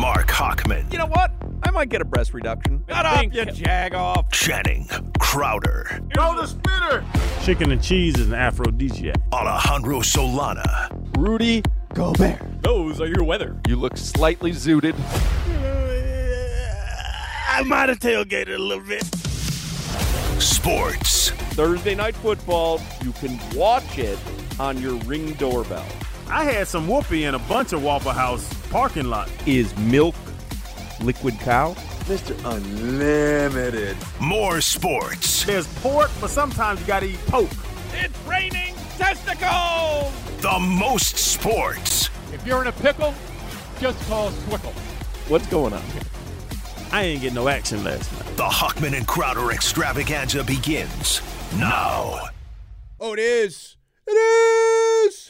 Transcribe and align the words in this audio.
Mark 0.00 0.28
Hochman. 0.28 0.90
You 0.90 0.96
know 0.96 1.08
what? 1.08 1.30
I 1.62 1.70
might 1.70 1.90
get 1.90 2.00
a 2.00 2.06
breast 2.06 2.32
reduction. 2.32 2.82
Shut 2.88 3.04
up, 3.04 3.22
you 3.34 3.44
jag 3.44 3.94
off. 3.94 4.30
Channing 4.32 4.88
Crowder. 5.18 6.00
Throw 6.14 6.34
the 6.34 6.46
spinner. 6.46 7.04
Chicken 7.42 7.70
and 7.70 7.82
cheese 7.82 8.16
is 8.16 8.28
an 8.28 8.34
aphrodisiac. 8.34 9.16
Alejandro 9.30 10.00
Solana. 10.00 10.88
Rudy 11.18 11.62
Gobert. 11.92 12.40
Those 12.62 12.98
are 13.02 13.08
your 13.08 13.24
weather. 13.24 13.60
You 13.68 13.76
look 13.76 13.98
slightly 13.98 14.52
zooted. 14.52 14.94
I 17.50 17.62
might 17.66 17.90
have 17.90 17.98
tailgated 17.98 18.54
a 18.54 18.58
little 18.58 18.82
bit. 18.82 19.04
Sports. 20.42 21.28
Thursday 21.52 21.94
night 21.94 22.16
football, 22.16 22.80
you 23.04 23.12
can 23.12 23.38
watch 23.54 23.98
it 23.98 24.18
on 24.58 24.80
your 24.80 24.94
ring 25.00 25.34
doorbell. 25.34 25.84
I 26.26 26.44
had 26.44 26.68
some 26.68 26.88
whoopee 26.88 27.24
in 27.24 27.34
a 27.34 27.38
bunch 27.40 27.74
of 27.74 27.82
Waffle 27.82 28.12
House 28.12 28.59
parking 28.70 29.10
lot. 29.10 29.28
Is 29.46 29.76
milk 29.78 30.14
liquid 31.00 31.38
cow? 31.40 31.74
Mr. 32.04 32.34
Unlimited. 32.56 33.96
More 34.20 34.60
sports. 34.60 35.44
There's 35.44 35.66
pork, 35.80 36.10
but 36.20 36.30
sometimes 36.30 36.80
you 36.80 36.86
gotta 36.86 37.06
eat 37.06 37.26
poke. 37.26 37.50
It's 37.92 38.18
raining 38.26 38.74
testicles. 38.96 40.12
The 40.40 40.58
most 40.58 41.18
sports. 41.18 42.08
If 42.32 42.46
you're 42.46 42.62
in 42.62 42.68
a 42.68 42.72
pickle, 42.72 43.12
just 43.80 44.00
call 44.08 44.30
Swickle. 44.30 44.72
What's 45.28 45.46
going 45.48 45.72
on 45.72 45.82
here? 45.82 46.02
I 46.92 47.02
ain't 47.02 47.22
get 47.22 47.34
no 47.34 47.48
action 47.48 47.84
last 47.84 48.12
night. 48.12 48.36
The 48.36 48.44
Hochman 48.44 48.96
and 48.96 49.06
Crowder 49.06 49.52
extravaganza 49.52 50.42
begins 50.44 51.20
now. 51.56 52.28
Oh, 52.98 53.12
it 53.12 53.18
is. 53.18 53.76
It 54.06 54.12
is. 54.12 55.29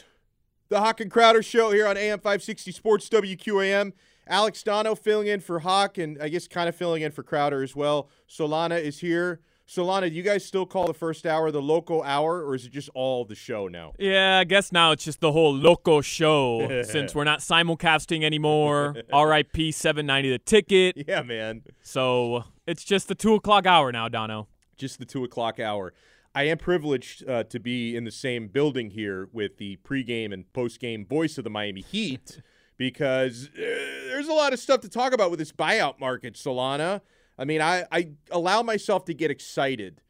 The 0.71 0.79
Hawk 0.79 1.01
and 1.01 1.11
Crowder 1.11 1.43
Show 1.43 1.71
here 1.71 1.85
on 1.85 1.97
AM 1.97 2.19
560 2.19 2.71
Sports 2.71 3.09
WQAM. 3.09 3.91
Alex 4.25 4.63
Donno 4.63 4.95
filling 4.95 5.27
in 5.27 5.41
for 5.41 5.59
Hawk 5.59 5.97
and 5.97 6.17
I 6.23 6.29
guess 6.29 6.47
kind 6.47 6.69
of 6.69 6.77
filling 6.77 7.01
in 7.01 7.11
for 7.11 7.23
Crowder 7.23 7.61
as 7.61 7.75
well. 7.75 8.07
Solana 8.29 8.81
is 8.81 8.99
here. 8.99 9.41
Solana, 9.67 10.07
do 10.07 10.15
you 10.15 10.23
guys 10.23 10.45
still 10.45 10.65
call 10.65 10.87
the 10.87 10.93
first 10.93 11.25
hour 11.25 11.51
the 11.51 11.61
local 11.61 12.01
hour, 12.03 12.41
or 12.45 12.55
is 12.55 12.65
it 12.65 12.71
just 12.71 12.89
all 12.93 13.25
the 13.25 13.35
show 13.35 13.67
now? 13.67 13.91
Yeah, 13.99 14.39
I 14.39 14.45
guess 14.45 14.71
now 14.71 14.91
it's 14.91 15.03
just 15.03 15.19
the 15.19 15.33
whole 15.33 15.53
loco 15.53 15.99
show 15.99 16.83
since 16.85 17.13
we're 17.13 17.25
not 17.25 17.39
simulcasting 17.39 18.23
anymore. 18.23 18.95
RIP 19.13 19.73
790 19.73 20.29
the 20.29 20.39
ticket. 20.39 21.03
Yeah, 21.05 21.21
man. 21.21 21.63
So 21.81 22.45
it's 22.65 22.85
just 22.85 23.09
the 23.09 23.15
two 23.15 23.33
o'clock 23.33 23.65
hour 23.65 23.91
now, 23.91 24.07
Donno. 24.07 24.47
Just 24.77 24.99
the 24.99 25.05
two 25.05 25.25
o'clock 25.25 25.59
hour. 25.59 25.91
I 26.33 26.43
am 26.43 26.57
privileged 26.57 27.27
uh, 27.27 27.43
to 27.45 27.59
be 27.59 27.95
in 27.95 28.05
the 28.05 28.11
same 28.11 28.47
building 28.47 28.91
here 28.91 29.27
with 29.33 29.57
the 29.57 29.77
pregame 29.83 30.33
and 30.33 30.45
postgame 30.53 31.07
voice 31.07 31.37
of 31.37 31.43
the 31.43 31.49
Miami 31.49 31.81
Heat 31.81 32.41
because 32.77 33.49
uh, 33.49 33.61
there's 34.07 34.29
a 34.29 34.33
lot 34.33 34.53
of 34.53 34.59
stuff 34.59 34.81
to 34.81 34.89
talk 34.89 35.13
about 35.13 35.29
with 35.29 35.39
this 35.39 35.51
buyout 35.51 35.99
market, 35.99 36.35
Solana. 36.35 37.01
I 37.37 37.45
mean, 37.45 37.61
I, 37.61 37.85
I 37.91 38.11
allow 38.29 38.61
myself 38.61 39.05
to 39.05 39.13
get 39.13 39.29
excited 39.29 40.01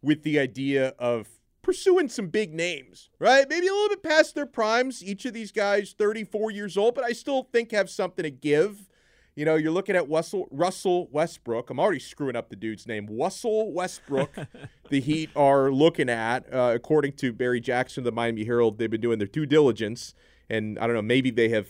with 0.00 0.22
the 0.22 0.38
idea 0.38 0.94
of 0.98 1.28
pursuing 1.62 2.08
some 2.08 2.28
big 2.28 2.54
names, 2.54 3.08
right? 3.18 3.48
Maybe 3.48 3.66
a 3.66 3.72
little 3.72 3.88
bit 3.88 4.02
past 4.02 4.34
their 4.34 4.46
primes. 4.46 5.02
Each 5.02 5.24
of 5.24 5.32
these 5.32 5.50
guys, 5.50 5.94
34 5.98 6.50
years 6.52 6.76
old, 6.76 6.94
but 6.94 7.04
I 7.04 7.12
still 7.12 7.48
think 7.52 7.72
have 7.72 7.90
something 7.90 8.22
to 8.22 8.30
give. 8.30 8.88
You 9.36 9.44
know, 9.44 9.56
you're 9.56 9.72
looking 9.72 9.96
at 9.96 10.08
Russell, 10.08 10.46
Russell 10.52 11.08
Westbrook. 11.10 11.68
I'm 11.68 11.80
already 11.80 11.98
screwing 11.98 12.36
up 12.36 12.50
the 12.50 12.56
dude's 12.56 12.86
name. 12.86 13.08
Russell 13.10 13.72
Westbrook, 13.72 14.32
the 14.90 15.00
Heat 15.00 15.28
are 15.34 15.72
looking 15.72 16.08
at, 16.08 16.52
uh, 16.54 16.70
according 16.72 17.14
to 17.14 17.32
Barry 17.32 17.60
Jackson 17.60 18.02
of 18.02 18.04
the 18.04 18.12
Miami 18.12 18.44
Herald. 18.44 18.78
They've 18.78 18.88
been 18.88 19.00
doing 19.00 19.18
their 19.18 19.26
due 19.26 19.44
diligence, 19.44 20.14
and 20.48 20.78
I 20.78 20.86
don't 20.86 20.94
know, 20.94 21.02
maybe 21.02 21.32
they 21.32 21.48
have 21.48 21.66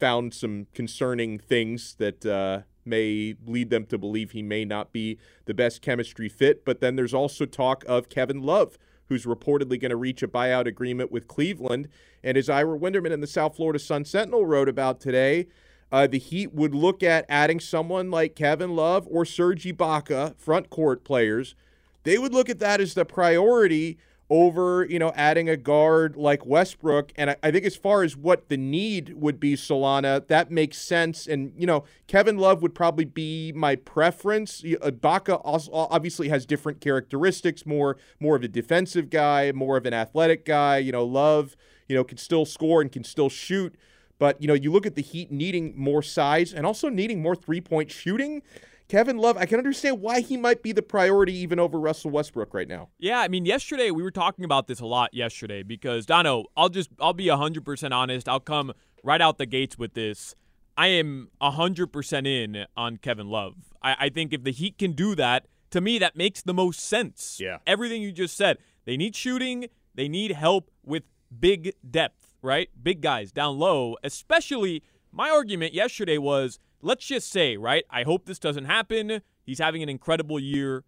found 0.00 0.32
some 0.32 0.66
concerning 0.72 1.38
things 1.38 1.94
that 1.96 2.24
uh, 2.24 2.62
may 2.86 3.34
lead 3.46 3.68
them 3.68 3.84
to 3.86 3.98
believe 3.98 4.30
he 4.30 4.42
may 4.42 4.64
not 4.64 4.90
be 4.90 5.18
the 5.44 5.52
best 5.52 5.82
chemistry 5.82 6.30
fit. 6.30 6.64
But 6.64 6.80
then 6.80 6.96
there's 6.96 7.12
also 7.12 7.44
talk 7.44 7.84
of 7.86 8.08
Kevin 8.08 8.40
Love, 8.40 8.78
who's 9.08 9.26
reportedly 9.26 9.78
going 9.78 9.90
to 9.90 9.96
reach 9.96 10.22
a 10.22 10.28
buyout 10.28 10.66
agreement 10.66 11.12
with 11.12 11.28
Cleveland. 11.28 11.88
And 12.22 12.38
as 12.38 12.48
Ira 12.48 12.78
Winderman 12.78 13.12
in 13.12 13.20
the 13.20 13.26
South 13.26 13.56
Florida 13.56 13.78
Sun 13.78 14.06
Sentinel 14.06 14.46
wrote 14.46 14.70
about 14.70 15.00
today, 15.00 15.48
uh, 15.94 16.08
the 16.08 16.18
Heat 16.18 16.52
would 16.52 16.74
look 16.74 17.04
at 17.04 17.24
adding 17.28 17.60
someone 17.60 18.10
like 18.10 18.34
Kevin 18.34 18.74
Love 18.74 19.06
or 19.08 19.24
Serge 19.24 19.62
Ibaka, 19.62 20.36
front 20.36 20.68
court 20.68 21.04
players. 21.04 21.54
They 22.02 22.18
would 22.18 22.34
look 22.34 22.50
at 22.50 22.58
that 22.58 22.80
as 22.80 22.94
the 22.94 23.04
priority 23.04 23.96
over, 24.28 24.84
you 24.90 24.98
know, 24.98 25.12
adding 25.14 25.48
a 25.48 25.56
guard 25.56 26.16
like 26.16 26.44
Westbrook. 26.44 27.12
And 27.14 27.30
I, 27.30 27.36
I, 27.44 27.52
think 27.52 27.64
as 27.64 27.76
far 27.76 28.02
as 28.02 28.16
what 28.16 28.48
the 28.48 28.56
need 28.56 29.14
would 29.14 29.38
be, 29.38 29.54
Solana, 29.54 30.26
that 30.26 30.50
makes 30.50 30.78
sense. 30.78 31.28
And, 31.28 31.52
you 31.56 31.66
know, 31.66 31.84
Kevin 32.08 32.38
Love 32.38 32.60
would 32.60 32.74
probably 32.74 33.04
be 33.04 33.52
my 33.52 33.76
preference. 33.76 34.62
Ibaka 34.62 35.40
also 35.44 35.70
obviously 35.72 36.28
has 36.28 36.44
different 36.44 36.80
characteristics, 36.80 37.64
more 37.64 37.98
more 38.18 38.34
of 38.34 38.42
a 38.42 38.48
defensive 38.48 39.10
guy, 39.10 39.52
more 39.52 39.76
of 39.76 39.86
an 39.86 39.94
athletic 39.94 40.44
guy. 40.44 40.78
You 40.78 40.90
know, 40.90 41.04
Love, 41.04 41.56
you 41.86 41.94
know, 41.94 42.02
can 42.02 42.18
still 42.18 42.44
score 42.44 42.80
and 42.82 42.90
can 42.90 43.04
still 43.04 43.28
shoot. 43.28 43.76
But, 44.18 44.40
you 44.40 44.48
know, 44.48 44.54
you 44.54 44.70
look 44.70 44.86
at 44.86 44.94
the 44.94 45.02
Heat 45.02 45.30
needing 45.30 45.74
more 45.76 46.02
size 46.02 46.52
and 46.52 46.64
also 46.64 46.88
needing 46.88 47.20
more 47.20 47.34
three-point 47.34 47.90
shooting. 47.90 48.42
Kevin 48.88 49.16
Love, 49.16 49.36
I 49.36 49.46
can 49.46 49.58
understand 49.58 50.00
why 50.00 50.20
he 50.20 50.36
might 50.36 50.62
be 50.62 50.72
the 50.72 50.82
priority 50.82 51.32
even 51.34 51.58
over 51.58 51.80
Russell 51.80 52.10
Westbrook 52.10 52.52
right 52.52 52.68
now. 52.68 52.90
Yeah, 52.98 53.18
I 53.18 53.28
mean, 53.28 53.46
yesterday 53.46 53.90
we 53.90 54.02
were 54.02 54.10
talking 54.10 54.44
about 54.44 54.66
this 54.66 54.80
a 54.80 54.86
lot 54.86 55.14
yesterday 55.14 55.62
because 55.62 56.04
Donno, 56.06 56.44
I'll 56.56 56.68
just 56.68 56.90
I'll 57.00 57.14
be 57.14 57.26
100% 57.26 57.92
honest. 57.92 58.28
I'll 58.28 58.40
come 58.40 58.72
right 59.02 59.20
out 59.20 59.38
the 59.38 59.46
gates 59.46 59.78
with 59.78 59.94
this. 59.94 60.34
I 60.76 60.88
am 60.88 61.30
100% 61.40 62.26
in 62.26 62.66
on 62.76 62.98
Kevin 62.98 63.28
Love. 63.28 63.54
I, 63.82 63.96
I 64.00 64.08
think 64.10 64.32
if 64.32 64.44
the 64.44 64.52
Heat 64.52 64.76
can 64.78 64.92
do 64.92 65.14
that, 65.14 65.46
to 65.70 65.80
me 65.80 65.98
that 65.98 66.14
makes 66.14 66.42
the 66.42 66.54
most 66.54 66.80
sense. 66.80 67.38
Yeah. 67.40 67.58
Everything 67.66 68.02
you 68.02 68.12
just 68.12 68.36
said. 68.36 68.58
They 68.84 68.96
need 68.96 69.16
shooting, 69.16 69.68
they 69.94 70.08
need 70.08 70.32
help 70.32 70.70
with 70.84 71.04
big 71.40 71.74
depth, 71.88 72.23
right? 72.44 72.68
Big 72.80 73.00
guys 73.00 73.32
down 73.32 73.58
low, 73.58 73.96
especially 74.04 74.82
my 75.10 75.30
argument 75.30 75.74
yesterday 75.74 76.18
was 76.18 76.58
let's 76.82 77.06
just 77.06 77.30
say, 77.30 77.56
right? 77.56 77.84
I 77.90 78.02
hope 78.02 78.26
this 78.26 78.38
doesn't 78.38 78.66
happen. 78.66 79.22
He's 79.42 79.58
having 79.58 79.82
an 79.82 79.88
incredible 79.88 80.38
year, 80.38 80.84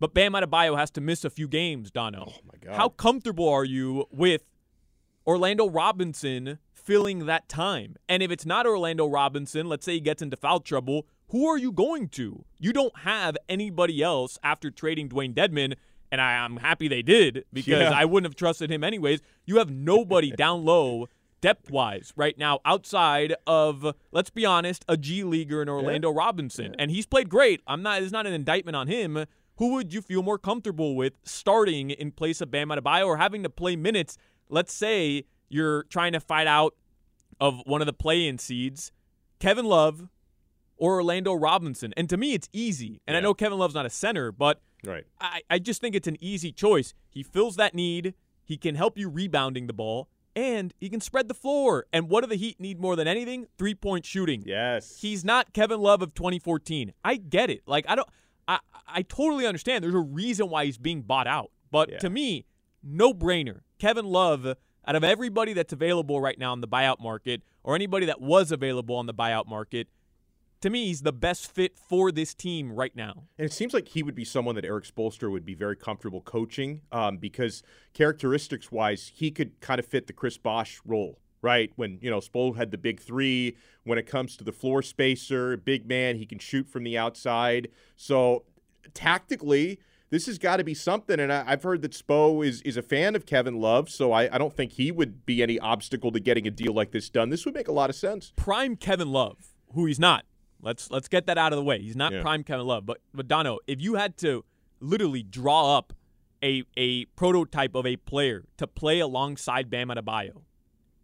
but 0.00 0.14
Bam 0.14 0.32
Adebayo 0.32 0.76
has 0.78 0.90
to 0.92 1.00
miss 1.00 1.24
a 1.24 1.30
few 1.30 1.48
games. 1.48 1.90
Donno, 1.90 2.32
oh 2.36 2.40
my 2.44 2.58
god, 2.60 2.76
how 2.76 2.88
comfortable 2.88 3.48
are 3.48 3.64
you 3.64 4.06
with 4.10 4.42
Orlando 5.26 5.68
Robinson 5.68 6.58
filling 6.72 7.26
that 7.26 7.48
time? 7.48 7.96
And 8.08 8.22
if 8.22 8.30
it's 8.30 8.46
not 8.46 8.66
Orlando 8.66 9.06
Robinson, 9.06 9.68
let's 9.68 9.84
say 9.84 9.94
he 9.94 10.00
gets 10.00 10.22
into 10.22 10.36
foul 10.36 10.60
trouble, 10.60 11.06
who 11.28 11.46
are 11.46 11.58
you 11.58 11.72
going 11.72 12.08
to? 12.10 12.44
You 12.58 12.72
don't 12.72 12.98
have 13.00 13.36
anybody 13.48 14.02
else 14.02 14.38
after 14.42 14.70
trading 14.70 15.08
Dewayne 15.08 15.34
Dedmon. 15.34 15.74
And 16.14 16.20
I, 16.20 16.44
am 16.44 16.58
happy 16.58 16.86
they 16.86 17.02
did 17.02 17.44
because 17.52 17.80
Yeah. 17.80 17.90
I 17.90 18.04
wouldn't 18.04 18.30
have 18.30 18.36
trusted 18.36 18.70
him 18.70 18.84
anyways. 18.84 19.20
You 19.46 19.58
have 19.58 19.68
nobody 19.68 20.30
down 20.36 20.64
low 20.64 21.08
depth 21.40 21.72
wise 21.72 22.12
right 22.14 22.38
now 22.38 22.60
outside 22.64 23.34
of 23.48 23.94
let's 24.12 24.30
be 24.30 24.46
honest 24.46 24.84
a 24.88 24.96
G 24.96 25.24
leaguer 25.24 25.60
in 25.60 25.68
Orlando 25.68 26.12
Robinson. 26.12 26.76
And 26.78 26.88
he's 26.92 27.04
played 27.04 27.28
great. 27.28 27.62
I'm 27.66 27.82
not 27.82 28.00
it's 28.00 28.12
not 28.12 28.28
an 28.28 28.32
indictment 28.32 28.76
on 28.76 28.86
him. 28.86 29.26
Who 29.56 29.72
would 29.74 29.92
you 29.92 30.02
feel 30.02 30.22
more 30.22 30.38
comfortable 30.38 30.94
with 30.94 31.14
starting 31.24 31.90
in 31.90 32.12
place 32.12 32.40
of 32.40 32.48
Bam 32.52 32.68
Adebayo 32.68 33.06
or 33.06 33.16
having 33.16 33.42
to 33.42 33.50
play 33.50 33.74
minutes? 33.74 34.16
Let's 34.48 34.72
say 34.72 35.24
you're 35.48 35.82
trying 35.82 36.12
to 36.12 36.20
fight 36.20 36.46
out 36.46 36.76
of 37.40 37.60
one 37.66 37.82
of 37.82 37.86
the 37.86 37.92
play-in 37.92 38.38
seeds 38.38 38.92
Kevin 39.40 39.64
Love 39.64 40.08
or 40.76 40.94
Orlando 40.94 41.34
Robinson. 41.34 41.92
And 41.96 42.08
to 42.08 42.16
me 42.16 42.34
it's 42.34 42.48
easy. 42.52 43.00
And 43.04 43.16
I 43.16 43.20
know 43.20 43.34
Kevin 43.34 43.58
Love's 43.58 43.74
not 43.74 43.84
a 43.84 43.90
center 43.90 44.30
but 44.30 44.60
right. 44.86 45.04
I, 45.20 45.42
I 45.50 45.58
just 45.58 45.80
think 45.80 45.94
it's 45.94 46.08
an 46.08 46.16
easy 46.20 46.52
choice. 46.52 46.94
He 47.10 47.22
fills 47.22 47.56
that 47.56 47.74
need. 47.74 48.14
He 48.44 48.56
can 48.56 48.74
help 48.74 48.98
you 48.98 49.08
rebounding 49.08 49.66
the 49.66 49.72
ball, 49.72 50.08
and 50.36 50.74
he 50.78 50.88
can 50.88 51.00
spread 51.00 51.28
the 51.28 51.34
floor. 51.34 51.86
And 51.92 52.08
what 52.08 52.22
do 52.22 52.28
the 52.28 52.36
Heat 52.36 52.60
need 52.60 52.78
more 52.80 52.94
than 52.96 53.08
anything? 53.08 53.46
Three 53.58 53.74
point 53.74 54.04
shooting. 54.04 54.42
Yes. 54.46 54.98
He's 55.00 55.24
not 55.24 55.52
Kevin 55.52 55.80
Love 55.80 56.02
of 56.02 56.14
2014. 56.14 56.92
I 57.04 57.16
get 57.16 57.50
it. 57.50 57.62
Like 57.66 57.84
I 57.88 57.94
don't. 57.96 58.08
I 58.46 58.58
I 58.86 59.02
totally 59.02 59.46
understand. 59.46 59.82
There's 59.82 59.94
a 59.94 59.98
reason 59.98 60.50
why 60.50 60.66
he's 60.66 60.78
being 60.78 61.02
bought 61.02 61.26
out. 61.26 61.50
But 61.70 61.90
Yeah. 61.90 61.98
to 61.98 62.10
me, 62.10 62.44
no 62.82 63.14
brainer. 63.14 63.60
Kevin 63.78 64.04
Love, 64.04 64.46
out 64.86 64.94
of 64.96 65.02
everybody 65.04 65.52
that's 65.54 65.72
available 65.72 66.20
right 66.20 66.38
now 66.38 66.52
in 66.52 66.60
the 66.60 66.68
buyout 66.68 67.00
market, 67.00 67.42
or 67.62 67.74
anybody 67.74 68.04
that 68.06 68.20
was 68.20 68.52
available 68.52 68.94
on 68.96 69.06
the 69.06 69.14
buyout 69.14 69.46
market, 69.48 69.88
to 70.64 70.70
me, 70.70 70.86
he's 70.86 71.02
the 71.02 71.12
best 71.12 71.52
fit 71.54 71.76
for 71.76 72.10
this 72.10 72.32
team 72.32 72.72
right 72.72 72.96
now. 72.96 73.24
And 73.36 73.44
it 73.44 73.52
seems 73.52 73.74
like 73.74 73.88
he 73.88 74.02
would 74.02 74.14
be 74.14 74.24
someone 74.24 74.54
that 74.54 74.64
Eric 74.64 74.84
Spoelstra 74.86 75.30
would 75.30 75.44
be 75.44 75.52
very 75.52 75.76
comfortable 75.76 76.22
coaching 76.22 76.80
um, 76.90 77.18
because 77.18 77.62
characteristics 77.92 78.72
wise, 78.72 79.12
he 79.14 79.30
could 79.30 79.60
kind 79.60 79.78
of 79.78 79.84
fit 79.84 80.06
the 80.06 80.14
Chris 80.14 80.38
Bosh 80.38 80.80
role, 80.86 81.18
right? 81.42 81.70
When, 81.76 81.98
you 82.00 82.10
know, 82.10 82.18
Spo 82.18 82.56
had 82.56 82.70
the 82.70 82.78
big 82.78 82.98
three, 82.98 83.58
when 83.82 83.98
it 83.98 84.06
comes 84.06 84.38
to 84.38 84.44
the 84.44 84.52
floor 84.52 84.80
spacer, 84.80 85.58
big 85.58 85.86
man, 85.86 86.16
he 86.16 86.24
can 86.24 86.38
shoot 86.38 86.66
from 86.66 86.84
the 86.84 86.96
outside. 86.96 87.68
So 87.94 88.44
tactically, 88.94 89.80
this 90.08 90.24
has 90.24 90.38
got 90.38 90.56
to 90.56 90.64
be 90.64 90.72
something. 90.72 91.20
And 91.20 91.30
I, 91.30 91.44
I've 91.46 91.62
heard 91.62 91.82
that 91.82 91.92
Spo 91.92 92.42
is, 92.42 92.62
is 92.62 92.78
a 92.78 92.82
fan 92.82 93.14
of 93.14 93.26
Kevin 93.26 93.60
Love, 93.60 93.90
so 93.90 94.12
I, 94.12 94.34
I 94.34 94.38
don't 94.38 94.56
think 94.56 94.72
he 94.72 94.90
would 94.90 95.26
be 95.26 95.42
any 95.42 95.58
obstacle 95.58 96.10
to 96.12 96.20
getting 96.20 96.46
a 96.46 96.50
deal 96.50 96.72
like 96.72 96.92
this 96.92 97.10
done. 97.10 97.28
This 97.28 97.44
would 97.44 97.54
make 97.54 97.68
a 97.68 97.72
lot 97.72 97.90
of 97.90 97.96
sense. 97.96 98.32
prime 98.34 98.76
Kevin 98.76 99.12
Love, 99.12 99.48
who 99.74 99.84
he's 99.84 100.00
not. 100.00 100.24
Let's 100.64 100.90
let's 100.90 101.08
get 101.08 101.26
that 101.26 101.38
out 101.38 101.52
of 101.52 101.56
the 101.58 101.64
way. 101.64 101.80
He's 101.80 101.96
not 101.96 102.12
Yeah. 102.12 102.22
prime 102.22 102.42
Kevin 102.42 102.66
Love, 102.66 102.86
but 102.86 102.98
but 103.12 103.28
Donno, 103.28 103.58
if 103.66 103.80
you 103.80 103.94
had 103.94 104.16
to 104.18 104.44
literally 104.80 105.22
draw 105.22 105.76
up 105.76 105.92
a 106.42 106.64
a 106.76 107.04
prototype 107.16 107.74
of 107.74 107.86
a 107.86 107.96
player 107.96 108.44
to 108.56 108.66
play 108.66 109.00
alongside 109.00 109.70
Bam 109.70 109.88
Adebayo, 109.88 110.42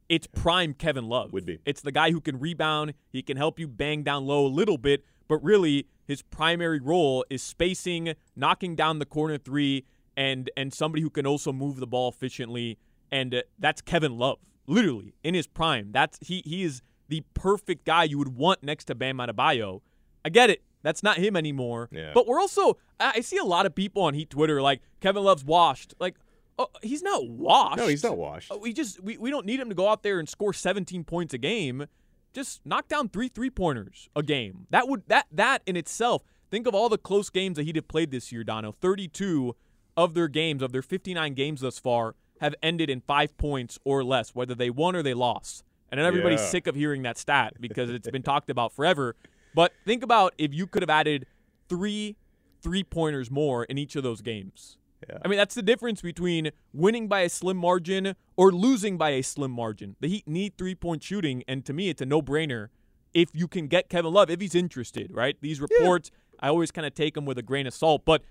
it's 0.08 0.26
prime 0.26 0.74
Kevin 0.74 1.08
Love. 1.08 1.32
Would 1.32 1.46
be. 1.46 1.58
It's 1.64 1.82
the 1.82 1.92
guy 1.92 2.10
who 2.10 2.20
can 2.20 2.40
rebound. 2.40 2.94
He 3.10 3.22
can 3.22 3.36
help 3.36 3.58
you 3.60 3.68
bang 3.68 4.02
down 4.02 4.26
low 4.26 4.46
a 4.46 4.48
little 4.48 4.78
bit, 4.78 5.04
but 5.28 5.42
really 5.44 5.86
his 6.06 6.22
primary 6.22 6.80
role 6.80 7.24
is 7.30 7.42
spacing, 7.42 8.14
knocking 8.34 8.74
down 8.74 8.98
the 8.98 9.06
corner 9.06 9.38
three, 9.38 9.84
and 10.16 10.50
and 10.56 10.72
somebody 10.74 11.02
who 11.02 11.10
can 11.10 11.26
also 11.26 11.52
move 11.52 11.76
the 11.76 11.86
ball 11.86 12.08
efficiently. 12.08 12.78
And 13.12 13.34
uh, 13.34 13.42
that's 13.58 13.80
Kevin 13.80 14.18
Love, 14.18 14.38
literally 14.66 15.14
in 15.22 15.34
his 15.34 15.46
prime. 15.46 15.90
That's 15.92 16.18
he 16.20 16.42
he 16.44 16.62
is 16.62 16.82
the 17.10 17.22
perfect 17.34 17.84
guy 17.84 18.04
you 18.04 18.16
would 18.18 18.36
want 18.36 18.62
next 18.62 18.86
to 18.86 18.94
Bam 18.94 19.18
Adebayo. 19.18 19.82
I 20.24 20.30
get 20.30 20.48
it. 20.48 20.62
That's 20.82 21.02
not 21.02 21.18
him 21.18 21.36
anymore. 21.36 21.88
Yeah. 21.92 22.12
But 22.14 22.26
we're 22.26 22.40
also 22.40 22.78
I 22.98 23.20
see 23.20 23.36
a 23.36 23.44
lot 23.44 23.66
of 23.66 23.74
people 23.74 24.02
on 24.02 24.14
Heat 24.14 24.30
Twitter 24.30 24.62
like 24.62 24.80
Kevin 25.00 25.22
Love's 25.24 25.44
washed. 25.44 25.92
Like, 26.00 26.16
oh, 26.58 26.68
he's 26.82 27.02
not 27.02 27.28
washed. 27.28 27.76
No, 27.76 27.86
he's 27.88 28.02
not 28.02 28.16
washed. 28.16 28.50
Uh, 28.50 28.56
We 28.56 28.72
just 28.72 29.02
we, 29.02 29.18
we 29.18 29.28
don't 29.30 29.44
need 29.44 29.60
him 29.60 29.68
to 29.68 29.74
go 29.74 29.88
out 29.88 30.02
there 30.02 30.18
and 30.18 30.28
score 30.28 30.52
17 30.54 31.04
points 31.04 31.34
a 31.34 31.38
game. 31.38 31.86
Just 32.32 32.64
knock 32.64 32.88
down 32.88 33.08
three 33.08 33.28
three 33.28 33.50
pointers 33.50 34.08
a 34.16 34.22
game. 34.22 34.66
That 34.70 34.88
would 34.88 35.02
that 35.08 35.26
that 35.32 35.62
in 35.66 35.76
itself. 35.76 36.22
Think 36.50 36.66
of 36.66 36.74
all 36.74 36.88
the 36.88 36.98
close 36.98 37.30
games 37.30 37.56
that 37.56 37.64
he'd 37.64 37.76
have 37.76 37.86
played 37.86 38.10
this 38.10 38.32
year, 38.32 38.42
Donno. 38.42 38.72
32 38.72 39.54
of 39.96 40.14
their 40.14 40.26
games, 40.26 40.62
of 40.62 40.72
their 40.72 40.82
59 40.82 41.34
games 41.34 41.60
thus 41.60 41.78
far, 41.78 42.16
have 42.40 42.54
ended 42.62 42.90
in 42.90 43.00
five 43.02 43.36
points 43.36 43.78
or 43.84 44.02
less, 44.02 44.34
whether 44.34 44.54
they 44.54 44.68
won 44.70 44.96
or 44.96 45.02
they 45.02 45.14
lost. 45.14 45.62
And 45.90 46.00
everybody's 46.00 46.40
Yeah. 46.40 46.46
sick 46.46 46.66
of 46.66 46.74
hearing 46.76 47.02
that 47.02 47.18
stat 47.18 47.54
because 47.60 47.90
it's 47.90 48.08
been 48.08 48.22
talked 48.22 48.48
about 48.50 48.72
forever. 48.72 49.16
But 49.54 49.72
think 49.84 50.02
about 50.02 50.34
if 50.38 50.54
you 50.54 50.66
could 50.66 50.82
have 50.82 50.90
added 50.90 51.26
three 51.68 52.16
three 52.62 52.84
pointers 52.84 53.30
more 53.30 53.64
in 53.64 53.78
each 53.78 53.96
of 53.96 54.02
those 54.02 54.20
games. 54.20 54.76
I 55.24 55.28
mean, 55.28 55.38
that's 55.38 55.54
the 55.54 55.62
difference 55.62 56.02
between 56.02 56.50
winning 56.74 57.08
by 57.08 57.20
a 57.20 57.28
slim 57.30 57.56
margin 57.56 58.14
or 58.36 58.52
losing 58.52 58.98
by 58.98 59.10
a 59.10 59.22
slim 59.22 59.50
margin. 59.50 59.96
The 60.00 60.08
Heat 60.08 60.28
need 60.28 60.58
three 60.58 60.74
point 60.74 61.02
shooting, 61.02 61.42
and 61.48 61.64
to 61.64 61.72
me, 61.72 61.88
it's 61.88 62.02
a 62.02 62.06
no 62.06 62.20
brainer 62.20 62.68
if 63.14 63.30
you 63.32 63.48
can 63.48 63.66
get 63.66 63.88
Kevin 63.88 64.12
Love, 64.12 64.28
if 64.30 64.40
he's 64.40 64.54
interested, 64.54 65.10
right? 65.12 65.36
These 65.40 65.58
reports, 65.60 66.10
I 66.38 66.48
always 66.48 66.70
kind 66.70 66.86
of 66.86 66.94
take 66.94 67.14
them 67.14 67.24
with 67.24 67.38
a 67.38 67.42
grain 67.42 67.66
of 67.66 67.72
salt. 67.74 68.02
But, 68.04 68.22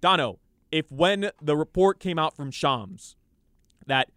Donno, 0.00 0.38
if 0.70 0.90
when 0.92 1.32
the 1.42 1.56
report 1.56 1.98
came 1.98 2.18
out 2.20 2.34
from 2.36 2.50
Shams 2.52 3.16
that 3.86 4.08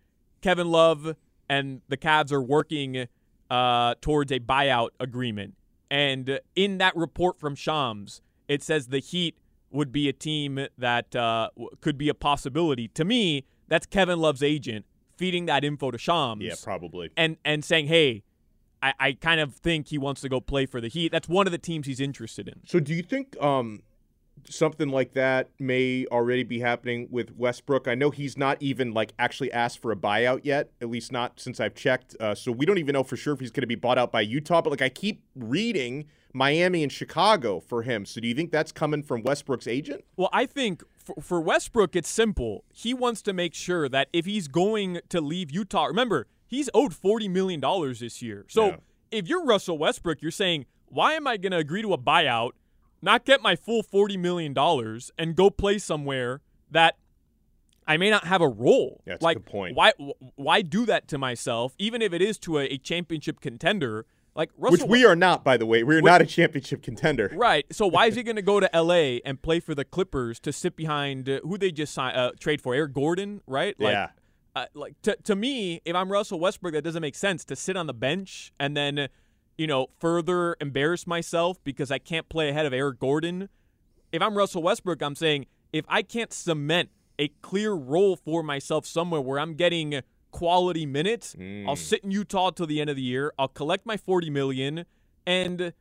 Kevin 0.41 0.69
Love 0.69 1.15
and 1.49 1.81
the 1.87 1.97
Cavs 1.97 2.31
are 2.31 2.41
working 2.41 3.07
uh, 3.49 3.95
towards 4.01 4.31
a 4.31 4.39
buyout 4.39 4.89
agreement. 4.99 5.55
And 5.91 6.39
in 6.55 6.77
that 6.79 6.95
report 6.95 7.39
from 7.39 7.55
Shams, 7.55 8.21
it 8.47 8.63
says 8.63 8.87
the 8.87 8.99
Heat 8.99 9.37
would 9.71 9.91
be 9.91 10.09
a 10.09 10.13
team 10.13 10.67
that 10.77 11.15
uh, 11.15 11.49
could 11.81 11.97
be 11.97 12.09
a 12.09 12.13
possibility. 12.13 12.87
To 12.89 13.05
me, 13.05 13.45
that's 13.67 13.85
Kevin 13.85 14.19
Love's 14.19 14.41
agent 14.43 14.85
feeding 15.17 15.45
that 15.45 15.63
info 15.63 15.91
to 15.91 15.97
Shams 15.97 16.41
Yeah, 16.43 16.55
probably. 16.63 17.11
and 17.15 17.37
and 17.45 17.63
saying, 17.63 17.87
"Hey, 17.87 18.23
I, 18.81 18.93
I 18.99 19.11
kind 19.13 19.39
of 19.39 19.53
think 19.55 19.87
he 19.87 19.97
wants 19.97 20.21
to 20.21 20.29
go 20.29 20.39
play 20.41 20.65
for 20.65 20.81
the 20.81 20.87
Heat. 20.87 21.11
That's 21.11 21.29
one 21.29 21.45
of 21.47 21.51
the 21.51 21.57
teams 21.57 21.87
he's 21.87 21.99
interested 21.99 22.47
in." 22.47 22.61
So 22.65 22.79
do 22.79 22.93
you 22.93 23.03
think 23.03 23.39
um, 23.41 23.83
something 24.49 24.89
like 24.89 25.13
that 25.13 25.49
may 25.59 26.05
already 26.11 26.43
be 26.43 26.59
happening 26.59 27.07
with 27.09 27.35
Westbrook? 27.35 27.87
I 27.87 27.95
know 27.95 28.09
he's 28.11 28.37
not 28.37 28.61
even 28.61 28.93
like 28.93 29.13
actually 29.19 29.51
asked 29.51 29.79
for 29.79 29.91
a 29.91 29.95
buyout 29.95 30.41
yet, 30.43 30.71
at 30.81 30.89
least 30.89 31.11
not 31.11 31.39
since 31.39 31.59
I've 31.59 31.75
checked. 31.75 32.15
Uh, 32.19 32.35
so 32.35 32.51
we 32.51 32.65
don't 32.65 32.77
even 32.77 32.93
know 32.93 33.03
for 33.03 33.17
sure 33.17 33.33
if 33.33 33.39
he's 33.39 33.51
going 33.51 33.61
to 33.61 33.67
be 33.67 33.75
bought 33.75 33.97
out 33.97 34.11
by 34.11 34.21
Utah. 34.21 34.61
But 34.61 34.69
like 34.71 34.81
I 34.81 34.89
keep 34.89 35.23
reading 35.35 36.05
Miami 36.33 36.83
and 36.83 36.91
Chicago 36.91 37.59
for 37.59 37.83
him. 37.83 38.05
So 38.05 38.19
do 38.19 38.27
you 38.27 38.33
think 38.35 38.51
that's 38.51 38.71
coming 38.71 39.03
from 39.03 39.23
Westbrook's 39.23 39.67
agent? 39.67 40.03
Well, 40.17 40.29
I 40.33 40.45
think 40.45 40.83
for, 40.97 41.15
for 41.21 41.39
Westbrook, 41.41 41.95
it's 41.95 42.09
simple. 42.09 42.63
He 42.73 42.93
wants 42.93 43.21
to 43.23 43.33
make 43.33 43.53
sure 43.53 43.87
that 43.89 44.09
if 44.11 44.25
he's 44.25 44.47
going 44.47 44.99
to 45.09 45.21
leave 45.21 45.49
Utah, 45.51 45.85
remember, 45.85 46.27
he's 46.45 46.69
owed 46.73 46.91
$40 46.91 47.29
million 47.29 47.61
this 47.99 48.21
year. 48.21 48.45
So 48.49 48.65
Yeah. 48.67 48.75
if 49.11 49.27
you're 49.27 49.45
Russell 49.45 49.77
Westbrook, 49.77 50.21
you're 50.21 50.29
saying, 50.31 50.65
why 50.87 51.13
am 51.13 51.25
I 51.25 51.37
going 51.37 51.51
to 51.51 51.57
agree 51.57 51.81
to 51.81 51.93
a 51.93 51.97
buyout, 51.97 52.51
not 53.05 53.23
get 53.23 53.41
my 53.41 53.55
full 53.55 53.83
$40 53.83 54.19
million, 54.19 54.53
and 55.17 55.35
go 55.35 55.49
play 55.49 55.77
somewhere 55.77 56.41
that 56.69 56.97
I 57.87 57.97
may 57.97 58.09
not 58.09 58.25
have 58.25 58.41
a 58.41 58.47
role? 58.47 59.01
That's 59.05 59.21
a 59.21 59.23
like, 59.23 59.37
good 59.37 59.45
point. 59.45 59.75
Why, 59.75 59.93
why 60.35 60.61
do 60.61 60.85
that 60.87 61.07
to 61.09 61.17
myself, 61.17 61.73
even 61.77 62.01
if 62.01 62.11
it 62.11 62.21
is 62.21 62.37
to 62.39 62.57
a, 62.57 62.65
a 62.65 62.77
championship 62.77 63.39
contender? 63.39 64.05
Like 64.35 64.51
Russell 64.57 64.87
Which 64.87 64.89
we 64.89 65.05
are 65.05 65.15
not, 65.15 65.45
by 65.45 65.55
the 65.55 65.65
way. 65.65 65.83
We're 65.83 66.01
not 66.01 66.21
a 66.21 66.25
championship 66.25 66.81
contender. 66.81 67.31
Right. 67.45 67.65
So 67.71 67.87
why 67.87 68.07
is 68.07 68.15
he 68.15 68.23
going 68.23 68.35
to 68.35 68.41
go 68.41 68.59
to 68.59 68.73
L.A. 68.75 69.21
and 69.21 69.41
play 69.41 69.59
for 69.59 69.73
the 69.73 69.85
Clippers 69.85 70.39
to 70.41 70.51
sit 70.51 70.75
behind 70.75 71.29
uh, 71.29 71.39
who 71.43 71.57
they 71.57 71.71
just 71.71 71.93
signed, 71.93 72.17
uh, 72.17 72.31
trade 72.39 72.61
for? 72.61 72.73
Eric 72.75 72.93
Gordon, 72.93 73.41
right? 73.47 73.79
Like, 73.79 73.93
Yeah. 73.93 74.09
Uh, 74.55 74.65
like 74.73 75.01
to 75.01 75.17
to 75.23 75.35
me, 75.35 75.81
if 75.83 75.95
I'm 75.95 76.09
Russell 76.09 76.39
Westbrook, 76.39 76.73
that 76.73 76.81
doesn't 76.81 77.01
make 77.01 77.15
sense 77.15 77.43
to 77.45 77.57
sit 77.57 77.75
on 77.75 77.87
the 77.87 77.93
bench 77.93 78.53
and 78.57 78.75
then, 78.75 79.09
you 79.57 79.67
know, 79.67 79.87
further 79.99 80.55
embarrass 80.59 81.07
myself 81.07 81.57
because 81.63 81.91
I 81.91 81.97
can't 81.97 82.27
play 82.29 82.49
ahead 82.49 82.65
of 82.65 82.73
Eric 82.73 82.99
Gordon. 82.99 83.49
If 84.11 84.21
I'm 84.21 84.37
Russell 84.37 84.63
Westbrook, 84.63 85.01
I'm 85.01 85.15
saying 85.15 85.45
if 85.71 85.85
I 85.87 86.01
can't 86.01 86.33
cement 86.33 86.89
a 87.17 87.29
clear 87.41 87.73
role 87.73 88.15
for 88.15 88.43
myself 88.43 88.85
somewhere 88.85 89.21
where 89.21 89.39
I'm 89.39 89.55
getting 89.55 90.01
quality 90.31 90.85
minutes, 90.85 91.33
hmm. 91.33 91.67
I'll 91.67 91.75
sit 91.75 92.03
in 92.03 92.11
Utah 92.11 92.51
till 92.51 92.67
the 92.67 92.81
end 92.81 92.89
of 92.89 92.95
the 92.95 93.01
year. 93.01 93.33
I'll 93.39 93.47
collect 93.47 93.85
my 93.85 93.97
40 93.97 94.29
million 94.29 94.85
and 95.25 95.73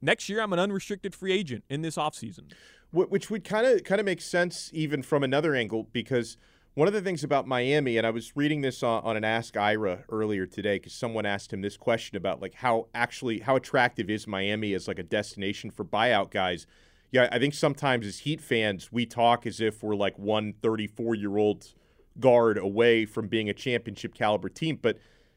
next 0.00 0.28
year 0.28 0.40
I'm 0.40 0.52
an 0.52 0.58
unrestricted 0.58 1.14
free 1.14 1.32
agent 1.32 1.64
in 1.68 1.82
this 1.82 1.96
offseason. 1.96 2.52
Wh- 2.90 3.10
which 3.10 3.30
would 3.30 3.44
kind 3.44 3.66
of 3.66 3.84
kind 3.84 4.00
of 4.00 4.04
make 4.04 4.20
sense 4.20 4.70
even 4.72 5.02
from 5.02 5.22
another 5.22 5.54
angle 5.54 5.88
because 5.92 6.36
one 6.74 6.88
of 6.88 6.94
the 6.94 7.02
things 7.02 7.22
about 7.22 7.46
Miami, 7.46 7.98
and 7.98 8.06
I 8.06 8.10
was 8.10 8.34
reading 8.34 8.62
this 8.62 8.82
on, 8.82 9.02
on 9.04 9.16
an 9.16 9.24
Ask 9.24 9.56
Ira 9.56 10.04
earlier 10.08 10.46
today 10.46 10.76
because 10.76 10.94
someone 10.94 11.26
asked 11.26 11.52
him 11.52 11.60
this 11.60 11.76
question 11.76 12.16
about 12.16 12.40
like 12.40 12.54
how 12.54 12.88
actually 12.94 13.40
how 13.40 13.56
attractive 13.56 14.08
is 14.08 14.26
Miami 14.26 14.72
as 14.72 14.88
like 14.88 14.98
a 14.98 15.02
destination 15.02 15.70
for 15.70 15.84
buyout 15.84 16.30
guys. 16.30 16.66
Yeah, 17.10 17.28
I 17.30 17.38
think 17.38 17.52
sometimes 17.52 18.06
as 18.06 18.20
Heat 18.20 18.40
fans 18.40 18.90
we 18.90 19.04
talk 19.04 19.46
as 19.46 19.60
if 19.60 19.82
we're 19.82 19.94
like 19.94 20.18
one 20.18 20.54
34 20.62 21.14
year 21.14 21.36
old 21.36 21.74
guard 22.18 22.56
away 22.56 23.04
from 23.04 23.28
being 23.28 23.50
a 23.50 23.54
championship 23.54 24.14
caliber 24.14 24.48
team, 24.48 24.78
but 24.80 24.96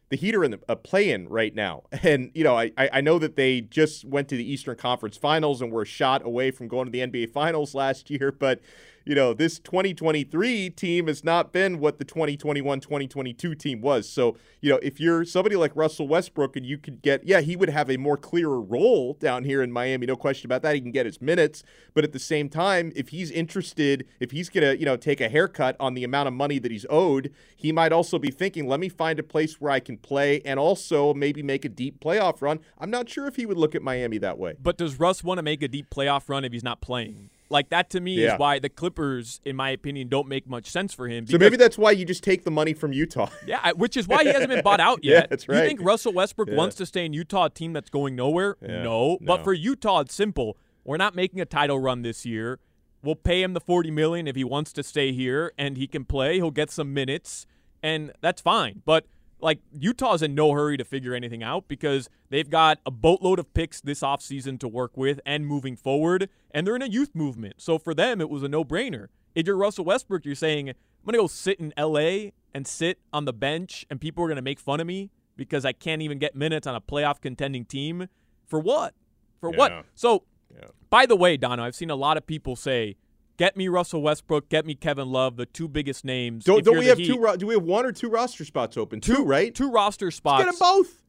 the 0.10 0.16
Heat 0.16 0.36
are 0.36 0.44
in 0.44 0.52
the, 0.52 0.60
a 0.70 0.76
play-in 0.78 1.28
right 1.28 1.54
now, 1.54 1.84
and 2.04 2.32
you 2.34 2.46
know 2.46 2.58
I 2.58 2.72
I 2.78 3.02
know 3.02 3.20
that 3.20 3.36
they 3.36 3.60
just 3.60 4.06
went 4.06 4.30
to 4.30 4.38
the 4.38 4.50
Eastern 4.50 4.78
Conference 4.78 5.18
Finals 5.18 5.62
and 5.62 5.70
were 5.70 5.84
shot 5.84 6.26
away 6.26 6.52
from 6.52 6.70
going 6.70 6.86
to 6.86 6.92
the 6.92 7.00
NBA 7.00 7.34
Finals 7.34 7.76
last 7.76 8.10
year, 8.10 8.32
but 8.32 8.62
you 9.06 9.16
know 9.16 9.34
this 9.34 9.60
2023 9.60 10.70
team 10.72 11.08
has 11.08 11.24
not 11.24 11.54
been 11.54 11.80
what 11.80 12.00
the 12.00 12.06
2021-2022 12.06 13.58
team 13.58 13.82
was. 13.82 14.10
So 14.10 14.36
you 14.62 14.72
know 14.72 14.80
if 14.82 15.00
you're 15.00 15.24
somebody 15.26 15.56
like 15.56 15.72
Russell 15.76 16.08
Westbrook 16.08 16.56
and 16.56 16.66
you 16.66 16.78
could 16.78 17.02
get 17.02 17.26
yeah 17.26 17.42
he 17.42 17.56
would 17.56 17.70
have 17.70 17.90
a 17.90 17.98
more 17.98 18.18
clearer 18.18 18.60
role 18.60 19.14
down 19.14 19.44
here 19.44 19.62
in 19.62 19.72
Miami, 19.72 20.06
no 20.06 20.16
question 20.16 20.48
about 20.48 20.64
that. 20.64 20.76
He 20.76 20.82
can 20.82 20.92
get 20.92 21.06
his 21.06 21.22
minutes, 21.22 21.64
but 21.94 22.04
at 22.04 22.12
the 22.12 22.20
same 22.20 22.50
time, 22.50 22.92
if 22.96 23.10
he's 23.10 23.32
interested, 23.32 24.08
if 24.20 24.32
he's 24.32 24.50
gonna 24.50 24.74
you 24.74 24.86
know 24.86 24.98
take 24.98 25.22
a 25.22 25.30
haircut 25.30 25.76
on 25.80 25.94
the 25.94 26.04
amount 26.04 26.28
of 26.28 26.34
money 26.34 26.60
that 26.60 26.72
he's 26.72 26.86
owed, 26.90 27.32
he 27.56 27.72
might 27.72 27.92
also 27.92 28.18
be 28.18 28.32
thinking, 28.32 28.68
let 28.68 28.80
me 28.80 28.90
find 28.90 29.20
a 29.20 29.24
place 29.24 29.62
where 29.62 29.72
I 29.72 29.80
can 29.80 29.98
play 29.98 30.42
and 30.44 30.60
also 30.60 31.14
maybe 31.14 31.44
make 31.44 31.64
a 31.64 31.70
deep 31.70 32.00
playoff 32.00 32.42
run. 32.42 32.60
I'm 32.80 32.90
not 32.90 33.08
sure 33.10 33.28
if 33.28 33.36
he 33.36 33.46
would 33.46 33.58
look 33.58 33.76
at 33.76 33.82
Miami 33.82 34.18
that 34.20 34.38
way. 34.38 34.56
But 34.62 34.78
does 34.78 35.00
Russ 35.00 35.24
want 35.24 35.38
to 35.38 35.44
make 35.44 35.62
a 35.62 35.68
deep 35.68 35.90
playoff 35.90 36.28
run 36.28 36.44
if 36.44 36.52
he's 36.52 36.64
not 36.64 36.82
playing? 36.82 37.30
Like 37.50 37.70
that 37.70 37.90
to 37.92 38.00
me 38.00 38.16
Yeah. 38.16 38.34
is 38.34 38.40
why 38.40 38.58
the 38.60 38.70
Clippers, 38.70 39.40
in 39.46 39.56
my 39.56 39.70
opinion, 39.70 40.08
don't 40.08 40.28
make 40.28 40.48
much 40.50 40.68
sense 40.68 40.94
for 40.94 41.08
him. 41.08 41.28
So 41.28 41.38
maybe 41.38 41.58
that's 41.58 41.78
why 41.78 41.92
you 41.92 42.04
just 42.04 42.24
take 42.24 42.44
the 42.44 42.52
money 42.52 42.74
from 42.74 42.92
Utah. 42.92 43.30
Yeah, 43.46 43.72
which 43.74 43.96
is 43.98 44.08
why 44.08 44.24
he 44.24 44.30
hasn't 44.30 44.50
been 44.50 44.64
bought 44.64 44.80
out 44.80 45.00
yet. 45.04 45.14
Yeah, 45.24 45.28
that's 45.30 45.48
You 45.48 45.54
think 45.54 45.80
Russell 45.82 46.14
Westbrook 46.14 46.50
Yeah. 46.50 46.56
wants 46.56 46.76
to 46.78 46.86
stay 46.86 47.06
in 47.06 47.14
Utah, 47.14 47.46
a 47.46 47.50
team 47.50 47.74
that's 47.74 47.90
going 47.92 48.16
nowhere? 48.16 48.58
Yeah, 48.62 48.82
no. 48.84 49.20
But 49.22 49.44
for 49.44 49.54
Utah, 49.54 50.00
it's 50.02 50.16
simple. 50.16 50.58
We're 50.84 50.98
not 50.98 51.16
making 51.16 51.40
a 51.40 51.46
title 51.46 51.80
run 51.80 52.02
this 52.02 52.26
year. 52.26 52.60
We'll 53.04 53.16
pay 53.16 53.44
him 53.44 53.54
the 53.54 53.60
forty 53.62 53.92
million 53.92 54.28
if 54.28 54.36
he 54.36 54.44
wants 54.44 54.74
to 54.74 54.82
stay 54.84 55.12
here 55.12 55.52
and 55.58 55.78
he 55.78 55.86
can 55.86 56.06
play. 56.06 56.36
He'll 56.36 56.50
get 56.50 56.72
some 56.72 56.92
minutes, 56.94 57.46
and 57.84 58.12
that's 58.22 58.42
fine. 58.42 58.82
But 58.86 59.06
like 59.40 59.60
Utah's 59.72 60.22
in 60.22 60.34
no 60.34 60.52
hurry 60.54 60.78
to 60.78 60.86
figure 60.86 61.14
anything 61.14 61.44
out 61.44 61.68
because 61.68 62.10
they've 62.30 62.50
got 62.50 62.80
a 62.86 62.92
boatload 62.92 63.38
of 63.40 63.54
picks 63.54 63.82
this 63.82 64.02
offseason 64.02 64.60
to 64.60 64.68
work 64.68 64.96
with 64.98 65.20
and 65.26 65.46
moving 65.46 65.76
forward, 65.76 66.30
and 66.52 66.66
they're 66.66 66.76
in 66.76 66.82
a 66.82 66.88
youth 66.88 67.14
movement. 67.14 67.56
So 67.58 67.78
for 67.78 67.94
them, 67.94 68.22
it 68.22 68.30
was 68.30 68.44
a 68.44 68.48
no-brainer. 68.48 69.08
If 69.36 69.46
you're 69.48 69.58
Russell 69.58 69.86
Westbrook, 69.86 70.26
you're 70.26 70.36
saying, 70.36 70.70
I'm 70.70 70.76
going 71.06 71.14
to 71.14 71.20
go 71.20 71.28
sit 71.28 71.60
in 71.60 71.74
LA 71.78 72.32
and 72.54 72.66
sit 72.66 73.00
on 73.12 73.26
the 73.26 73.34
bench, 73.34 73.86
and 73.90 74.00
people 74.00 74.24
are 74.24 74.28
going 74.28 74.38
to 74.38 74.42
make 74.42 74.60
fun 74.60 74.80
of 74.80 74.88
me 74.88 75.12
because 75.36 75.66
I 75.66 75.74
can't 75.74 76.02
even 76.02 76.18
get 76.18 76.36
minutes 76.36 76.66
on 76.66 76.74
a 76.76 76.82
playoff 76.82 77.20
contending 77.20 77.66
team. 77.66 78.08
For 78.48 78.60
what? 78.60 78.94
For 79.42 79.52
Yeah. 79.52 79.58
what? 79.58 79.86
So, 79.94 80.24
Yeah. 80.56 80.68
by 80.90 81.06
the 81.06 81.18
way, 81.18 81.36
Donno, 81.36 81.64
I've 81.64 81.76
seen 81.76 81.90
a 81.90 81.96
lot 81.96 82.16
of 82.16 82.26
people 82.26 82.56
say, 82.56 82.96
get 83.38 83.56
me 83.58 83.68
Russell 83.68 84.02
Westbrook, 84.02 84.50
get 84.50 84.66
me 84.66 84.76
Kevin 84.76 85.10
Love, 85.12 85.36
the 85.38 85.46
two 85.46 85.68
biggest 85.68 86.06
names. 86.06 86.44
Don't, 86.46 86.64
don't 86.64 86.78
we 86.78 86.88
have 86.88 86.98
Heat- 86.98 87.08
two? 87.08 87.20
Ro- 87.20 87.36
do 87.36 87.48
we 87.48 87.54
have 87.56 87.64
one 87.64 87.86
or 87.86 87.92
two 87.92 88.10
roster 88.10 88.46
spots 88.46 88.78
open? 88.78 89.02
Two, 89.02 89.24
right? 89.24 89.54
two 89.54 89.72
roster 89.72 90.12
spots? 90.12 90.44
Get 90.44 90.52
them 90.52 90.60
both. 90.60 91.02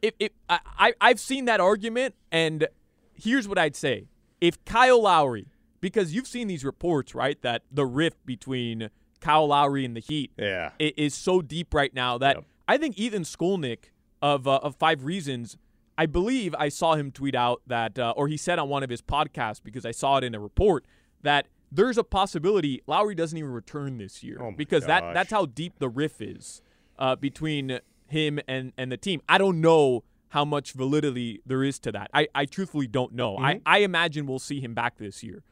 if, 0.00 0.14
if 0.18 0.32
I, 0.48 0.60
I 0.78 0.92
I've 1.00 1.20
seen 1.20 1.44
that 1.46 1.60
argument 1.60 2.14
and 2.30 2.66
here's 3.14 3.46
what 3.48 3.58
I'd 3.58 3.76
say: 3.76 4.06
if 4.40 4.64
Kyle 4.64 5.02
Lowry, 5.02 5.46
because 5.80 6.14
you've 6.14 6.26
seen 6.28 6.48
these 6.48 6.64
reports, 6.64 7.14
right, 7.14 7.40
that 7.42 7.62
the 7.70 7.84
rift 7.86 8.24
between 8.24 8.90
Kyle 9.20 9.46
Lowry 9.48 9.84
and 9.84 9.94
the 9.96 10.00
Heat 10.00 10.32
Yeah. 10.36 10.70
is 10.78 11.14
so 11.14 11.42
deep 11.42 11.72
right 11.74 11.94
now 11.94 12.18
that 12.18 12.36
Yep. 12.36 12.44
I 12.68 12.78
think 12.78 12.98
Ethan 12.98 13.22
Skolnick 13.24 13.90
of 14.20 14.46
uh, 14.48 14.56
of 14.62 14.76
Five 14.76 15.04
Reasons, 15.04 15.56
I 15.98 16.06
believe 16.06 16.54
I 16.58 16.68
saw 16.68 16.94
him 16.94 17.10
tweet 17.10 17.34
out 17.34 17.60
that, 17.66 17.98
uh, 17.98 18.14
or 18.16 18.28
he 18.28 18.36
said 18.36 18.58
on 18.58 18.68
one 18.68 18.82
of 18.82 18.90
his 18.90 19.02
podcasts 19.02 19.60
because 19.62 19.84
I 19.84 19.90
saw 19.90 20.16
it 20.18 20.24
in 20.24 20.34
a 20.34 20.40
report 20.40 20.84
that 21.22 21.46
there's 21.74 21.96
a 21.96 22.04
possibility 22.04 22.82
Lowry 22.86 23.14
doesn't 23.14 23.36
even 23.38 23.50
return 23.50 23.96
this 23.98 24.22
year 24.22 24.36
Oh 24.40 24.52
because 24.56 24.84
that 24.86 25.14
that's 25.14 25.30
how 25.30 25.46
deep 25.46 25.78
the 25.78 25.88
riff 25.88 26.20
is 26.20 26.60
uh, 26.98 27.16
between 27.16 27.80
him 28.06 28.38
and 28.46 28.72
and 28.76 28.92
the 28.92 28.96
team. 28.98 29.22
I 29.28 29.38
don't 29.38 29.60
know 29.60 30.04
how 30.28 30.44
much 30.44 30.72
validity 30.72 31.40
there 31.46 31.62
is 31.64 31.78
to 31.80 31.92
that. 31.92 32.10
I, 32.14 32.26
I 32.34 32.44
truthfully 32.46 32.86
don't 32.86 33.12
know. 33.14 33.36
I, 33.38 33.54
Mm-hmm. 33.54 33.62
I 33.66 33.78
imagine 33.78 34.26
we'll 34.26 34.38
see 34.38 34.60
him 34.60 34.72
back 34.74 34.96
this 34.98 35.22
year. 35.22 35.42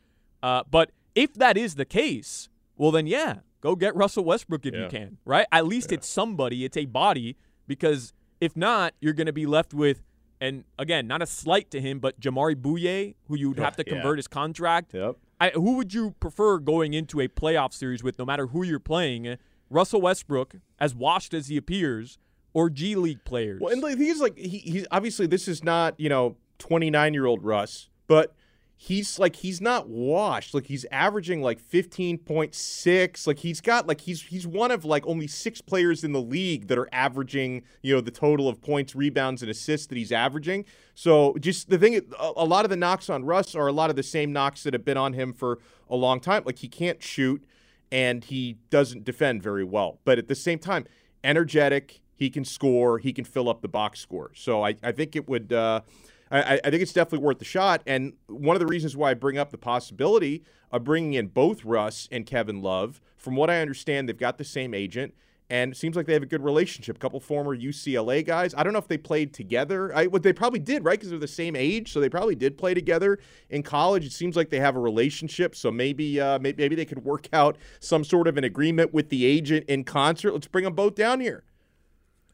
Uh, 0.42 0.62
but 0.70 0.90
if 1.14 1.34
that 1.34 1.56
is 1.56 1.74
the 1.74 1.84
case, 1.84 2.48
well 2.76 2.90
then 2.90 3.06
yeah, 3.06 3.40
go 3.60 3.74
get 3.76 3.94
Russell 3.96 4.24
Westbrook 4.24 4.64
if 4.66 4.74
you 4.74 4.88
can, 4.88 5.18
right? 5.24 5.46
At 5.52 5.66
least 5.66 5.90
it's 5.92 6.08
somebody, 6.08 6.64
it's 6.64 6.76
a 6.78 6.86
body, 6.86 7.36
because 7.66 8.12
if 8.40 8.56
not, 8.56 8.94
you're 9.00 9.12
going 9.12 9.26
to 9.26 9.34
be 9.34 9.44
left 9.46 9.74
with, 9.74 10.02
and 10.40 10.64
again, 10.78 11.06
not 11.06 11.20
a 11.20 11.26
slight 11.26 11.70
to 11.72 11.80
him, 11.80 11.98
but 11.98 12.18
Jamaree 12.18 12.54
Bouyea, 12.56 13.14
who 13.28 13.36
you'd 13.36 13.58
have 13.58 13.76
to 13.76 13.84
Yeah. 13.86 13.92
convert 13.94 14.18
his 14.18 14.28
contract. 14.28 14.94
Yep. 14.94 15.16
I, 15.40 15.50
who 15.50 15.76
would 15.76 15.94
you 15.94 16.14
prefer 16.20 16.58
going 16.58 16.92
into 16.92 17.20
a 17.20 17.28
playoff 17.28 17.72
series 17.72 18.02
with, 18.02 18.18
no 18.18 18.26
matter 18.26 18.48
who 18.48 18.62
you're 18.62 18.78
playing? 18.78 19.36
Russell 19.70 20.02
Westbrook, 20.02 20.56
as 20.78 20.94
washed 20.94 21.32
as 21.32 21.48
he 21.48 21.56
appears, 21.56 22.18
or 22.52 22.68
G 22.68 22.94
League 22.94 23.24
players? 23.24 23.60
Well, 23.60 23.72
and 23.72 23.82
the 23.82 23.96
thing 23.96 24.06
is, 24.06 24.20
like, 24.20 24.36
he, 24.36 24.58
he's 24.58 24.86
obviously 24.90 25.26
this 25.26 25.48
is 25.48 25.64
not 25.64 25.98
you 25.98 26.08
know 26.08 26.36
29 26.58 27.14
year 27.14 27.26
old 27.26 27.42
Russ, 27.42 27.88
but 28.06 28.34
he's 28.82 29.18
like 29.18 29.36
he's 29.36 29.60
not 29.60 29.90
washed. 29.90 30.54
Like 30.54 30.64
he's 30.64 30.86
averaging 30.90 31.42
like 31.42 31.60
15.6. 31.62 33.26
Like 33.26 33.38
he's 33.38 33.60
got 33.60 33.86
like 33.86 34.00
he's 34.00 34.22
he's 34.22 34.46
one 34.46 34.70
of 34.70 34.86
like 34.86 35.06
only 35.06 35.26
six 35.26 35.60
players 35.60 36.02
in 36.02 36.12
the 36.12 36.20
league 36.20 36.66
that 36.68 36.78
are 36.78 36.88
averaging 36.90 37.62
you 37.82 37.94
know 37.94 38.00
the 38.00 38.10
total 38.10 38.48
of 38.48 38.62
points, 38.62 38.96
rebounds, 38.96 39.42
and 39.42 39.50
assists 39.50 39.86
that 39.88 39.98
he's 39.98 40.10
averaging. 40.10 40.64
So 40.94 41.36
just 41.40 41.68
the 41.68 41.76
thing, 41.76 42.00
a, 42.18 42.44
lot 42.44 42.64
of 42.64 42.70
the 42.70 42.76
knocks 42.76 43.10
on 43.10 43.22
Russ 43.26 43.54
are 43.54 43.66
a 43.66 43.72
lot 43.72 43.90
of 43.90 43.96
the 43.96 44.02
same 44.02 44.32
knocks 44.32 44.62
that 44.62 44.72
have 44.72 44.84
been 44.84 44.96
on 44.96 45.12
him 45.12 45.34
for 45.34 45.58
a 45.90 45.96
long 45.96 46.18
time. 46.18 46.44
Like 46.46 46.58
he 46.58 46.68
can't 46.68 47.02
shoot 47.02 47.44
and 47.92 48.24
he 48.24 48.56
doesn't 48.70 49.04
defend 49.04 49.42
very 49.42 49.64
well. 49.64 50.00
But 50.06 50.16
at 50.16 50.28
the 50.28 50.34
same 50.34 50.58
time, 50.58 50.86
energetic. 51.22 52.00
He 52.14 52.30
can 52.30 52.44
score. 52.46 52.98
He 52.98 53.12
can 53.12 53.24
fill 53.24 53.48
up 53.48 53.60
the 53.60 53.68
box 53.68 54.00
score. 54.00 54.30
So 54.34 54.64
I, 54.64 54.76
I 54.82 54.92
think 54.92 55.16
it 55.16 55.28
would. 55.28 55.52
Uh, 55.52 55.82
I, 56.30 56.60
I 56.64 56.70
think 56.70 56.82
it's 56.82 56.92
definitely 56.92 57.24
worth 57.24 57.38
the 57.38 57.44
shot. 57.44 57.82
And 57.86 58.14
one 58.26 58.54
of 58.54 58.60
the 58.60 58.66
reasons 58.66 58.96
why 58.96 59.10
I 59.10 59.14
bring 59.14 59.38
up 59.38 59.50
the 59.50 59.58
possibility 59.58 60.44
of 60.70 60.84
bringing 60.84 61.14
in 61.14 61.28
both 61.28 61.64
Russ 61.64 62.08
and 62.12 62.24
Kevin 62.24 62.62
Love, 62.62 63.00
from 63.16 63.36
what 63.36 63.50
I 63.50 63.60
understand, 63.60 64.08
they've 64.08 64.16
got 64.16 64.38
the 64.38 64.44
same 64.44 64.72
agent. 64.72 65.14
And 65.50 65.72
it 65.72 65.76
seems 65.76 65.96
like 65.96 66.06
they 66.06 66.12
have 66.12 66.22
a 66.22 66.26
good 66.26 66.44
relationship. 66.44 66.96
A 66.96 67.00
couple 67.00 67.18
former 67.18 67.56
UCLA 67.56 68.24
guys. 68.24 68.54
I 68.56 68.62
don't 68.62 68.72
know 68.72 68.78
if 68.78 68.86
they 68.86 68.96
played 68.96 69.34
together. 69.34 69.92
I, 69.92 70.06
what 70.06 70.22
they 70.22 70.32
probably 70.32 70.60
did, 70.60 70.84
right? 70.84 70.96
Because 70.96 71.10
they're 71.10 71.18
the 71.18 71.26
same 71.26 71.56
age, 71.56 71.92
so 71.92 71.98
they 71.98 72.08
probably 72.08 72.36
did 72.36 72.56
play 72.56 72.72
together 72.72 73.18
in 73.48 73.64
college. 73.64 74.04
It 74.04 74.12
seems 74.12 74.36
like 74.36 74.50
they 74.50 74.60
have 74.60 74.76
a 74.76 74.80
relationship, 74.80 75.56
so 75.56 75.72
maybe, 75.72 76.20
uh, 76.20 76.38
maybe, 76.38 76.62
maybe 76.62 76.76
they 76.76 76.84
could 76.84 77.04
work 77.04 77.28
out 77.32 77.56
some 77.80 78.04
sort 78.04 78.28
of 78.28 78.36
an 78.36 78.44
agreement 78.44 78.94
with 78.94 79.08
the 79.08 79.24
agent 79.24 79.64
in 79.66 79.82
concert. 79.82 80.32
Let's 80.32 80.46
bring 80.46 80.62
them 80.62 80.74
both 80.74 80.94
down 80.94 81.18
here. 81.18 81.42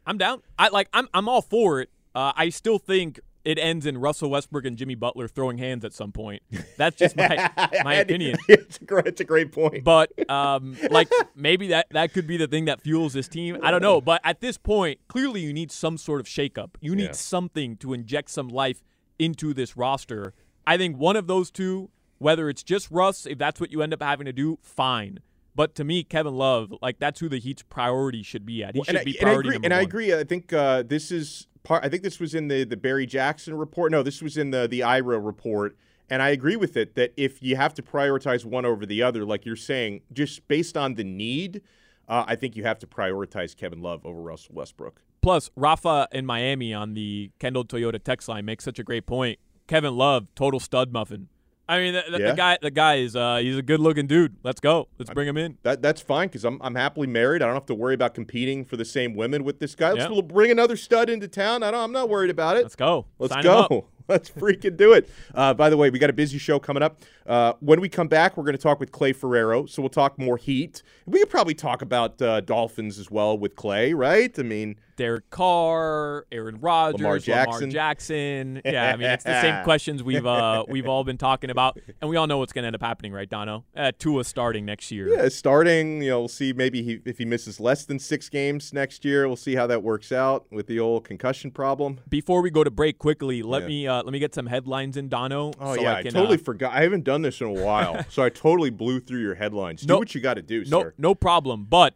I'm 0.07 0.19
down. 0.19 0.43
I 0.59 0.69
like. 0.69 0.89
I'm. 0.93 1.09
I'm 1.15 1.27
all 1.27 1.43
for 1.43 1.81
it. 1.81 1.91
Uh, 2.15 2.33
I 2.37 2.51
still 2.51 2.79
think 2.79 3.19
it 3.47 3.61
ends 3.61 3.87
in 3.87 3.97
Russell 3.97 4.29
Westbrook 4.29 4.67
and 4.67 4.77
Jimmy 4.77 4.97
Butler 4.97 5.29
throwing 5.29 5.57
hands 5.57 5.85
at 5.85 5.95
some 5.95 6.11
point. 6.11 6.43
That's 6.77 6.97
just 6.97 7.17
my 7.17 7.51
my 7.85 7.95
opinion. 7.95 8.37
it's, 8.49 8.79
a 8.79 8.85
great, 8.85 9.07
it's 9.07 9.21
a 9.21 9.25
great 9.25 9.53
point. 9.53 9.85
But 9.85 10.11
um, 10.29 10.77
like 10.91 11.09
maybe 11.37 11.69
that 11.69 11.87
that 11.91 12.13
could 12.13 12.27
be 12.27 12.37
the 12.37 12.49
thing 12.49 12.65
that 12.65 12.81
fuels 12.81 13.13
this 13.13 13.29
team. 13.29 13.59
I 13.63 13.71
don't 13.71 13.81
know. 13.81 14.01
But 14.01 14.21
at 14.25 14.41
this 14.41 14.59
point, 14.59 14.99
clearly 15.07 15.41
you 15.41 15.53
need 15.53 15.71
some 15.71 15.97
sort 15.97 16.21
of 16.21 16.27
shakeup. 16.27 16.71
You 16.81 16.97
need 16.97 17.05
Yeah. 17.05 17.13
something 17.13 17.77
to 17.79 17.93
inject 17.93 18.31
some 18.31 18.49
life 18.49 18.83
into 19.19 19.55
this 19.55 19.77
roster. 19.77 20.35
I 20.67 20.77
think 20.77 20.99
one 20.99 21.15
of 21.15 21.29
those 21.29 21.53
two, 21.53 21.91
whether 22.19 22.49
it's 22.49 22.65
just 22.65 22.91
Russ, 22.91 23.27
if 23.27 23.39
that's 23.39 23.61
what 23.61 23.71
you 23.71 23.81
end 23.81 23.95
up 23.95 24.03
having 24.03 24.27
to 24.27 24.33
do, 24.33 24.59
fine. 24.61 25.21
But 25.55 25.77
to 25.77 25.85
me, 25.85 26.03
Kevin 26.03 26.35
Love, 26.35 26.75
like 26.83 26.99
that's 26.99 27.21
who 27.21 27.29
the 27.29 27.39
Heat's 27.39 27.63
priority 27.63 28.25
should 28.25 28.45
be 28.45 28.65
at. 28.65 28.75
He 28.75 28.83
should 28.83 28.89
and 28.89 28.99
I, 28.99 29.05
be 29.05 29.19
and 29.21 29.29
I 29.29 29.31
priority 29.31 29.49
agree. 29.51 29.65
And 29.65 29.73
I 29.73 29.81
agree. 29.83 30.13
I 30.15 30.25
think 30.25 30.53
uh, 30.53 30.83
this 30.83 31.13
is 31.13 31.47
part. 31.67 31.85
I 31.85 31.89
think 31.89 32.03
this 32.03 32.21
was 32.21 32.35
in 32.35 32.49
the 32.49 32.65
the 32.65 32.77
Barry 32.77 33.07
Jackson 33.07 33.55
report. 33.55 33.93
No, 33.93 34.03
this 34.03 34.23
was 34.23 34.37
in 34.37 34.51
the 34.51 34.67
the 34.67 34.83
Ira 34.83 35.19
report. 35.19 35.77
And 36.09 36.23
I 36.23 36.29
agree 36.29 36.55
with 36.55 36.77
it 36.77 36.95
that 36.95 37.13
if 37.17 37.43
you 37.43 37.57
have 37.57 37.75
to 37.75 37.83
prioritize 37.83 38.45
one 38.45 38.65
over 38.65 38.87
the 38.87 39.03
other, 39.03 39.25
like 39.25 39.45
you're 39.45 39.57
saying, 39.57 40.03
just 40.13 40.47
based 40.47 40.77
on 40.77 40.95
the 40.95 41.03
need, 41.03 41.63
uh, 42.09 42.25
I 42.29 42.37
think 42.37 42.55
you 42.55 42.63
have 42.63 42.79
to 42.79 42.87
prioritize 42.87 43.57
Kevin 43.57 43.83
Love 43.83 44.07
over 44.07 44.21
Russell 44.21 44.55
Westbrook. 44.55 45.03
Plus, 45.21 45.51
Rafa 45.57 46.07
in 46.13 46.25
Miami 46.25 46.73
on 46.73 46.95
the 46.95 47.33
Kendall 47.41 47.65
Toyota 47.65 48.01
text 48.01 48.29
line 48.29 48.45
makes 48.45 48.63
such 48.63 48.79
a 48.79 48.85
great 48.85 49.07
point. 49.07 49.41
Kevin 49.67 49.97
Love, 49.97 50.29
total 50.37 50.61
stud 50.61 50.93
muffin. 50.93 51.29
I 51.69 51.79
mean, 51.79 51.95
the, 51.95 52.05
the, 52.11 52.19
Yeah. 52.21 52.31
the 52.31 52.37
guy, 52.37 52.59
the 52.63 52.71
guy 52.71 52.95
is 52.97 53.17
uh, 53.17 53.37
he's 53.39 53.57
a 53.57 53.63
good 53.63 53.81
looking 53.81 54.07
dude. 54.07 54.37
Let's 54.45 54.61
go. 54.61 54.89
Let's 54.99 55.11
bring 55.11 55.27
him 55.29 55.37
in. 55.37 55.59
That 55.63 55.83
that's 55.83 56.01
fine 56.01 56.29
because 56.29 56.45
I'm 56.45 56.61
I'm 56.63 56.75
happily 56.75 57.09
married. 57.09 57.43
I 57.43 57.47
don't 57.47 57.55
have 57.55 57.67
to 57.67 57.75
worry 57.75 57.95
about 57.95 58.15
competing 58.15 58.65
for 58.65 58.77
the 58.77 58.85
same 58.85 59.15
women 59.15 59.43
with 59.45 59.59
this 59.59 59.75
guy. 59.75 59.93
Let's 59.93 60.13
Yeah. 60.15 60.21
bring 60.21 60.51
another 60.51 60.77
stud 60.77 61.11
into 61.11 61.27
town. 61.29 61.63
I 61.63 61.71
don't. 61.73 61.81
I'm 61.83 61.93
not 61.93 62.09
worried 62.09 62.31
about 62.31 62.57
it. 62.57 62.63
Let's 62.63 62.77
go. 62.77 63.07
Let's 63.19 63.33
Sign 63.35 63.43
go. 63.43 63.87
Let's 64.09 64.31
freaking 64.31 64.77
do 64.77 64.93
it. 64.93 65.11
Uh, 65.35 65.53
by 65.55 65.69
the 65.69 65.77
way, 65.77 65.91
we 65.91 65.99
got 65.99 66.11
a 66.11 66.13
busy 66.13 66.39
show 66.39 66.61
coming 66.61 66.81
up. 66.81 67.01
Uh, 67.27 67.55
when 67.59 67.81
we 67.81 67.89
come 67.89 68.07
back, 68.07 68.37
we're 68.37 68.45
going 68.45 68.57
to 68.57 68.63
talk 68.63 68.79
with 68.79 68.93
Clay 68.93 69.13
Ferraro. 69.13 69.67
So 69.67 69.83
we'll 69.83 69.89
talk 69.89 70.17
more 70.17 70.37
Heat. 70.37 70.85
We 71.07 71.19
could 71.19 71.31
probably 71.31 71.55
talk 71.55 71.83
about 71.83 72.23
uh, 72.23 72.41
Dolphins 72.43 73.01
as 73.01 73.11
well 73.11 73.37
with 73.37 73.57
Clay, 73.57 73.95
right? 73.95 74.33
I 74.39 74.43
mean, 74.43 74.77
Derek 74.97 75.29
Carr, 75.31 76.27
Aaron 76.33 76.59
Rodgers, 76.61 77.01
Lamar 77.01 77.19
Jackson. 77.19 77.71
Jackson. 77.71 78.63
Yeah, 78.65 78.93
I 78.93 78.97
mean 78.97 79.09
it's 79.11 79.25
the 79.25 79.41
same 79.41 79.63
questions 79.65 80.03
we've 80.03 80.27
uh, 80.27 80.65
we've 80.69 80.87
all 80.89 81.05
been 81.05 81.19
talking 81.19 81.51
about, 81.51 81.79
and 82.01 82.09
we 82.11 82.17
all 82.17 82.27
know 82.27 82.39
what's 82.39 82.53
going 82.53 82.63
to 82.63 82.67
end 82.67 82.77
up 82.77 82.83
happening, 82.83 83.13
right, 83.13 83.29
Donno? 83.29 83.65
Uh, 83.77 83.93
Tua 83.99 84.25
starting 84.25 84.65
next 84.65 84.91
year. 84.91 85.09
yeah, 85.09 85.29
starting. 85.29 86.03
You 86.03 86.11
know, 86.11 86.19
we'll 86.21 86.29
see. 86.29 86.53
Maybe 86.53 86.83
he, 86.83 87.01
if 87.05 87.19
he 87.19 87.25
misses 87.25 87.61
less 87.61 87.85
than 87.85 87.99
six 87.99 88.29
games 88.29 88.73
next 88.73 89.05
year, 89.05 89.27
we'll 89.27 89.37
see 89.37 89.55
how 89.55 89.67
that 89.67 89.83
works 89.83 90.13
out 90.13 90.47
with 90.51 90.67
the 90.67 90.81
old 90.81 91.05
concussion 91.05 91.51
problem. 91.51 92.01
Before 92.09 92.41
we 92.43 92.51
go 92.51 92.65
to 92.65 92.71
break, 92.71 92.99
quickly 92.99 93.43
let 93.43 93.63
Yeah. 93.63 93.69
me 93.69 93.87
uh, 93.89 94.03
let 94.03 94.13
me 94.13 94.19
get 94.19 94.35
some 94.35 94.47
headlines 94.47 94.97
in 94.97 95.09
Donno. 95.09 95.53
Oh 95.61 95.75
so 95.75 95.83
yeah, 95.83 95.95
I, 95.95 95.99
I, 95.99 96.03
totally 96.05 96.37
uh, 96.39 96.43
forgot. 96.43 96.73
I 96.73 96.83
haven't 96.83 97.05
done 97.05 97.23
this 97.23 97.41
in 97.41 97.47
a 97.47 97.53
while, 97.53 98.05
so 98.09 98.23
I 98.23 98.29
totally 98.31 98.71
blew 98.71 99.01
through 99.01 99.21
your 99.21 99.35
headlines. 99.35 99.83
Do 99.83 99.89
No- 99.95 99.99
what 99.99 100.15
you 100.15 100.21
got 100.21 100.35
to 100.35 100.43
do, 100.43 100.65
No, 100.67 100.83
sir. 100.83 100.95
no 100.99 101.15
problem. 101.15 101.67
But 101.69 101.95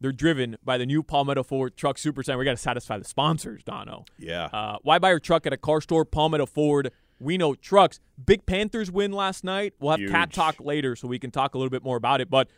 they're 0.00 0.12
driven 0.12 0.56
by 0.64 0.78
the 0.78 0.86
new 0.86 1.02
Palmetto 1.02 1.42
Ford 1.42 1.76
Truck 1.76 1.98
Super 1.98 2.22
Center. 2.22 2.38
We 2.38 2.44
got 2.44 2.52
to 2.52 2.56
satisfy 2.56 2.98
the 2.98 3.04
sponsors, 3.04 3.62
Donno. 3.62 4.04
Yeah. 4.18 4.46
Uh, 4.46 4.78
why 4.82 4.98
buy 4.98 5.10
your 5.10 5.20
truck 5.20 5.46
at 5.46 5.52
a 5.52 5.56
car 5.56 5.80
store? 5.80 6.04
Palmetto 6.04 6.46
Ford. 6.46 6.90
We 7.20 7.36
know 7.36 7.54
trucks. 7.54 8.00
Big 8.24 8.46
Panthers 8.46 8.90
win 8.90 9.12
last 9.12 9.42
night. 9.42 9.74
We'll 9.80 9.96
have 9.96 10.10
cat 10.10 10.32
talk 10.32 10.56
later, 10.60 10.94
so 10.94 11.08
we 11.08 11.18
can 11.18 11.30
talk 11.30 11.54
a 11.54 11.58
little 11.58 11.70
bit 11.70 11.82
more 11.82 11.96
about 11.96 12.20
it. 12.20 12.30
But 12.30 12.48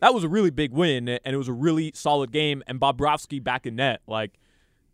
that 0.00 0.12
was 0.12 0.24
a 0.24 0.28
really 0.28 0.50
big 0.50 0.72
win, 0.72 1.08
and 1.08 1.20
it 1.24 1.36
was 1.36 1.48
a 1.48 1.52
really 1.52 1.92
solid 1.94 2.30
game. 2.32 2.62
And 2.66 2.80
Bobrovsky 2.80 3.42
back 3.42 3.66
in 3.66 3.76
net, 3.76 4.00
like. 4.06 4.32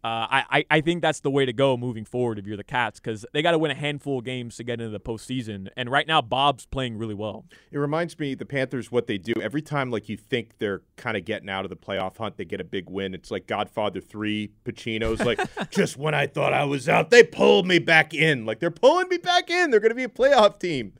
Uh, 0.06 0.28
I, 0.30 0.44
I 0.50 0.64
I 0.70 0.80
think 0.82 1.02
that's 1.02 1.18
the 1.18 1.32
way 1.32 1.46
to 1.46 1.52
go 1.52 1.76
moving 1.76 2.04
forward 2.04 2.38
if 2.38 2.46
you're 2.46 2.56
the 2.56 2.62
Cats 2.62 3.00
because 3.00 3.26
they 3.32 3.42
got 3.42 3.50
to 3.50 3.58
win 3.58 3.72
a 3.72 3.74
handful 3.74 4.20
of 4.20 4.24
games 4.24 4.54
to 4.56 4.62
get 4.62 4.80
into 4.80 4.90
the 4.90 5.00
postseason. 5.00 5.68
And 5.76 5.90
right 5.90 6.06
now, 6.06 6.22
Bob's 6.22 6.64
playing 6.64 6.96
really 6.96 7.14
well. 7.14 7.44
It 7.72 7.78
reminds 7.78 8.16
me 8.16 8.36
the 8.36 8.46
Panthers 8.46 8.92
what 8.92 9.08
they 9.08 9.18
do 9.18 9.32
every 9.42 9.62
time 9.62 9.90
like 9.90 10.08
you 10.08 10.16
think 10.16 10.58
they're 10.58 10.82
kind 10.96 11.16
of 11.16 11.24
getting 11.24 11.50
out 11.50 11.64
of 11.64 11.70
the 11.70 11.76
playoff 11.76 12.18
hunt, 12.18 12.36
they 12.36 12.44
get 12.44 12.60
a 12.60 12.64
big 12.64 12.88
win. 12.88 13.14
It's 13.14 13.32
like 13.32 13.48
Godfather 13.48 14.00
3, 14.00 14.52
Pacino's 14.64 15.22
like 15.22 15.40
just 15.70 15.96
when 15.96 16.14
I 16.14 16.28
thought 16.28 16.52
I 16.52 16.66
was 16.66 16.88
out, 16.88 17.10
they 17.10 17.24
pulled 17.24 17.66
me 17.66 17.80
back 17.80 18.14
in. 18.14 18.46
Like 18.46 18.60
they're 18.60 18.70
pulling 18.70 19.08
me 19.08 19.16
back 19.16 19.50
in. 19.50 19.72
They're 19.72 19.80
going 19.80 19.90
to 19.90 19.96
be 19.96 20.04
a 20.04 20.08
playoff 20.08 20.60
team. 20.60 20.92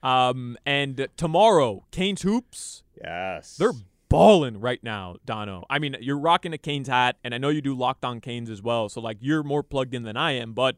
Um, 0.00 0.56
and 0.64 1.08
tomorrow, 1.16 1.86
Canes 1.90 2.22
hoops. 2.22 2.84
Yes. 3.02 3.56
They're 3.56 3.72
balling 4.08 4.60
right 4.60 4.82
now, 4.82 5.16
Donno. 5.24 5.64
I 5.68 5.78
mean, 5.78 5.96
you're 6.00 6.18
rocking 6.18 6.52
a 6.52 6.58
Canes 6.58 6.88
hat, 6.88 7.16
and 7.22 7.34
I 7.34 7.38
know 7.38 7.48
you 7.48 7.60
do 7.60 7.74
locked 7.74 8.04
on 8.04 8.20
Canes 8.20 8.50
as 8.50 8.62
well. 8.62 8.88
So 8.88 9.00
like, 9.00 9.18
you're 9.20 9.42
more 9.42 9.62
plugged 9.62 9.94
in 9.94 10.02
than 10.02 10.16
I 10.16 10.32
am, 10.32 10.52
but 10.54 10.76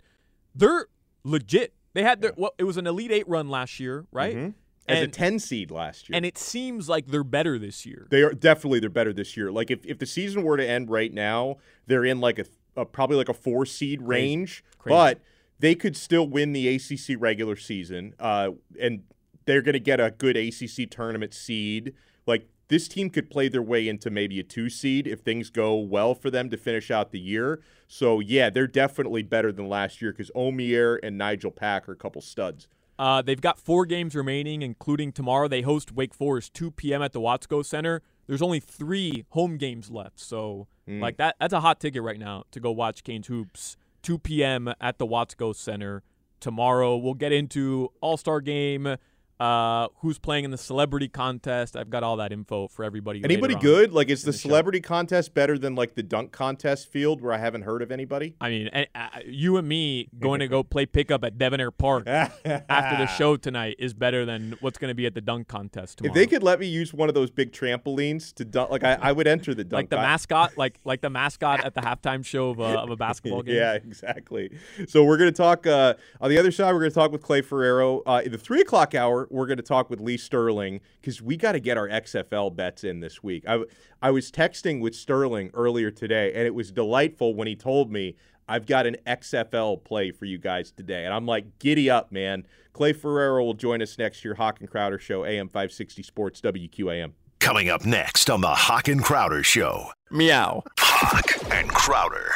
they're 0.54 0.87
legit. 1.25 1.75
They 1.92 2.02
had 2.02 2.22
their 2.22 2.32
well, 2.37 2.52
it 2.58 2.64
was 2.64 2.76
an 2.76 2.87
Elite 2.87 3.10
Eight 3.12 3.28
run 3.28 3.49
last 3.49 3.80
year, 3.80 4.06
right? 4.12 4.37
Mhm. 4.37 4.54
as 4.88 4.99
And 4.99 5.08
a 5.08 5.10
10 5.12 5.38
seed 5.38 5.70
last 5.70 6.08
year. 6.08 6.16
and 6.16 6.25
it 6.26 6.37
seems 6.38 6.88
like 6.88 7.06
they're 7.06 7.22
better 7.25 7.58
this 7.58 7.84
year. 7.87 8.06
They 8.10 8.22
are 8.22 8.32
definitely 8.32 8.80
they're 8.80 8.88
better 8.90 9.12
this 9.12 9.37
year. 9.37 9.52
Like 9.52 9.70
if, 9.70 9.84
if 9.84 9.99
the 9.99 10.06
season 10.06 10.42
were 10.42 10.56
to 10.56 10.66
end 10.68 10.90
right 10.90 11.12
now, 11.12 11.56
they're 11.87 12.04
in 12.04 12.20
like 12.20 12.38
a, 12.38 12.44
a 12.76 12.84
probably 12.84 13.16
like 13.16 13.28
a 13.28 13.34
four 13.34 13.66
seed 13.66 14.02
range, 14.02 14.64
Crazy. 14.78 14.94
but 14.94 15.20
they 15.58 15.75
could 15.75 15.96
still 15.96 16.26
win 16.26 16.52
the 16.52 16.66
ACC 16.75 17.16
regular 17.20 17.54
season, 17.56 18.14
uh, 18.18 18.50
and 18.80 19.02
they're 19.44 19.62
going 19.62 19.75
to 19.75 19.80
get 19.80 20.00
a 20.00 20.10
good 20.10 20.37
ACC 20.37 20.88
tournament 20.90 21.34
seed. 21.34 21.92
Like 22.26 22.49
this 22.71 22.87
team 22.87 23.11
could 23.11 23.29
play 23.29 23.49
their 23.49 23.62
way 23.62 23.89
into 23.89 24.11
maybe 24.11 24.39
a 24.41 24.45
two 24.45 24.71
seed 24.71 25.07
if 25.07 25.21
things 25.21 25.50
go 25.50 25.75
well 25.77 26.15
for 26.15 26.31
them 26.31 26.49
to 26.50 26.57
finish 26.57 26.91
out 26.91 27.11
the 27.11 27.19
year. 27.19 27.61
So 27.89 28.21
yeah, 28.21 28.49
they're 28.49 28.69
definitely 28.69 29.23
better 29.23 29.53
than 29.53 29.69
last 29.69 30.00
year 30.00 30.12
because 30.12 30.31
Omier 30.37 30.99
and 31.03 31.19
Nigel 31.19 31.50
Pack 31.50 31.89
are 31.89 31.93
a 31.93 31.97
couple 31.97 32.23
studs. 32.23 32.69
Uh, 32.97 33.23
they've 33.23 33.41
got 33.41 33.59
four 33.59 33.87
games 33.87 34.15
remaining, 34.15 34.62
including 34.62 35.11
tomorrow. 35.11 35.49
They 35.49 35.62
host 35.62 35.91
Wake 35.91 36.15
Forest 36.15 36.55
2 36.55 36.71
p.m. 36.71 37.03
at 37.03 37.12
the 37.12 37.21
Watsco 37.21 37.65
Center. 37.65 38.03
There's 38.27 38.43
only 38.43 38.61
three 38.61 39.25
home 39.31 39.57
games 39.57 39.91
left, 39.91 40.21
so 40.21 40.69
mm. 40.89 41.00
like 41.00 41.17
that 41.17 41.35
that's 41.41 41.53
a 41.53 41.61
hot 41.61 41.81
ticket 41.81 42.03
right 42.03 42.19
now 42.19 42.45
to 42.53 42.61
go 42.61 42.71
watch 42.71 43.03
Canes 43.03 43.27
hoops 43.27 43.77
2 44.03 44.19
p.m. 44.19 44.73
at 44.81 44.99
the 44.99 45.07
Watsco 45.07 45.57
Center 45.57 46.05
tomorrow. 46.39 46.97
We'll 46.97 47.15
get 47.15 47.33
into 47.33 47.91
All 48.00 48.17
Star 48.17 48.41
Game 48.41 48.97
uh, 49.40 49.88
who's 50.00 50.18
playing 50.18 50.44
in 50.44 50.50
the 50.50 50.59
celebrity 50.59 51.09
contest. 51.09 51.75
I've 51.75 51.88
got 51.88 52.02
all 52.02 52.18
that 52.18 52.30
info 52.30 52.68
for 52.68 52.85
everybody. 52.85 53.23
Anybody 53.25 53.54
good? 53.54 53.90
Like, 53.92 54.11
is 54.11 54.23
the, 54.23 54.32
the 54.32 54.38
celebrity 54.38 54.80
show. 54.80 54.88
contest 54.88 55.32
better 55.32 55.56
than 55.59 55.75
like 55.75 55.94
the 55.94 56.02
dunk 56.02 56.30
contest 56.30 56.92
field 56.92 57.23
where 57.23 57.32
I 57.32 57.38
haven't 57.38 57.62
heard 57.62 57.80
of 57.80 57.90
anybody? 57.90 58.35
I 58.38 58.50
mean, 58.50 58.68
uh, 58.68 59.09
you 59.25 59.56
and 59.56 59.66
me 59.66 60.11
going 60.18 60.40
to 60.40 60.49
go 60.49 60.62
play 60.62 60.85
pickup 60.85 61.25
at 61.25 61.38
Devonair 61.38 61.70
Park 61.76 62.06
after 62.06 62.97
the 62.99 63.06
show 63.06 63.37
tonight 63.37 63.76
is 63.78 63.94
better 63.94 64.26
than 64.26 64.56
what's 64.61 64.76
going 64.76 64.90
to 64.90 64.94
be 64.94 65.06
at 65.06 65.14
the 65.14 65.23
dunk 65.23 65.49
contest 65.49 65.99
tomorrow. 65.99 66.12
If 66.12 66.14
they 66.14 66.26
could 66.26 66.42
let 66.42 66.61
me 66.61 66.66
use 66.66 66.92
one 66.92 67.09
of 67.09 67.14
those 67.14 67.30
big 67.30 67.50
trampolines 67.50 68.35
to 68.35 68.44
dunk, 68.44 68.70
like 68.70 68.85
I, 68.85 68.99
I 69.00 69.12
would 69.12 69.26
enter 69.26 69.54
the 69.54 69.64
dunk. 69.70 69.73
like 69.73 69.90
the 69.90 69.97
mascot, 69.97 70.59
like 70.59 70.78
like 70.85 71.00
the 71.00 71.11
mascot 71.11 71.61
at 71.64 71.75
the 71.75 71.80
halftime 71.80 72.23
show 72.23 72.50
of 72.50 72.59
a, 72.59 72.80
of 72.80 72.90
a 72.90 72.97
basketball 72.97 73.42
game. 73.42 73.56
yeah, 73.56 73.73
exactly. 73.73 74.50
So 74.87 75.02
we're 75.02 75.16
going 75.16 75.32
to 75.32 75.37
talk 75.37 75.66
uh, 75.66 75.94
on 76.20 76.28
the 76.28 76.37
other 76.37 76.52
side. 76.52 76.75
We're 76.75 76.80
going 76.80 76.90
to 76.90 76.94
talk 76.94 77.11
with 77.11 77.23
Clay 77.23 77.40
Ferraro 77.40 78.02
uh, 78.04 78.20
in 78.23 78.32
the 78.32 78.38
three 78.38 78.61
o'clock 78.61 78.94
hour 78.94 79.29
we're 79.30 79.46
going 79.46 79.56
to 79.56 79.62
talk 79.62 79.88
with 79.88 80.00
Lee 80.00 80.16
Sterling 80.16 80.80
because 81.00 81.22
we 81.22 81.37
got 81.37 81.52
to 81.52 81.60
get 81.60 81.78
our 81.78 81.88
XFL 81.88 82.54
bets 82.54 82.84
in 82.84 83.00
this 83.00 83.22
week. 83.22 83.44
I, 83.49 83.64
I 84.02 84.10
was 84.10 84.30
texting 84.30 84.80
with 84.80 84.94
Sterling 84.94 85.50
earlier 85.54 85.90
today, 85.90 86.32
and 86.34 86.46
it 86.46 86.54
was 86.54 86.72
delightful 86.72 87.34
when 87.34 87.46
he 87.46 87.56
told 87.56 87.90
me, 87.90 88.16
I've 88.49 88.66
got 88.66 88.84
an 88.84 88.96
XFL 89.06 89.84
play 89.84 90.10
for 90.10 90.25
you 90.25 90.37
guys 90.37 90.72
today. 90.72 91.04
And 91.04 91.14
I'm 91.14 91.25
like, 91.25 91.60
giddy 91.60 91.88
up, 91.88 92.10
man. 92.10 92.44
Clay 92.72 92.92
Ferraro 92.92 93.44
will 93.44 93.54
join 93.54 93.80
us 93.80 93.96
next 93.96 94.25
year, 94.25 94.34
Hawk 94.34 94.58
and 94.58 94.68
Crowder 94.68 94.99
Show, 94.99 95.25
AM 95.25 95.49
560 95.49 96.02
Sports, 96.02 96.40
WQAM. 96.40 97.12
Coming 97.38 97.68
up 97.68 97.87
next 97.87 98.28
on 98.28 98.40
the 98.40 98.49
Hawk 98.49 98.88
and 98.88 99.02
Crowder 99.02 99.44
Show. 99.44 99.92
Meow. 100.10 100.64
Hawk 100.78 101.52
and 101.52 101.70
Crowder. 101.70 102.32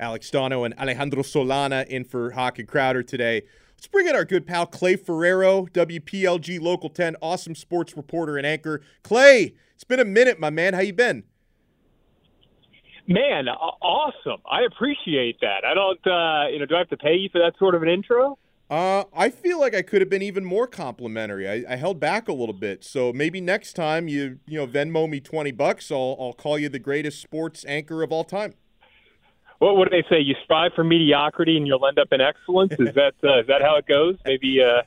Alex 0.00 0.30
Donno 0.30 0.64
and 0.64 0.74
Alejandro 0.78 1.22
Solana 1.22 1.86
in 1.86 2.04
for 2.04 2.30
Hawk 2.30 2.58
and 2.58 2.66
Crowder 2.66 3.02
today. 3.02 3.42
Let's 3.78 3.86
bring 3.86 4.08
in 4.08 4.16
our 4.16 4.24
good 4.24 4.44
pal 4.44 4.66
Clay 4.66 4.96
Ferraro, 4.96 5.66
WPLG 5.66 6.60
Local 6.60 6.90
10, 6.90 7.14
awesome 7.22 7.54
sports 7.54 7.96
reporter 7.96 8.36
and 8.36 8.44
anchor. 8.44 8.80
Clay, 9.04 9.54
it's 9.72 9.84
been 9.84 10.00
a 10.00 10.04
minute, 10.04 10.40
my 10.40 10.50
man. 10.50 10.74
How 10.74 10.80
you 10.80 10.92
been? 10.92 11.22
Man, 13.06 13.46
awesome. 13.46 14.42
I 14.50 14.62
appreciate 14.62 15.38
that. 15.42 15.64
I 15.64 15.74
don't, 15.74 16.04
uh, 16.04 16.48
you 16.50 16.58
know, 16.58 16.66
do 16.66 16.74
I 16.74 16.78
have 16.78 16.88
to 16.88 16.96
pay 16.96 17.14
you 17.14 17.28
for 17.30 17.38
that 17.38 17.52
sort 17.56 17.76
of 17.76 17.84
an 17.84 17.88
intro? 17.88 18.36
Uh, 18.68 19.04
I 19.14 19.30
feel 19.30 19.60
like 19.60 19.76
I 19.76 19.82
could 19.82 20.00
have 20.00 20.10
been 20.10 20.22
even 20.22 20.44
more 20.44 20.66
complimentary. 20.66 21.48
I, 21.48 21.72
I, 21.72 21.76
held 21.76 22.00
back 22.00 22.26
a 22.26 22.32
little 22.32 22.54
bit, 22.54 22.82
so 22.82 23.12
maybe 23.12 23.40
next 23.40 23.74
time 23.74 24.08
you, 24.08 24.40
you 24.46 24.58
know, 24.58 24.66
Venmo 24.66 25.08
me 25.08 25.20
twenty 25.20 25.52
bucks, 25.52 25.90
I'll, 25.90 26.16
I'll 26.20 26.34
call 26.34 26.58
you 26.58 26.68
the 26.68 26.78
greatest 26.78 27.22
sports 27.22 27.64
anchor 27.66 28.02
of 28.02 28.12
all 28.12 28.24
time 28.24 28.54
what 29.58 29.90
do 29.90 29.90
they 29.90 30.06
say? 30.08 30.20
You 30.20 30.34
strive 30.44 30.72
for 30.74 30.84
mediocrity 30.84 31.56
and 31.56 31.66
you'll 31.66 31.86
end 31.86 31.98
up 31.98 32.08
in 32.12 32.20
excellence. 32.20 32.72
Is 32.78 32.94
that 32.94 33.14
uh, 33.24 33.40
is 33.40 33.46
that 33.48 33.62
how 33.62 33.76
it 33.76 33.86
goes? 33.86 34.16
Maybe 34.24 34.62
uh, 34.62 34.82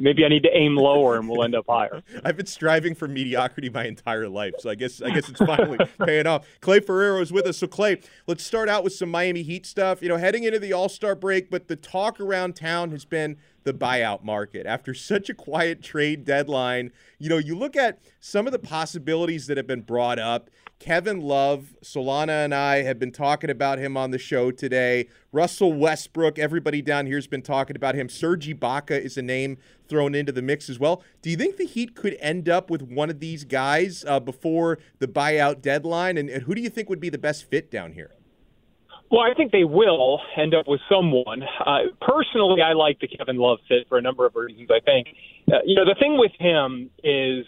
maybe 0.00 0.24
I 0.24 0.28
need 0.28 0.42
to 0.44 0.56
aim 0.56 0.76
lower 0.76 1.16
and 1.16 1.28
we'll 1.28 1.42
end 1.42 1.54
up 1.54 1.66
higher. 1.68 2.02
I've 2.24 2.36
been 2.36 2.46
striving 2.46 2.94
for 2.94 3.08
mediocrity 3.08 3.70
my 3.70 3.86
entire 3.86 4.28
life, 4.28 4.54
so 4.58 4.70
I 4.70 4.74
guess 4.74 5.02
I 5.02 5.10
guess 5.10 5.28
it's 5.28 5.40
finally 5.40 5.78
paying 6.04 6.26
off. 6.26 6.46
Clay 6.60 6.80
Ferraro 6.80 7.20
is 7.20 7.32
with 7.32 7.46
us. 7.46 7.58
So 7.58 7.66
Clay, 7.66 8.00
let's 8.26 8.44
start 8.44 8.68
out 8.68 8.84
with 8.84 8.92
some 8.92 9.10
Miami 9.10 9.42
Heat 9.42 9.66
stuff. 9.66 10.02
You 10.02 10.08
know, 10.08 10.18
heading 10.18 10.44
into 10.44 10.58
the 10.58 10.72
All 10.72 10.88
Star 10.88 11.14
break, 11.14 11.50
but 11.50 11.68
the 11.68 11.76
talk 11.76 12.20
around 12.20 12.54
town 12.54 12.90
has 12.92 13.04
been 13.04 13.36
the 13.64 13.72
buyout 13.72 14.24
market. 14.24 14.66
After 14.66 14.92
such 14.94 15.30
a 15.30 15.34
quiet 15.34 15.82
trade 15.82 16.24
deadline, 16.24 16.90
you 17.18 17.28
know, 17.28 17.38
you 17.38 17.56
look 17.56 17.76
at 17.76 18.00
some 18.20 18.46
of 18.46 18.52
the 18.52 18.58
possibilities 18.58 19.46
that 19.46 19.56
have 19.56 19.66
been 19.66 19.82
brought 19.82 20.18
up. 20.18 20.50
Kevin 20.82 21.20
Love, 21.20 21.76
Solana 21.84 22.44
and 22.44 22.52
I 22.52 22.82
have 22.82 22.98
been 22.98 23.12
talking 23.12 23.50
about 23.50 23.78
him 23.78 23.96
on 23.96 24.10
the 24.10 24.18
show 24.18 24.50
today. 24.50 25.08
Russell 25.30 25.72
Westbrook, 25.72 26.40
everybody 26.40 26.82
down 26.82 27.06
here 27.06 27.18
has 27.18 27.28
been 27.28 27.40
talking 27.40 27.76
about 27.76 27.94
him. 27.94 28.08
Serge 28.08 28.48
Ibaka 28.48 29.00
is 29.00 29.16
a 29.16 29.22
name 29.22 29.58
thrown 29.86 30.12
into 30.12 30.32
the 30.32 30.42
mix 30.42 30.68
as 30.68 30.80
well. 30.80 31.04
Do 31.22 31.30
you 31.30 31.36
think 31.36 31.56
the 31.56 31.66
Heat 31.66 31.94
could 31.94 32.16
end 32.18 32.48
up 32.48 32.68
with 32.68 32.82
one 32.82 33.10
of 33.10 33.20
these 33.20 33.44
guys 33.44 34.04
uh, 34.08 34.18
before 34.18 34.80
the 34.98 35.06
buyout 35.06 35.62
deadline? 35.62 36.18
And, 36.18 36.28
and 36.28 36.42
who 36.42 36.54
do 36.56 36.60
you 36.60 36.68
think 36.68 36.90
would 36.90 36.98
be 36.98 37.10
the 37.10 37.16
best 37.16 37.48
fit 37.48 37.70
down 37.70 37.92
here? 37.92 38.10
Well, 39.08 39.20
I 39.20 39.34
think 39.34 39.52
they 39.52 39.62
will 39.62 40.18
end 40.36 40.52
up 40.52 40.66
with 40.66 40.80
someone. 40.90 41.44
Uh, 41.64 41.78
personally, 42.00 42.60
I 42.60 42.72
like 42.72 42.98
the 42.98 43.06
Kevin 43.06 43.36
Love 43.36 43.58
fit 43.68 43.86
for 43.88 43.98
a 43.98 44.02
number 44.02 44.26
of 44.26 44.34
reasons. 44.34 44.68
I 44.68 44.80
think, 44.80 45.06
uh, 45.46 45.58
you 45.64 45.76
know, 45.76 45.84
the 45.84 45.94
thing 46.00 46.18
with 46.18 46.32
him 46.40 46.90
is 47.04 47.46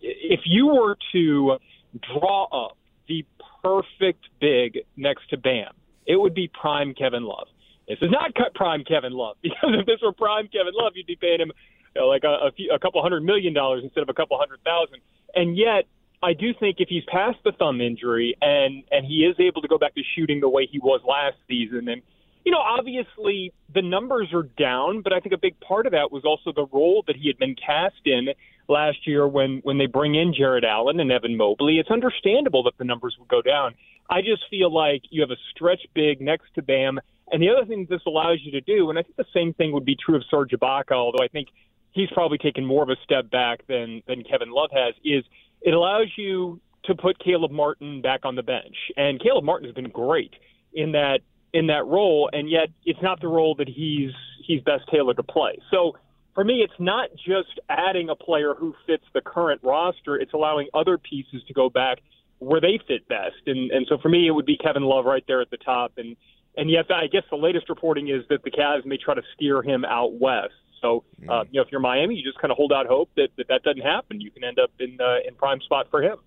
if 0.00 0.40
you 0.46 0.68
were 0.68 0.96
to 1.12 1.58
draw 1.98 2.44
up 2.44 2.76
the 3.08 3.24
perfect 3.62 4.24
big 4.40 4.80
next 4.96 5.28
to 5.30 5.36
Bam, 5.36 5.72
it 6.06 6.16
would 6.16 6.34
be 6.34 6.48
prime 6.48 6.94
Kevin 6.94 7.24
Love. 7.24 7.48
This 7.88 7.98
is 8.02 8.10
not 8.10 8.32
prime 8.54 8.84
Kevin 8.84 9.12
Love 9.12 9.36
because 9.42 9.74
if 9.78 9.86
this 9.86 9.98
were 10.02 10.12
prime 10.12 10.48
Kevin 10.48 10.72
Love, 10.74 10.92
you'd 10.94 11.06
be 11.06 11.16
paying 11.16 11.40
him 11.40 11.52
you 11.94 12.00
know, 12.00 12.08
like 12.08 12.24
a, 12.24 12.46
a, 12.46 12.52
few, 12.52 12.72
a 12.72 12.78
couple 12.78 13.02
hundred 13.02 13.24
million 13.24 13.52
dollars 13.52 13.82
instead 13.82 14.02
of 14.02 14.08
a 14.08 14.14
couple 14.14 14.38
hundred 14.38 14.60
thousand. 14.64 15.00
And 15.34 15.56
yet, 15.56 15.84
I 16.22 16.34
do 16.34 16.52
think 16.58 16.76
if 16.78 16.88
he's 16.88 17.04
past 17.08 17.38
the 17.44 17.52
thumb 17.52 17.80
injury 17.80 18.36
and 18.40 18.84
and 18.90 19.06
he 19.06 19.24
is 19.24 19.36
able 19.38 19.62
to 19.62 19.68
go 19.68 19.78
back 19.78 19.94
to 19.94 20.02
shooting 20.14 20.40
the 20.40 20.48
way 20.48 20.68
he 20.70 20.78
was 20.78 21.00
last 21.06 21.36
season, 21.48 21.88
and 21.88 22.02
you 22.44 22.52
know, 22.52 22.58
obviously 22.58 23.52
the 23.74 23.82
numbers 23.82 24.28
are 24.32 24.44
down, 24.58 25.02
but 25.02 25.12
I 25.12 25.20
think 25.20 25.34
a 25.34 25.38
big 25.38 25.58
part 25.60 25.86
of 25.86 25.92
that 25.92 26.10
was 26.10 26.24
also 26.24 26.52
the 26.52 26.66
role 26.72 27.04
that 27.06 27.16
he 27.16 27.28
had 27.28 27.38
been 27.38 27.54
cast 27.54 28.00
in 28.04 28.28
last 28.70 29.06
year 29.06 29.26
when 29.26 29.60
when 29.62 29.78
they 29.78 29.86
bring 29.86 30.14
in 30.14 30.32
Jarrett 30.32 30.64
Allen 30.64 31.00
and 31.00 31.10
Evan 31.12 31.36
Mobley. 31.36 31.78
It's 31.78 31.90
understandable 31.90 32.62
that 32.64 32.78
the 32.78 32.84
numbers 32.84 33.16
would 33.18 33.28
go 33.28 33.42
down. 33.42 33.74
I 34.08 34.22
just 34.22 34.42
feel 34.48 34.72
like 34.72 35.02
you 35.10 35.20
have 35.20 35.30
a 35.30 35.36
stretch 35.50 35.82
big 35.94 36.20
next 36.20 36.54
to 36.54 36.62
Bam. 36.62 37.00
And 37.32 37.42
the 37.42 37.50
other 37.50 37.64
thing 37.64 37.86
this 37.88 38.00
allows 38.06 38.38
you 38.42 38.50
to 38.52 38.60
do, 38.60 38.90
and 38.90 38.98
I 38.98 39.02
think 39.02 39.16
the 39.16 39.24
same 39.32 39.54
thing 39.54 39.72
would 39.72 39.84
be 39.84 39.96
true 39.96 40.16
of 40.16 40.24
Serge 40.28 40.50
Ibaka, 40.50 40.92
although 40.92 41.22
I 41.22 41.28
think 41.28 41.48
he's 41.92 42.10
probably 42.10 42.38
taken 42.38 42.64
more 42.64 42.82
of 42.82 42.88
a 42.88 42.96
step 43.04 43.30
back 43.30 43.66
than 43.66 44.02
than 44.06 44.24
Kevin 44.24 44.50
Love 44.50 44.70
has, 44.72 44.94
is 45.04 45.24
it 45.60 45.74
allows 45.74 46.08
you 46.16 46.60
to 46.84 46.94
put 46.94 47.18
Caleb 47.18 47.50
Martin 47.50 48.00
back 48.00 48.24
on 48.24 48.34
the 48.34 48.42
bench. 48.42 48.76
And 48.96 49.20
Caleb 49.20 49.44
Martin 49.44 49.66
has 49.66 49.74
been 49.74 49.90
great 49.90 50.34
in 50.72 50.92
that 50.92 51.20
in 51.52 51.66
that 51.66 51.86
role, 51.86 52.30
and 52.32 52.48
yet 52.48 52.68
it's 52.84 53.02
not 53.02 53.20
the 53.20 53.28
role 53.28 53.54
that 53.56 53.68
he's 53.68 54.12
he's 54.46 54.62
best 54.62 54.84
tailored 54.90 55.16
to 55.16 55.22
play. 55.22 55.58
So 55.70 55.96
for 56.34 56.44
me, 56.44 56.62
it's 56.64 56.78
not 56.78 57.10
just 57.16 57.58
adding 57.68 58.08
a 58.08 58.16
player 58.16 58.54
who 58.54 58.74
fits 58.86 59.04
the 59.14 59.20
current 59.20 59.60
roster; 59.62 60.16
it's 60.16 60.32
allowing 60.32 60.68
other 60.74 60.98
pieces 60.98 61.42
to 61.48 61.54
go 61.54 61.68
back 61.68 61.98
where 62.38 62.60
they 62.60 62.80
fit 62.86 63.06
best. 63.08 63.46
And 63.46 63.70
and 63.70 63.86
so 63.88 63.98
for 63.98 64.08
me, 64.08 64.26
it 64.26 64.32
would 64.32 64.46
be 64.46 64.56
Kevin 64.56 64.82
Love 64.82 65.04
right 65.04 65.24
there 65.26 65.40
at 65.40 65.50
the 65.50 65.58
top. 65.58 65.92
And 65.96 66.16
and 66.56 66.70
yet, 66.70 66.90
I 66.90 67.06
guess 67.06 67.22
the 67.30 67.36
latest 67.36 67.68
reporting 67.68 68.08
is 68.08 68.24
that 68.28 68.42
the 68.42 68.50
Cavs 68.50 68.84
may 68.84 68.96
try 68.96 69.14
to 69.14 69.22
steer 69.34 69.62
him 69.62 69.84
out 69.84 70.14
west. 70.14 70.52
So, 70.80 71.04
uh, 71.28 71.44
you 71.50 71.60
know, 71.60 71.62
if 71.62 71.68
you're 71.70 71.80
Miami, 71.80 72.16
you 72.16 72.24
just 72.24 72.38
kind 72.38 72.50
of 72.50 72.56
hold 72.56 72.72
out 72.72 72.86
hope 72.86 73.10
that 73.16 73.28
that, 73.36 73.48
that 73.48 73.62
doesn't 73.62 73.82
happen. 73.82 74.20
You 74.20 74.30
can 74.30 74.44
end 74.44 74.58
up 74.58 74.70
in 74.80 74.98
uh, 75.00 75.18
in 75.26 75.34
prime 75.34 75.60
spot 75.60 75.88
for 75.90 76.02
him. 76.02 76.18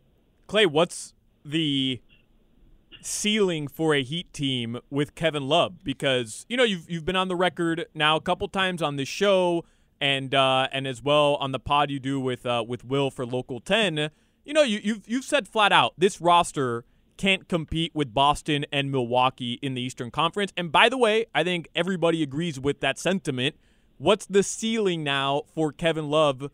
Clay, 0.47 0.65
what's 0.65 1.13
the 1.43 2.01
ceiling 3.01 3.67
for 3.67 3.93
a 3.95 4.03
Heat 4.03 4.31
team 4.31 4.79
with 4.89 5.15
Kevin 5.15 5.47
Love? 5.47 5.83
Because 5.83 6.45
you 6.47 6.57
know 6.57 6.63
you've 6.63 6.89
you've 6.89 7.05
been 7.05 7.15
on 7.15 7.27
the 7.27 7.35
record 7.35 7.87
now 7.95 8.15
a 8.15 8.21
couple 8.21 8.47
times 8.47 8.81
on 8.81 8.95
this 8.95 9.09
show, 9.09 9.65
and 10.03 10.35
uh, 10.35 10.67
and 10.73 10.85
as 10.85 11.01
well 11.01 11.35
on 11.35 11.53
the 11.53 11.59
pod 11.59 11.89
you 11.89 11.97
do 11.97 12.19
with 12.19 12.45
uh, 12.45 12.63
with 12.67 12.83
Will 12.83 13.09
for 13.09 13.25
Local 13.25 13.61
Ten. 13.61 14.09
You 14.43 14.53
know 14.53 14.61
you 14.61 14.81
you've 14.83 15.07
you've 15.07 15.23
said 15.23 15.47
flat 15.47 15.71
out 15.71 15.93
this 15.97 16.19
roster 16.19 16.83
can't 17.15 17.47
compete 17.47 17.95
with 17.95 18.13
Boston 18.13 18.65
and 18.71 18.91
Milwaukee 18.91 19.59
in 19.61 19.75
the 19.75 19.81
Eastern 19.81 20.11
Conference. 20.11 20.51
And 20.57 20.71
by 20.71 20.89
the 20.89 20.97
way, 20.97 21.27
I 21.33 21.43
think 21.43 21.69
everybody 21.73 22.21
agrees 22.21 22.59
with 22.59 22.81
that 22.81 22.99
sentiment. 22.99 23.55
What's 23.97 24.25
the 24.25 24.43
ceiling 24.43 25.03
now 25.03 25.43
for 25.53 25.71
Kevin 25.71 26.09
Love 26.09 26.49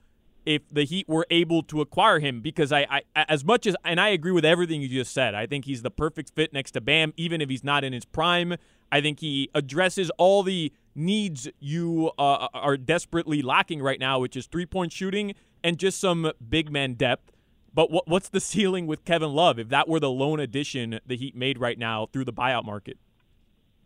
if 0.46 0.70
the 0.70 0.84
Heat 0.84 1.08
were 1.08 1.26
able 1.32 1.64
to 1.64 1.82
acquire 1.82 2.20
him? 2.20 2.42
Because 2.42 2.72
I, 2.72 2.86
I 2.92 3.26
as 3.28 3.44
much 3.44 3.66
as 3.66 3.76
and 3.84 4.00
I 4.00 4.10
agree 4.10 4.32
with 4.32 4.46
everything 4.46 4.80
you 4.80 4.90
just 4.90 5.12
said. 5.12 5.34
I 5.34 5.48
think 5.48 5.66
he's 5.66 5.82
the 5.82 5.90
perfect 5.90 6.34
fit 6.36 6.54
next 6.54 6.72
to 6.72 6.82
Bam, 6.82 7.14
even 7.18 7.42
if 7.42 7.50
he's 7.50 7.64
not 7.64 7.84
in 7.84 7.94
his 7.94 8.06
prime. 8.06 8.58
I 8.92 9.02
think 9.02 9.22
he 9.22 9.50
addresses 9.56 10.12
all 10.20 10.44
the 10.44 10.72
needs 10.96 11.48
you 11.60 12.12
uh, 12.18 12.48
are 12.54 12.78
desperately 12.78 13.42
lacking 13.42 13.82
right 13.82 14.00
now, 14.00 14.20
which 14.20 14.36
is 14.36 14.48
three 14.48 14.66
point 14.66 14.92
shooting 14.92 15.36
and 15.64 15.78
just 15.78 16.00
some 16.00 16.32
big 16.48 16.72
man 16.72 16.94
depth. 16.94 17.32
But 17.74 17.92
what, 17.92 18.08
what's 18.08 18.30
the 18.30 18.40
ceiling 18.40 18.88
with 18.88 19.06
Kevin 19.06 19.34
Love 19.34 19.60
if 19.60 19.70
that 19.70 19.88
were 19.88 20.00
the 20.00 20.10
lone 20.10 20.40
addition 20.40 21.00
the 21.06 21.16
Heat 21.16 21.36
made 21.36 21.58
right 21.60 21.78
now 21.78 22.08
through 22.12 22.26
the 22.26 22.34
buyout 22.34 22.66
market? 22.66 22.98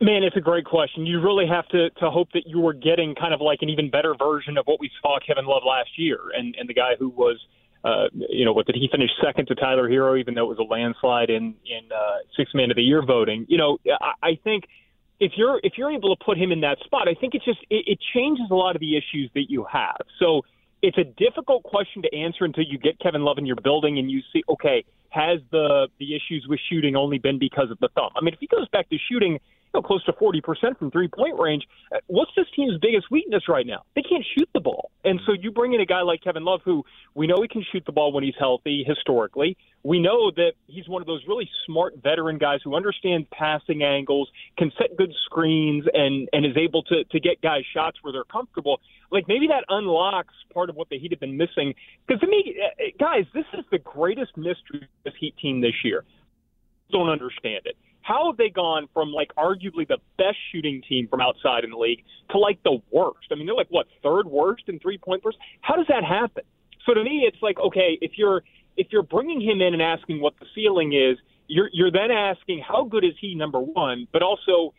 Man, 0.01 0.23
it's 0.23 0.35
a 0.35 0.41
great 0.41 0.65
question. 0.65 1.05
You 1.05 1.21
really 1.21 1.47
have 1.47 1.67
to, 1.69 1.89
to 1.91 2.09
hope 2.09 2.29
that 2.33 2.43
you 2.45 2.59
were 2.59 2.73
getting 2.73 3.15
kind 3.15 3.33
of 3.33 3.39
like 3.39 3.59
an 3.61 3.69
even 3.69 3.89
better 3.89 4.15
version 4.17 4.57
of 4.57 4.65
what 4.65 4.79
we 4.79 4.89
saw 5.01 5.17
Kevin 5.25 5.45
Love 5.45 5.61
last 5.65 5.91
year, 5.97 6.19
and 6.35 6.55
and 6.59 6.67
the 6.67 6.73
guy 6.73 6.95
who 6.99 7.09
was 7.09 7.39
uh, 7.83 8.05
you 8.13 8.45
know, 8.45 8.53
what 8.53 8.65
did 8.65 8.75
he 8.75 8.87
finish 8.89 9.09
second 9.23 9.47
to 9.47 9.55
Tyler 9.55 9.89
Herro, 9.89 10.17
even 10.17 10.35
though 10.35 10.49
it 10.49 10.57
was 10.57 10.59
a 10.59 10.63
landslide 10.63 11.29
in 11.29 11.55
in 11.65 11.91
uh, 11.91 12.17
six 12.35 12.53
man 12.53 12.71
of 12.71 12.77
the 12.77 12.81
year 12.81 13.03
voting? 13.05 13.45
You 13.49 13.57
know, 13.57 13.77
I, 14.01 14.13
I 14.23 14.39
think 14.43 14.65
if 15.19 15.33
you're 15.35 15.59
if 15.63 15.73
you're 15.77 15.91
able 15.91 16.15
to 16.15 16.23
put 16.23 16.37
him 16.37 16.51
in 16.51 16.61
that 16.61 16.77
spot, 16.83 17.07
I 17.07 17.13
think 17.13 17.35
it 17.35 17.41
just 17.45 17.59
it, 17.69 17.83
it 17.87 17.99
changes 18.13 18.45
a 18.51 18.55
lot 18.55 18.75
of 18.75 18.79
the 18.79 18.97
issues 18.97 19.29
that 19.35 19.45
you 19.49 19.65
have. 19.71 20.01
So 20.19 20.41
it's 20.83 20.97
a 20.97 21.05
difficult 21.05 21.63
question 21.63 22.01
to 22.01 22.13
answer 22.15 22.43
until 22.43 22.65
you 22.65 22.77
get 22.77 22.99
Kevin 22.99 23.23
Love 23.23 23.37
in 23.37 23.45
your 23.45 23.55
building 23.55 23.97
and 23.97 24.11
you 24.11 24.21
see, 24.33 24.43
okay, 24.49 24.83
has 25.09 25.39
the 25.51 25.87
the 25.97 26.13
issues 26.13 26.45
with 26.47 26.59
shooting 26.69 26.95
only 26.95 27.17
been 27.17 27.39
because 27.39 27.71
of 27.71 27.79
the 27.79 27.87
thumb? 27.95 28.11
I 28.15 28.21
mean, 28.21 28.33
if 28.33 28.39
he 28.39 28.47
goes 28.47 28.67
back 28.67 28.89
to 28.89 28.97
shooting 29.09 29.39
you 29.73 29.81
know, 29.81 29.87
close 29.87 30.03
to 30.05 30.13
40% 30.13 30.77
from 30.77 30.91
three 30.91 31.07
point 31.07 31.39
range. 31.39 31.63
Uh, 31.91 31.97
what's 32.07 32.31
this 32.35 32.45
team's 32.55 32.77
biggest 32.79 33.09
weakness 33.09 33.43
right 33.47 33.65
now? 33.65 33.83
They 33.95 34.01
can't 34.01 34.25
shoot 34.37 34.49
the 34.53 34.59
ball. 34.59 34.91
And 35.03 35.19
so 35.25 35.33
you 35.33 35.51
bring 35.51 35.73
in 35.73 35.81
a 35.81 35.85
guy 35.85 36.01
like 36.01 36.21
Kevin 36.23 36.43
Love, 36.43 36.61
who 36.63 36.83
we 37.15 37.27
know 37.27 37.41
he 37.41 37.47
can 37.47 37.65
shoot 37.71 37.83
the 37.85 37.91
ball 37.91 38.11
when 38.11 38.23
he's 38.23 38.35
healthy 38.37 38.83
historically. 38.85 39.57
We 39.83 39.99
know 39.99 40.31
that 40.31 40.53
he's 40.67 40.87
one 40.87 41.01
of 41.01 41.07
those 41.07 41.23
really 41.27 41.49
smart 41.65 41.95
veteran 42.01 42.37
guys 42.37 42.59
who 42.63 42.75
understands 42.75 43.27
passing 43.33 43.83
angles, 43.83 44.29
can 44.57 44.71
set 44.77 44.95
good 44.95 45.13
screens, 45.25 45.85
and, 45.93 46.29
and 46.31 46.45
is 46.45 46.55
able 46.55 46.83
to, 46.83 47.03
to 47.03 47.19
get 47.19 47.41
guys 47.41 47.63
shots 47.73 47.97
where 48.01 48.13
they're 48.13 48.23
comfortable. 48.23 48.79
Like 49.13 49.27
maybe 49.27 49.47
that 49.47 49.63
unlocks 49.69 50.33
part 50.53 50.69
of 50.69 50.75
what 50.75 50.89
the 50.89 50.97
Heat 50.97 51.11
have 51.11 51.19
been 51.19 51.37
missing. 51.37 51.75
Because 52.05 52.19
to 52.21 52.27
me, 52.27 52.57
uh, 52.59 52.83
guys, 52.99 53.25
this 53.33 53.45
is 53.53 53.63
the 53.71 53.77
greatest 53.77 54.35
mystery 54.35 54.81
of 54.81 55.03
this 55.05 55.13
Heat 55.19 55.35
team 55.37 55.61
this 55.61 55.75
year. 55.83 56.03
Don't 56.91 57.09
understand 57.09 57.61
it. 57.65 57.77
How 58.01 58.27
have 58.27 58.37
they 58.37 58.49
gone 58.49 58.87
from 58.93 59.11
like 59.11 59.29
arguably 59.37 59.87
the 59.87 59.99
best 60.17 60.37
shooting 60.51 60.81
team 60.89 61.07
from 61.07 61.21
outside 61.21 61.63
in 61.63 61.69
the 61.69 61.77
league 61.77 62.03
to 62.31 62.39
like 62.39 62.61
the 62.63 62.81
worst? 62.91 63.27
I 63.31 63.35
mean, 63.35 63.45
they're 63.45 63.55
like 63.55 63.69
what 63.69 63.85
third 64.01 64.25
worst 64.25 64.63
in 64.67 64.79
three 64.79 64.97
point. 64.97 65.23
How 65.61 65.75
does 65.75 65.87
that 65.87 66.03
happen? 66.03 66.43
So 66.85 66.93
to 66.93 67.03
me, 67.03 67.23
it's 67.25 67.41
like 67.41 67.59
okay, 67.59 67.97
if 68.01 68.13
you're 68.17 68.43
if 68.75 68.87
you're 68.91 69.03
bringing 69.03 69.39
him 69.39 69.61
in 69.61 69.73
and 69.73 69.81
asking 69.81 70.21
what 70.21 70.33
the 70.39 70.47
ceiling 70.55 70.93
is, 70.93 71.17
you're 71.47 71.69
you're 71.71 71.91
then 71.91 72.11
asking 72.11 72.63
how 72.67 72.83
good 72.83 73.05
is 73.05 73.13
he 73.21 73.35
number 73.35 73.59
one, 73.59 74.07
but 74.11 74.23
also 74.23 74.73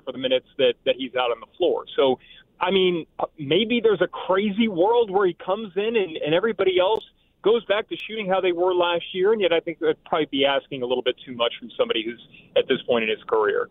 for 0.00 0.12
the 0.12 0.18
minutes 0.18 0.46
that 0.58 0.74
that 0.84 0.96
he's 0.96 1.14
out 1.14 1.30
on 1.30 1.40
the 1.40 1.46
floor. 1.56 1.84
So, 1.96 2.18
I 2.60 2.70
mean, 2.70 3.06
uh, 3.18 3.26
maybe 3.38 3.80
there's 3.82 4.02
a 4.02 4.08
crazy 4.08 4.68
world 4.68 5.10
where 5.10 5.26
he 5.26 5.34
comes 5.34 5.72
in 5.76 5.96
and, 5.96 6.16
and 6.16 6.34
everybody 6.34 6.78
else 6.78 7.04
goes 7.42 7.64
back 7.64 7.88
to 7.88 7.96
shooting 7.96 8.28
how 8.28 8.40
they 8.40 8.52
were 8.52 8.74
last 8.74 9.04
year, 9.12 9.32
and 9.32 9.40
yet 9.40 9.52
I 9.52 9.60
think 9.60 9.78
that'd 9.78 10.02
probably 10.04 10.28
be 10.30 10.44
asking 10.44 10.82
a 10.82 10.86
little 10.86 11.02
bit 11.02 11.16
too 11.24 11.34
much 11.34 11.54
from 11.58 11.70
somebody 11.76 12.04
who's 12.04 12.20
at 12.56 12.68
this 12.68 12.82
point 12.86 13.04
in 13.04 13.10
his 13.10 13.22
career. 13.24 13.68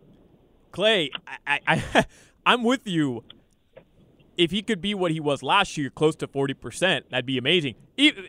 Clay, 0.72 1.12
I, 1.46 1.60
I, 1.68 2.06
I'm 2.46 2.64
with 2.64 2.88
you. 2.88 3.24
If 4.40 4.52
he 4.52 4.62
could 4.62 4.80
be 4.80 4.94
what 4.94 5.12
he 5.12 5.20
was 5.20 5.44
last 5.44 5.78
year, 5.78 5.90
close 5.90 6.16
to 6.16 6.28
40%, 6.28 7.10
that'd 7.10 7.26
be 7.26 7.38
amazing. 7.38 7.76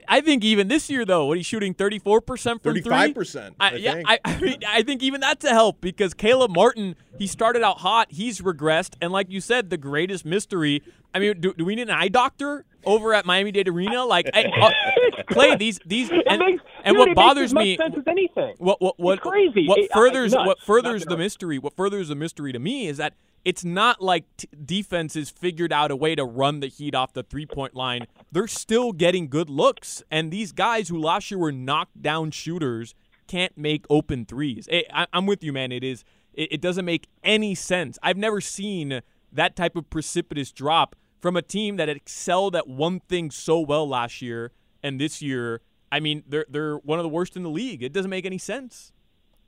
I 0.08 0.20
think 0.20 0.42
even 0.42 0.66
this 0.66 0.90
year, 0.90 1.04
though, 1.04 1.26
what 1.26 1.36
he's 1.36 1.46
shooting 1.46 1.72
34% 1.72 2.60
from 2.60 2.74
35%. 2.74 3.54
I, 3.60 3.74
yeah, 3.76 4.02
I, 4.04 4.18
I, 4.24 4.40
mean, 4.40 4.58
I 4.66 4.82
think 4.82 5.04
even 5.04 5.20
that's 5.20 5.44
a 5.44 5.50
help 5.50 5.80
because 5.80 6.12
Caleb 6.12 6.50
Martin, 6.50 6.96
he 7.16 7.28
started 7.28 7.62
out 7.62 7.78
hot. 7.78 8.08
He's 8.10 8.40
regressed. 8.40 8.94
And 9.00 9.12
like 9.12 9.30
you 9.30 9.40
said, 9.40 9.70
the 9.70 9.76
greatest 9.76 10.24
mystery. 10.24 10.82
I 11.14 11.20
mean, 11.20 11.40
do, 11.40 11.54
do 11.54 11.64
we 11.64 11.76
need 11.76 11.88
an 11.88 11.90
eye 11.90 12.08
doctor 12.08 12.64
over 12.84 13.14
at 13.14 13.24
Miami 13.24 13.52
Dade 13.52 13.68
Arena? 13.68 14.04
Like, 14.04 14.28
I, 14.34 14.46
uh, 14.46 15.22
Clay, 15.30 15.54
these 15.54 15.78
these 15.86 16.10
and, 16.10 16.40
makes, 16.40 16.62
and 16.84 16.96
dude, 16.96 17.08
what 17.08 17.14
bothers 17.14 17.54
me, 17.54 17.76
sense 17.76 17.94
as 17.96 18.04
anything. 18.08 18.54
What 18.58 18.80
what 18.80 18.98
what 18.98 19.18
it's 19.18 19.28
crazy? 19.28 19.66
What 19.66 19.78
it, 19.78 19.92
furthers 19.92 20.32
nuts, 20.32 20.46
what 20.46 20.60
furthers 20.60 21.04
the 21.04 21.16
mystery? 21.16 21.58
What 21.58 21.76
furthers 21.76 22.08
the 22.08 22.16
mystery 22.16 22.52
to 22.52 22.58
me 22.58 22.88
is 22.88 22.96
that 22.96 23.14
it's 23.44 23.64
not 23.64 24.02
like 24.02 24.24
t- 24.36 24.48
defenses 24.64 25.30
figured 25.30 25.72
out 25.72 25.90
a 25.90 25.96
way 25.96 26.14
to 26.14 26.24
run 26.24 26.60
the 26.60 26.66
Heat 26.66 26.94
off 26.94 27.12
the 27.12 27.22
three 27.22 27.46
point 27.46 27.74
line. 27.74 28.06
They're 28.30 28.46
still 28.46 28.92
getting 28.92 29.28
good 29.28 29.50
looks, 29.50 30.02
and 30.10 30.30
these 30.30 30.52
guys 30.52 30.88
who 30.88 30.98
last 30.98 31.30
year 31.30 31.38
were 31.38 31.52
knockdown 31.52 32.30
shooters 32.30 32.94
can't 33.26 33.56
make 33.56 33.86
open 33.88 34.24
threes. 34.24 34.68
It, 34.70 34.86
I, 34.92 35.06
am 35.12 35.26
with 35.26 35.42
you, 35.42 35.52
man. 35.52 35.72
It 35.72 35.84
is. 35.84 36.04
It, 36.34 36.52
it 36.54 36.60
doesn't 36.60 36.84
make 36.84 37.08
any 37.22 37.54
sense. 37.54 37.98
I've 38.02 38.16
never 38.16 38.40
seen 38.40 39.00
that 39.32 39.56
type 39.56 39.76
of 39.76 39.88
precipitous 39.88 40.52
drop 40.52 40.96
from 41.20 41.36
a 41.36 41.42
team 41.42 41.76
that 41.76 41.88
excelled 41.88 42.56
at 42.56 42.66
one 42.66 43.00
thing 43.00 43.30
so 43.30 43.60
well 43.60 43.88
last 43.88 44.20
year, 44.20 44.52
and 44.82 45.00
this 45.00 45.22
year, 45.22 45.60
I 45.92 46.00
mean, 46.00 46.24
they're 46.26 46.46
they're 46.48 46.76
one 46.78 46.98
of 46.98 47.02
the 47.02 47.08
worst 47.08 47.36
in 47.36 47.42
the 47.42 47.50
league. 47.50 47.82
It 47.82 47.92
doesn't 47.92 48.10
make 48.10 48.26
any 48.26 48.38
sense. 48.38 48.92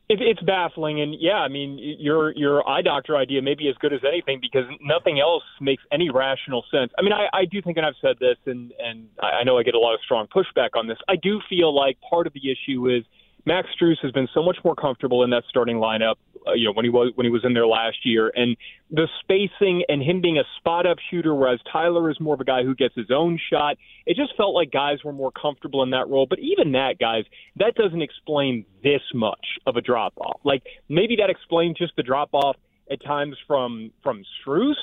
It, 0.09 0.21
it's 0.21 0.43
baffling, 0.43 1.01
and 1.01 1.15
yeah, 1.19 1.37
I 1.37 1.49
mean, 1.49 1.79
your 1.99 2.33
your 2.33 2.69
eye 2.69 2.83
doctor 2.83 3.17
idea 3.17 3.41
may 3.41 3.55
be 3.55 3.69
as 3.69 3.77
good 3.77 3.93
as 3.93 4.01
anything 4.07 4.41
because 4.41 4.65
nothing 4.81 5.21
else 5.21 5.45
makes 5.61 5.83
any 5.93 6.11
rational 6.11 6.65
sense. 6.71 6.93
I 6.99 7.03
mean, 7.03 7.13
I, 7.13 7.29
I 7.33 7.45
do 7.45 7.63
think, 7.63 7.77
and 7.77 7.87
I've 7.87 7.95
said 8.03 8.17
this, 8.21 8.37
and 8.47 8.73
and 8.79 9.09
I 9.23 9.45
know 9.45 9.59
I 9.59 9.63
get 9.63 9.75
a 9.75 9.79
lot 9.79 9.95
of 9.95 10.01
strong 10.05 10.27
pushback 10.27 10.71
on 10.75 10.87
this. 10.87 10.99
I 11.09 11.17
do 11.17 11.41
feel 11.49 11.75
like 11.75 11.99
part 12.09 12.27
of 12.27 12.33
the 12.33 12.51
issue 12.51 12.89
is 12.89 13.05
Max 13.47 13.69
Strus 13.81 13.97
has 14.03 14.13
been 14.13 14.29
so 14.35 14.43
much 14.43 14.59
more 14.65 14.75
comfortable 14.75 15.25
in 15.25 15.31
that 15.31 15.45
starting 15.49 15.77
lineup. 15.77 16.17
Uh, 16.47 16.53
you 16.55 16.67
know 16.67 16.73
when 16.73 16.85
he 16.85 16.91
was 16.91 17.13
when 17.15 17.25
he 17.25 17.31
was 17.31 17.45
in 17.45 17.55
there 17.55 17.67
last 17.67 17.99
year, 18.05 18.33
and 18.35 18.57
the 18.91 19.09
spacing 19.21 19.85
and 19.89 20.03
him 20.03 20.21
being 20.21 20.39
a 20.39 20.45
spot 20.59 20.87
up 20.87 20.99
shooter, 21.11 21.35
whereas 21.35 21.61
Tyler 21.73 22.11
is 22.11 22.19
more 22.21 22.35
of 22.35 22.41
a 22.41 22.45
guy 22.45 22.63
who 22.63 22.75
gets 22.75 22.95
his 22.95 23.11
own 23.11 23.39
shot. 23.51 23.77
It 24.07 24.17
just 24.17 24.37
felt 24.37 24.55
like 24.55 24.71
guys 24.71 24.99
were 25.05 25.13
more 25.13 25.31
comfortable 25.31 25.83
in 25.83 25.91
that 25.91 26.09
role. 26.09 26.27
But 26.29 26.41
even 26.41 26.73
that, 26.73 26.99
guys, 26.99 27.25
that 27.57 27.75
doesn't 27.75 28.03
explain 28.03 28.65
this 28.83 29.03
much 29.15 29.47
of 29.67 29.77
a 29.77 29.81
drop 29.81 30.15
off. 30.17 30.41
Like 30.45 30.63
maybe 30.89 31.17
that 31.17 31.31
explains 31.31 31.79
just 31.79 31.95
the 31.97 32.03
drop 32.03 32.31
off 32.33 32.57
at 32.91 33.03
times 33.05 33.37
from 33.47 33.91
from 34.03 34.25
Strus 34.45 34.75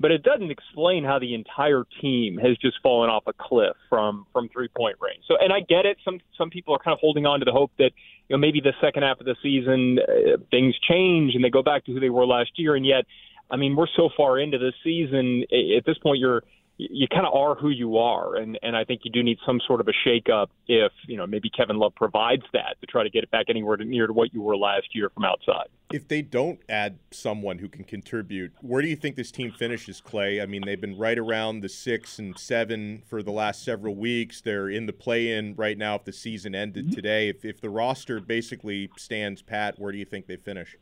but 0.00 0.10
it 0.10 0.22
doesn't 0.22 0.50
explain 0.50 1.04
how 1.04 1.18
the 1.18 1.34
entire 1.34 1.84
team 2.00 2.38
has 2.38 2.56
just 2.58 2.76
fallen 2.82 3.10
off 3.10 3.24
a 3.26 3.32
cliff 3.32 3.76
from 3.88 4.26
from 4.32 4.48
three 4.48 4.68
point 4.68 4.96
range. 5.00 5.24
So, 5.26 5.36
and 5.40 5.52
I 5.52 5.60
get 5.60 5.86
it. 5.86 5.98
Some 6.04 6.20
some 6.36 6.50
people 6.50 6.74
are 6.74 6.78
kind 6.78 6.92
of 6.92 7.00
holding 7.00 7.26
on 7.26 7.40
to 7.40 7.44
the 7.44 7.52
hope 7.52 7.72
that 7.78 7.90
you 8.28 8.36
know 8.36 8.38
maybe 8.38 8.60
the 8.60 8.74
second 8.80 9.02
half 9.02 9.20
of 9.20 9.26
the 9.26 9.36
season 9.42 9.98
uh, 9.98 10.38
things 10.50 10.74
change 10.88 11.34
and 11.34 11.44
they 11.44 11.50
go 11.50 11.62
back 11.62 11.84
to 11.86 11.92
who 11.92 12.00
they 12.00 12.10
were 12.10 12.26
last 12.26 12.50
year. 12.56 12.76
And 12.76 12.86
yet, 12.86 13.04
I 13.50 13.56
mean, 13.56 13.74
we're 13.74 13.88
so 13.96 14.08
far 14.16 14.38
into 14.38 14.58
the 14.58 14.72
season. 14.84 15.42
At 15.76 15.84
this 15.84 15.98
point, 15.98 16.18
you're 16.18 16.42
you 16.78 17.08
kind 17.08 17.26
of 17.26 17.34
are 17.34 17.56
who 17.56 17.70
you 17.70 17.98
are, 17.98 18.36
and 18.36 18.56
and 18.62 18.76
I 18.76 18.84
think 18.84 19.00
you 19.02 19.10
do 19.10 19.22
need 19.22 19.38
some 19.44 19.60
sort 19.66 19.80
of 19.80 19.88
a 19.88 20.08
shakeup 20.08 20.46
if 20.68 20.92
you 21.08 21.16
know 21.16 21.26
maybe 21.26 21.50
Kevin 21.50 21.76
Love 21.76 21.92
provides 21.96 22.44
that 22.52 22.76
to 22.80 22.86
try 22.86 23.02
to 23.02 23.10
get 23.10 23.24
it 23.24 23.30
back 23.32 23.46
anywhere 23.48 23.76
near 23.78 24.06
to 24.06 24.12
what 24.12 24.32
you 24.32 24.40
were 24.40 24.56
last 24.56 24.94
year 24.94 25.10
from 25.10 25.24
outside. 25.24 25.66
If 25.92 26.06
they 26.06 26.22
don't 26.22 26.60
add 26.68 26.98
someone 27.10 27.58
who 27.58 27.68
can 27.68 27.82
contribute, 27.82 28.52
where 28.60 28.80
do 28.80 28.88
you 28.88 28.94
think 28.94 29.16
this 29.16 29.32
team 29.32 29.50
finishes, 29.50 30.00
Clay? 30.00 30.40
I 30.40 30.46
mean, 30.46 30.62
they've 30.64 30.80
been 30.80 30.96
right 30.96 31.18
around 31.18 31.60
the 31.60 31.68
six 31.68 32.18
and 32.20 32.38
seven 32.38 33.02
for 33.06 33.22
the 33.24 33.32
last 33.32 33.64
several 33.64 33.96
weeks. 33.96 34.40
They're 34.40 34.68
in 34.68 34.86
the 34.86 34.92
play-in 34.92 35.56
right 35.56 35.76
now. 35.76 35.96
If 35.96 36.04
the 36.04 36.12
season 36.12 36.54
ended 36.54 36.86
mm-hmm. 36.86 36.94
today, 36.94 37.28
if 37.28 37.44
if 37.44 37.60
the 37.60 37.70
roster 37.70 38.20
basically 38.20 38.88
stands 38.96 39.42
pat, 39.42 39.80
where 39.80 39.90
do 39.90 39.98
you 39.98 40.04
think 40.04 40.28
they 40.28 40.36
finish? 40.36 40.76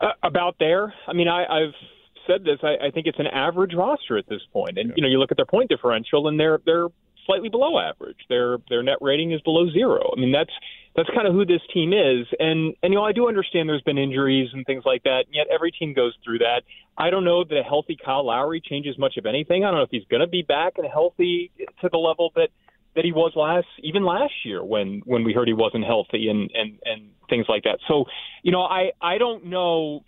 Uh, 0.00 0.12
about 0.22 0.56
there. 0.60 0.94
I 1.08 1.12
mean, 1.12 1.28
I, 1.28 1.44
I've 1.44 1.74
said 2.30 2.44
this. 2.44 2.58
I, 2.62 2.86
I 2.86 2.90
think 2.90 3.06
it's 3.06 3.18
an 3.18 3.26
average 3.26 3.74
roster 3.74 4.18
at 4.18 4.28
this 4.28 4.42
point. 4.52 4.78
And 4.78 4.90
yeah. 4.90 4.94
you 4.96 5.02
know, 5.02 5.08
you 5.08 5.18
look 5.18 5.30
at 5.30 5.36
their 5.36 5.46
point 5.46 5.68
differential, 5.68 6.28
and 6.28 6.38
they're 6.38 6.60
they're 6.64 6.88
slightly 7.26 7.48
below 7.48 7.78
average. 7.78 8.18
Their 8.28 8.58
their 8.68 8.82
net 8.82 8.98
rating 9.00 9.32
is 9.32 9.40
below 9.42 9.70
zero. 9.70 10.12
I 10.16 10.20
mean, 10.20 10.32
that's 10.32 10.52
that's 10.96 11.08
kind 11.14 11.26
of 11.26 11.34
who 11.34 11.44
this 11.44 11.60
team 11.72 11.92
is. 11.92 12.26
And 12.38 12.74
and 12.82 12.92
you 12.92 12.98
know, 12.98 13.04
I 13.04 13.12
do 13.12 13.28
understand 13.28 13.68
there's 13.68 13.82
been 13.82 13.98
injuries 13.98 14.50
and 14.52 14.64
things 14.66 14.84
like 14.84 15.04
that. 15.04 15.24
And 15.26 15.34
yet 15.34 15.46
every 15.52 15.72
team 15.72 15.94
goes 15.94 16.14
through 16.24 16.38
that. 16.38 16.62
I 16.98 17.10
don't 17.10 17.24
know 17.24 17.44
that 17.44 17.56
a 17.56 17.62
healthy 17.62 17.96
Kyle 18.02 18.26
Lowry 18.26 18.60
changes 18.60 18.98
much 18.98 19.16
of 19.16 19.26
anything. 19.26 19.64
I 19.64 19.70
don't 19.70 19.78
know 19.78 19.84
if 19.84 19.90
he's 19.90 20.04
going 20.10 20.20
to 20.20 20.26
be 20.26 20.42
back 20.42 20.74
and 20.76 20.86
healthy 20.86 21.50
to 21.80 21.88
the 21.90 21.98
level 21.98 22.30
that 22.36 22.50
that 22.94 23.04
he 23.04 23.12
was 23.12 23.32
last 23.36 23.66
even 23.82 24.04
last 24.04 24.32
year 24.44 24.64
when 24.64 25.02
when 25.04 25.24
we 25.24 25.32
heard 25.32 25.48
he 25.48 25.54
wasn't 25.54 25.84
healthy 25.84 26.28
and 26.28 26.50
and 26.54 26.78
and 26.84 27.10
things 27.28 27.46
like 27.48 27.62
that. 27.64 27.78
So, 27.86 28.04
you 28.42 28.52
know, 28.52 28.62
I 28.62 28.92
I 29.00 29.18
don't 29.18 29.46
know 29.46 30.04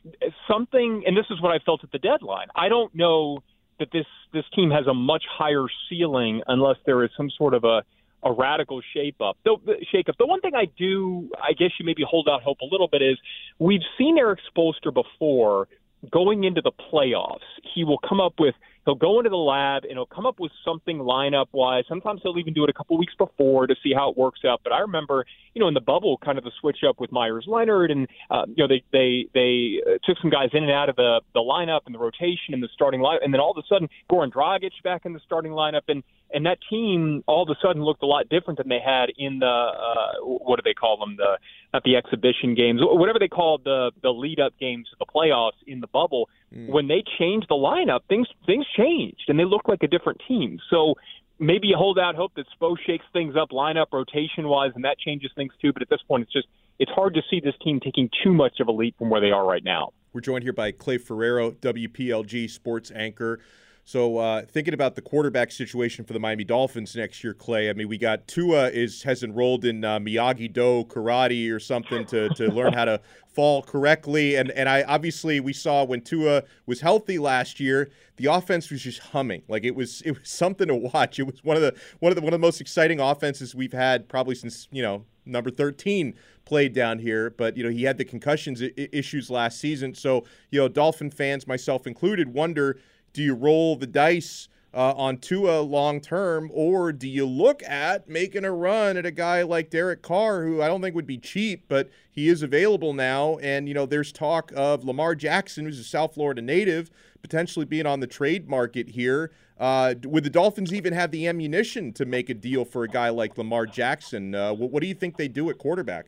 something 0.48 1.04
and 1.06 1.16
this 1.16 1.26
is 1.30 1.40
what 1.40 1.52
I 1.52 1.58
felt 1.64 1.84
at 1.84 1.92
the 1.92 1.98
deadline. 1.98 2.48
I 2.54 2.68
don't 2.68 2.94
know 2.94 3.42
that 3.78 3.88
this 3.92 4.06
this 4.32 4.44
team 4.54 4.70
has 4.70 4.86
a 4.86 4.94
much 4.94 5.24
higher 5.30 5.66
ceiling 5.88 6.42
unless 6.46 6.76
there 6.86 7.04
is 7.04 7.10
some 7.16 7.30
sort 7.30 7.54
of 7.54 7.64
a 7.64 7.82
a 8.24 8.32
radical 8.32 8.80
shape 8.94 9.20
up. 9.20 9.36
The, 9.44 9.56
shake 9.90 10.08
up. 10.08 10.16
The 10.16 10.26
one 10.26 10.40
thing 10.40 10.52
I 10.54 10.66
do, 10.78 11.28
I 11.42 11.54
guess 11.54 11.70
you 11.80 11.84
maybe 11.84 12.04
hold 12.08 12.28
out 12.30 12.42
hope 12.42 12.58
a 12.60 12.66
little 12.70 12.86
bit 12.86 13.02
is 13.02 13.18
we've 13.58 13.82
seen 13.98 14.16
Eric 14.16 14.38
Spoelstra 14.54 14.94
before 14.94 15.66
going 16.10 16.44
into 16.44 16.60
the 16.60 16.72
playoffs. 16.72 17.38
He 17.74 17.84
will 17.84 17.98
come 17.98 18.20
up 18.20 18.34
with 18.38 18.54
he'll 18.84 18.94
go 18.94 19.18
into 19.18 19.30
the 19.30 19.36
lab 19.36 19.84
and 19.84 19.92
he'll 19.92 20.06
come 20.06 20.26
up 20.26 20.40
with 20.40 20.52
something 20.64 20.98
lineup 20.98 21.46
wise. 21.52 21.84
Sometimes 21.88 22.20
he'll 22.22 22.38
even 22.38 22.52
do 22.52 22.64
it 22.64 22.70
a 22.70 22.72
couple 22.72 22.98
weeks 22.98 23.14
before 23.16 23.66
to 23.66 23.74
see 23.82 23.92
how 23.94 24.10
it 24.10 24.16
works 24.16 24.40
out. 24.46 24.60
But 24.64 24.72
I 24.72 24.80
remember, 24.80 25.24
you 25.54 25.60
know, 25.60 25.68
in 25.68 25.74
the 25.74 25.80
bubble, 25.80 26.18
kind 26.18 26.38
of 26.38 26.44
the 26.44 26.52
switch 26.60 26.78
up 26.88 27.00
with 27.00 27.12
Meyers 27.12 27.44
Leonard, 27.46 27.90
and 27.90 28.08
uh, 28.30 28.44
you 28.48 28.56
know 28.58 28.68
they 28.68 28.82
they 28.92 29.26
they 29.34 29.80
uh, 29.86 29.98
took 30.04 30.18
some 30.20 30.30
guys 30.30 30.50
in 30.52 30.62
and 30.62 30.72
out 30.72 30.88
of 30.88 30.96
the 30.96 31.20
the 31.34 31.40
lineup 31.40 31.80
and 31.86 31.94
the 31.94 31.98
rotation 31.98 32.54
and 32.54 32.62
the 32.62 32.68
starting 32.74 33.00
line, 33.00 33.18
and 33.22 33.32
then 33.32 33.40
all 33.40 33.52
of 33.52 33.58
a 33.58 33.66
sudden 33.68 33.88
Goran 34.10 34.32
Dragic 34.32 34.70
back 34.82 35.04
in 35.04 35.12
the 35.12 35.20
starting 35.24 35.52
lineup, 35.52 35.82
and 35.88 36.02
and 36.32 36.46
that 36.46 36.58
team 36.68 37.22
all 37.26 37.42
of 37.42 37.48
a 37.48 37.58
sudden 37.62 37.82
looked 37.82 38.02
a 38.02 38.06
lot 38.06 38.28
different 38.28 38.58
than 38.58 38.68
they 38.68 38.80
had 38.84 39.06
in 39.16 39.38
the 39.38 39.46
uh, 39.46 40.24
what 40.24 40.56
do 40.56 40.62
they 40.64 40.74
call 40.74 40.96
them 40.96 41.16
the 41.16 41.38
not 41.72 41.82
the 41.84 41.96
exhibition 41.96 42.54
games 42.54 42.80
whatever 42.82 43.18
they 43.18 43.28
called 43.28 43.62
the 43.64 43.90
the 44.02 44.10
lead 44.10 44.40
up 44.40 44.52
games 44.58 44.88
to 44.90 44.96
the 44.98 45.06
playoffs 45.06 45.60
in 45.66 45.80
the 45.80 45.86
bubble 45.86 46.28
mm. 46.54 46.68
when 46.68 46.88
they 46.88 47.02
changed 47.18 47.46
the 47.48 47.54
lineup 47.54 48.00
things 48.08 48.26
things 48.46 48.66
changed 48.76 49.24
and 49.28 49.38
they 49.38 49.44
looked 49.44 49.68
like 49.68 49.82
a 49.82 49.88
different 49.88 50.20
team 50.28 50.58
so 50.70 50.94
maybe 51.42 51.66
you 51.66 51.76
hold 51.76 51.98
out 51.98 52.14
hope 52.14 52.32
that 52.36 52.46
Spo 52.58 52.76
shakes 52.86 53.04
things 53.12 53.34
up 53.36 53.50
lineup 53.50 53.86
rotation 53.92 54.48
wise, 54.48 54.70
and 54.74 54.84
that 54.84 54.98
changes 54.98 55.30
things 55.34 55.52
too. 55.60 55.72
But 55.72 55.82
at 55.82 55.90
this 55.90 56.00
point, 56.06 56.22
it's 56.22 56.32
just 56.32 56.46
it's 56.78 56.90
hard 56.92 57.14
to 57.14 57.22
see 57.28 57.40
this 57.40 57.54
team 57.62 57.80
taking 57.80 58.08
too 58.22 58.32
much 58.32 58.60
of 58.60 58.68
a 58.68 58.72
leap 58.72 58.96
from 58.98 59.10
where 59.10 59.20
they 59.20 59.30
are 59.30 59.46
right 59.46 59.64
now. 59.64 59.90
We're 60.12 60.20
joined 60.20 60.44
here 60.44 60.52
by 60.52 60.72
Clay 60.72 60.98
Ferraro, 60.98 61.52
WPLG 61.52 62.48
sports 62.50 62.90
anchor. 62.94 63.40
So 63.84 64.18
uh, 64.18 64.42
thinking 64.46 64.74
about 64.74 64.94
the 64.94 65.02
quarterback 65.02 65.50
situation 65.50 66.04
for 66.04 66.12
the 66.12 66.20
Miami 66.20 66.44
Dolphins 66.44 66.94
next 66.94 67.24
year, 67.24 67.34
Clay. 67.34 67.68
I 67.68 67.72
mean, 67.72 67.88
we 67.88 67.98
got 67.98 68.28
Tua 68.28 68.68
is 68.68 69.02
has 69.02 69.24
enrolled 69.24 69.64
in 69.64 69.84
uh, 69.84 69.98
Miyagi 69.98 70.52
Do 70.52 70.84
karate 70.84 71.50
or 71.52 71.58
something 71.58 72.06
to, 72.06 72.28
to 72.30 72.48
learn 72.48 72.74
how 72.74 72.84
to 72.84 73.00
fall 73.26 73.60
correctly. 73.62 74.36
And 74.36 74.52
and 74.52 74.68
I 74.68 74.84
obviously 74.84 75.40
we 75.40 75.52
saw 75.52 75.84
when 75.84 76.00
Tua 76.00 76.44
was 76.66 76.80
healthy 76.80 77.18
last 77.18 77.58
year, 77.58 77.90
the 78.18 78.26
offense 78.26 78.70
was 78.70 78.82
just 78.82 79.00
humming. 79.00 79.42
Like 79.48 79.64
it 79.64 79.74
was 79.74 80.00
it 80.02 80.12
was 80.12 80.30
something 80.30 80.68
to 80.68 80.76
watch. 80.76 81.18
It 81.18 81.24
was 81.24 81.42
one 81.42 81.56
of 81.56 81.62
the 81.62 81.74
one 81.98 82.12
of 82.12 82.16
the 82.16 82.22
one 82.22 82.32
of 82.32 82.40
the 82.40 82.46
most 82.46 82.60
exciting 82.60 83.00
offenses 83.00 83.52
we've 83.52 83.72
had 83.72 84.08
probably 84.08 84.36
since 84.36 84.68
you 84.70 84.82
know 84.82 85.04
number 85.24 85.50
13 85.50 86.14
played 86.44 86.72
down 86.72 86.98
here 86.98 87.30
but 87.30 87.56
you 87.56 87.62
know 87.62 87.70
he 87.70 87.84
had 87.84 87.96
the 87.96 88.04
concussions 88.04 88.60
I- 88.60 88.72
issues 88.76 89.30
last 89.30 89.60
season 89.60 89.94
so 89.94 90.24
you 90.50 90.58
know 90.58 90.66
dolphin 90.66 91.12
fans 91.12 91.46
myself 91.46 91.86
included 91.86 92.34
wonder 92.34 92.80
do 93.12 93.22
you 93.22 93.34
roll 93.34 93.76
the 93.76 93.86
dice 93.86 94.48
uh, 94.74 94.92
on 94.94 95.18
Tua 95.18 95.60
long 95.60 96.00
term, 96.00 96.50
or 96.52 96.92
do 96.92 97.06
you 97.06 97.26
look 97.26 97.62
at 97.62 98.08
making 98.08 98.44
a 98.44 98.52
run 98.52 98.96
at 98.96 99.04
a 99.04 99.10
guy 99.10 99.42
like 99.42 99.70
Derek 99.70 100.02
Carr, 100.02 100.44
who 100.44 100.62
I 100.62 100.66
don't 100.66 100.80
think 100.80 100.94
would 100.94 101.06
be 101.06 101.18
cheap, 101.18 101.64
but 101.68 101.90
he 102.10 102.28
is 102.28 102.42
available 102.42 102.94
now? 102.94 103.36
And, 103.38 103.68
you 103.68 103.74
know, 103.74 103.84
there's 103.84 104.12
talk 104.12 104.50
of 104.56 104.84
Lamar 104.84 105.14
Jackson, 105.14 105.66
who's 105.66 105.78
a 105.78 105.84
South 105.84 106.14
Florida 106.14 106.40
native, 106.40 106.90
potentially 107.20 107.66
being 107.66 107.86
on 107.86 108.00
the 108.00 108.06
trade 108.06 108.48
market 108.48 108.88
here. 108.88 109.30
Uh, 109.60 109.94
would 110.04 110.24
the 110.24 110.30
Dolphins 110.30 110.72
even 110.72 110.92
have 110.92 111.10
the 111.10 111.28
ammunition 111.28 111.92
to 111.92 112.06
make 112.06 112.30
a 112.30 112.34
deal 112.34 112.64
for 112.64 112.82
a 112.82 112.88
guy 112.88 113.10
like 113.10 113.36
Lamar 113.36 113.66
Jackson? 113.66 114.34
Uh, 114.34 114.52
what, 114.54 114.70
what 114.70 114.80
do 114.80 114.88
you 114.88 114.94
think 114.94 115.16
they 115.16 115.28
do 115.28 115.50
at 115.50 115.58
quarterback? 115.58 116.06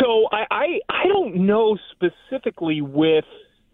So 0.00 0.26
I, 0.32 0.46
I 0.50 0.80
I 0.90 1.06
don't 1.06 1.46
know 1.46 1.78
specifically 1.92 2.80
with 2.82 3.24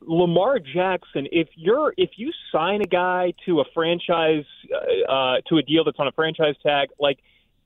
Lamar 0.07 0.59
Jackson, 0.59 1.27
if 1.31 1.49
you're 1.57 1.95
if 1.97 2.11
you 2.17 2.33
sign 2.51 2.81
a 2.83 2.87
guy 2.87 3.33
to 3.47 3.61
a 3.61 3.65
franchise 3.75 4.45
uh, 4.73 5.13
uh, 5.13 5.37
to 5.49 5.59
a 5.59 5.63
deal 5.63 5.85
that's 5.85 5.99
on 5.99 6.09
a 6.09 6.13
franchise 6.13 6.55
tag, 6.63 6.89
like 6.99 7.19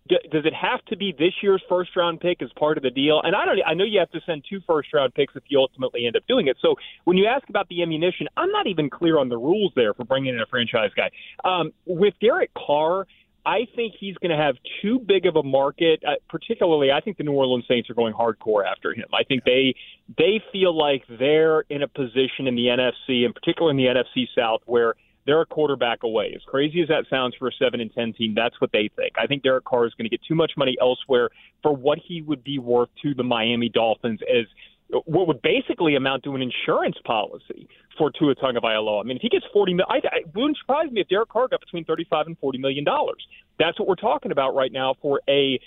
d- 0.09 0.19
does 0.31 0.45
it 0.45 0.55
have 0.55 0.85
to 0.87 0.97
be 0.97 1.15
this 1.19 1.33
year's 1.43 1.63
first 1.69 1.95
round 1.97 2.21
pick 2.21 2.43
as 2.43 2.51
part 2.59 2.77
of 2.77 2.83
the 2.83 2.91
deal? 2.91 3.21
And 3.23 3.35
I 3.35 3.45
don't 3.45 3.59
I 3.67 3.75
know 3.75 3.85
you 3.85 3.99
have 3.99 4.11
to 4.13 4.21
send 4.27 4.45
two 4.49 4.61
first 4.67 4.93
round 4.93 5.15
picks 5.15 5.35
if 5.37 5.45
you 5.49 5.59
ultimately 5.59 6.07
end 6.07 6.17
up 6.17 6.23
doing 6.29 6.49
it. 6.49 6.57
So 6.61 6.77
when 7.05 7.17
you 7.17 7.27
ask 7.27 7.49
about 7.49 7.69
the 7.69 7.83
ammunition, 7.83 8.29
I'm 8.37 8.51
not 8.51 8.67
even 8.67 8.91
clear 8.91 9.19
on 9.19 9.29
the 9.29 9.39
rules 9.39 9.73
there 9.77 9.95
for 9.95 10.05
bringing 10.05 10.35
in 10.35 10.41
a 10.41 10.47
franchise 10.47 10.91
guy. 10.97 11.11
Um, 11.45 11.73
with 11.87 12.15
Derek 12.21 12.53
Carr. 12.55 13.07
I 13.47 13.69
think 13.77 13.95
he's 13.99 14.17
going 14.17 14.37
to 14.37 14.43
have 14.43 14.57
too 14.83 14.99
big 14.99 15.25
of 15.25 15.37
a 15.37 15.43
market. 15.43 16.03
Uh, 16.07 16.15
particularly, 16.29 16.91
I 16.91 17.01
think 17.01 17.17
the 17.17 17.23
New 17.23 17.33
Orleans 17.33 17.65
Saints 17.69 17.89
are 17.89 17.95
going 17.95 18.13
hardcore 18.13 18.67
after 18.67 18.93
him. 18.93 19.07
I 19.15 19.23
think 19.23 19.45
they 19.45 19.77
they 20.19 20.43
feel 20.51 20.77
like 20.77 21.05
they're 21.09 21.61
in 21.71 21.83
a 21.83 21.89
position 21.89 22.49
in 22.49 22.57
the 22.57 22.67
NFC, 22.67 23.25
and 23.25 23.33
particularly 23.33 23.81
in 23.81 23.95
the 23.95 24.01
NFC 24.01 24.27
South, 24.37 24.63
where 24.67 24.95
they're 25.27 25.41
a 25.41 25.47
quarterback 25.47 26.03
away. 26.03 26.33
As 26.35 26.43
crazy 26.45 26.83
as 26.83 26.89
that 26.89 27.05
sounds 27.09 27.37
for 27.39 27.47
a 27.47 27.53
seven 27.53 27.81
and 27.81 27.93
ten 27.95 28.13
team, 28.13 28.35
that's 28.35 28.61
what 28.61 28.71
they 28.73 28.91
think. 28.97 29.13
I 29.17 29.29
think 29.29 29.45
Derek 29.45 29.65
Carr 29.65 29.87
is 29.87 29.95
going 29.95 30.07
to 30.07 30.11
get 30.11 30.21
too 30.27 30.35
much 30.35 30.53
money 30.57 30.77
elsewhere 30.81 31.31
for 31.63 31.75
what 31.75 31.99
he 31.99 32.23
would 32.23 32.43
be 32.43 32.59
worth 32.59 32.89
to 33.03 33.15
the 33.15 33.25
Miami 33.25 33.69
Dolphins 33.69 34.21
as 34.23 34.47
what 34.91 35.27
would 35.27 35.43
basically 35.43 35.97
amount 35.97 36.25
to 36.25 36.35
an 36.35 36.43
insurance 36.43 36.97
policy 37.05 37.69
for 37.99 38.11
Tua 38.11 38.35
Tagovailoa. 38.35 39.01
I 39.01 39.03
mean, 39.05 39.17
if 39.17 39.23
he 39.23 39.29
gets 39.29 39.47
forty 39.53 39.75
million, 39.75 39.89
I, 39.91 39.97
I, 39.97 40.19
it 40.21 40.35
wouldn't 40.35 40.59
surprise 40.59 40.91
me 40.91 41.01
if 41.01 41.09
Derek 41.09 41.29
Carr 41.29 41.49
got 41.49 41.61
between 41.61 41.85
thirty-five 41.85 42.27
and 42.27 42.39
forty 42.39 42.59
million 42.59 42.85
dollars. 42.85 43.27
That's 43.59 43.79
what 43.79 43.89
we're 43.89 43.97
talking 43.97 44.33
about 44.33 44.55
right 44.55 44.73
now 44.73 44.95
for 45.03 45.21
a 45.29 45.59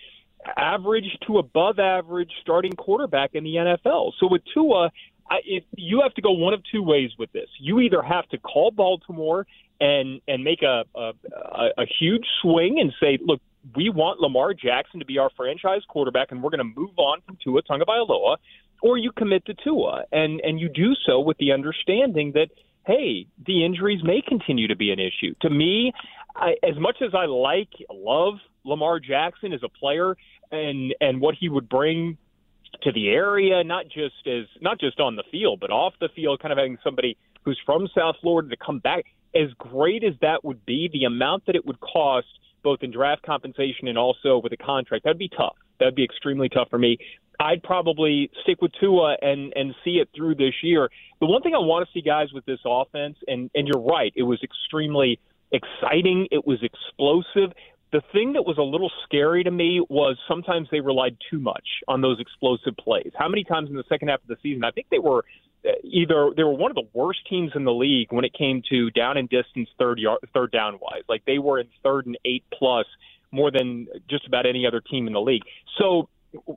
average 0.57 1.17
to 1.27 1.37
above 1.37 1.79
average 1.79 2.31
starting 2.41 2.71
quarterback 2.73 3.31
in 3.33 3.43
the 3.43 3.55
NFL. 3.55 4.13
So 4.19 4.27
with 4.27 4.41
Tua, 4.53 4.89
I, 5.29 5.37
if 5.45 5.63
you 5.75 6.01
have 6.01 6.13
to 6.13 6.21
go 6.21 6.31
one 6.31 6.53
of 6.53 6.61
two 6.71 6.81
ways 6.81 7.11
with 7.19 7.31
this. 7.33 7.49
You 7.59 7.79
either 7.81 8.01
have 8.01 8.27
to 8.29 8.37
call 8.37 8.71
Baltimore 8.71 9.45
and 9.81 10.21
and 10.27 10.43
make 10.43 10.61
a 10.61 10.83
a, 10.95 11.11
a, 11.35 11.69
a 11.79 11.85
huge 11.99 12.25
swing 12.41 12.79
and 12.79 12.93
say, 12.99 13.17
look, 13.21 13.41
we 13.75 13.89
want 13.89 14.19
Lamar 14.19 14.53
Jackson 14.53 14.99
to 14.99 15.05
be 15.05 15.17
our 15.17 15.29
franchise 15.35 15.81
quarterback, 15.87 16.31
and 16.31 16.41
we're 16.41 16.49
going 16.49 16.59
to 16.59 16.79
move 16.79 16.97
on 16.97 17.21
from 17.25 17.37
Tua 17.43 17.61
Tagovailoa, 17.63 18.37
or 18.81 18.97
you 18.97 19.11
commit 19.11 19.45
to 19.45 19.53
Tua, 19.53 20.03
and 20.11 20.39
and 20.41 20.59
you 20.59 20.69
do 20.69 20.93
so 21.05 21.19
with 21.19 21.37
the 21.37 21.51
understanding 21.51 22.33
that 22.33 22.49
hey, 22.85 23.27
the 23.45 23.65
injuries 23.65 24.01
may 24.03 24.21
continue 24.27 24.67
to 24.67 24.75
be 24.75 24.91
an 24.91 24.99
issue. 24.99 25.35
To 25.41 25.49
me, 25.49 25.93
I, 26.35 26.55
as 26.63 26.77
much 26.79 26.97
as 27.05 27.11
I 27.13 27.25
like, 27.25 27.69
love 27.91 28.35
Lamar 28.63 28.99
Jackson 28.99 29.53
as 29.53 29.61
a 29.63 29.69
player, 29.69 30.15
and 30.51 30.95
and 30.99 31.21
what 31.21 31.35
he 31.39 31.49
would 31.49 31.69
bring 31.69 32.17
to 32.83 32.91
the 32.91 33.09
area, 33.09 33.63
not 33.63 33.85
just 33.85 34.27
as 34.27 34.45
not 34.61 34.79
just 34.79 34.99
on 34.99 35.15
the 35.15 35.23
field, 35.31 35.59
but 35.59 35.69
off 35.69 35.93
the 35.99 36.09
field, 36.15 36.39
kind 36.41 36.51
of 36.51 36.57
having 36.57 36.77
somebody 36.83 37.17
who's 37.43 37.59
from 37.65 37.87
South 37.95 38.15
Florida 38.21 38.49
to 38.49 38.57
come 38.57 38.79
back. 38.79 39.05
As 39.35 39.49
great 39.59 40.03
as 40.03 40.13
that 40.21 40.43
would 40.43 40.65
be, 40.65 40.89
the 40.91 41.03
amount 41.03 41.45
that 41.45 41.55
it 41.55 41.65
would 41.65 41.79
cost, 41.79 42.27
both 42.63 42.79
in 42.81 42.91
draft 42.91 43.21
compensation 43.21 43.87
and 43.87 43.97
also 43.97 44.39
with 44.43 44.51
a 44.53 44.57
contract, 44.57 45.03
that'd 45.03 45.19
be 45.19 45.29
tough. 45.29 45.55
That'd 45.79 45.95
be 45.95 46.03
extremely 46.03 46.49
tough 46.49 46.69
for 46.69 46.79
me. 46.79 46.97
I'd 47.39 47.63
probably 47.63 48.29
stick 48.43 48.61
with 48.61 48.71
Tua 48.79 49.15
and 49.21 49.53
and 49.55 49.73
see 49.83 50.01
it 50.01 50.09
through 50.15 50.35
this 50.35 50.55
year. 50.61 50.89
The 51.21 51.25
one 51.25 51.41
thing 51.41 51.55
I 51.55 51.59
want 51.59 51.87
to 51.87 51.93
see 51.93 52.01
guys 52.01 52.27
with 52.33 52.45
this 52.45 52.59
offense, 52.65 53.17
and 53.27 53.49
and 53.55 53.67
you're 53.67 53.81
right, 53.81 54.11
it 54.15 54.23
was 54.23 54.39
extremely 54.43 55.19
exciting. 55.51 56.27
It 56.31 56.45
was 56.45 56.59
explosive. 56.61 57.55
The 57.91 58.01
thing 58.11 58.33
that 58.33 58.43
was 58.43 58.57
a 58.59 58.63
little 58.63 58.91
scary 59.05 59.43
to 59.43 59.51
me 59.51 59.83
was 59.89 60.15
sometimes 60.27 60.67
they 60.71 60.79
relied 60.79 61.17
too 61.31 61.39
much 61.39 61.65
on 61.87 62.01
those 62.01 62.19
explosive 62.19 62.75
plays. 62.77 63.11
How 63.15 63.27
many 63.27 63.43
times 63.43 63.69
in 63.69 63.75
the 63.75 63.83
second 63.89 64.09
half 64.09 64.21
of 64.21 64.27
the 64.27 64.37
season? 64.43 64.63
I 64.63 64.69
think 64.71 64.87
they 64.91 64.99
were 64.99 65.23
uh, 65.65 65.71
either 65.83 66.31
they 66.35 66.43
were 66.43 66.53
one 66.53 66.71
of 66.71 66.75
the 66.75 66.87
worst 66.93 67.19
teams 67.29 67.51
in 67.55 67.63
the 67.63 67.73
league 67.73 68.11
when 68.11 68.25
it 68.25 68.33
came 68.33 68.61
to 68.69 68.91
down 68.91 69.17
and 69.17 69.29
distance 69.29 69.69
third 69.79 69.97
yard, 69.97 70.19
third 70.33 70.51
down 70.51 70.77
wise. 70.81 71.03
Like 71.07 71.23
they 71.25 71.39
were 71.39 71.59
in 71.59 71.67
third 71.83 72.05
and 72.05 72.17
eight 72.25 72.43
plus 72.53 72.85
more 73.31 73.51
than 73.51 73.87
just 74.09 74.27
about 74.27 74.45
any 74.45 74.65
other 74.65 74.81
team 74.81 75.07
in 75.07 75.13
the 75.13 75.21
league. 75.21 75.43
So 75.77 76.09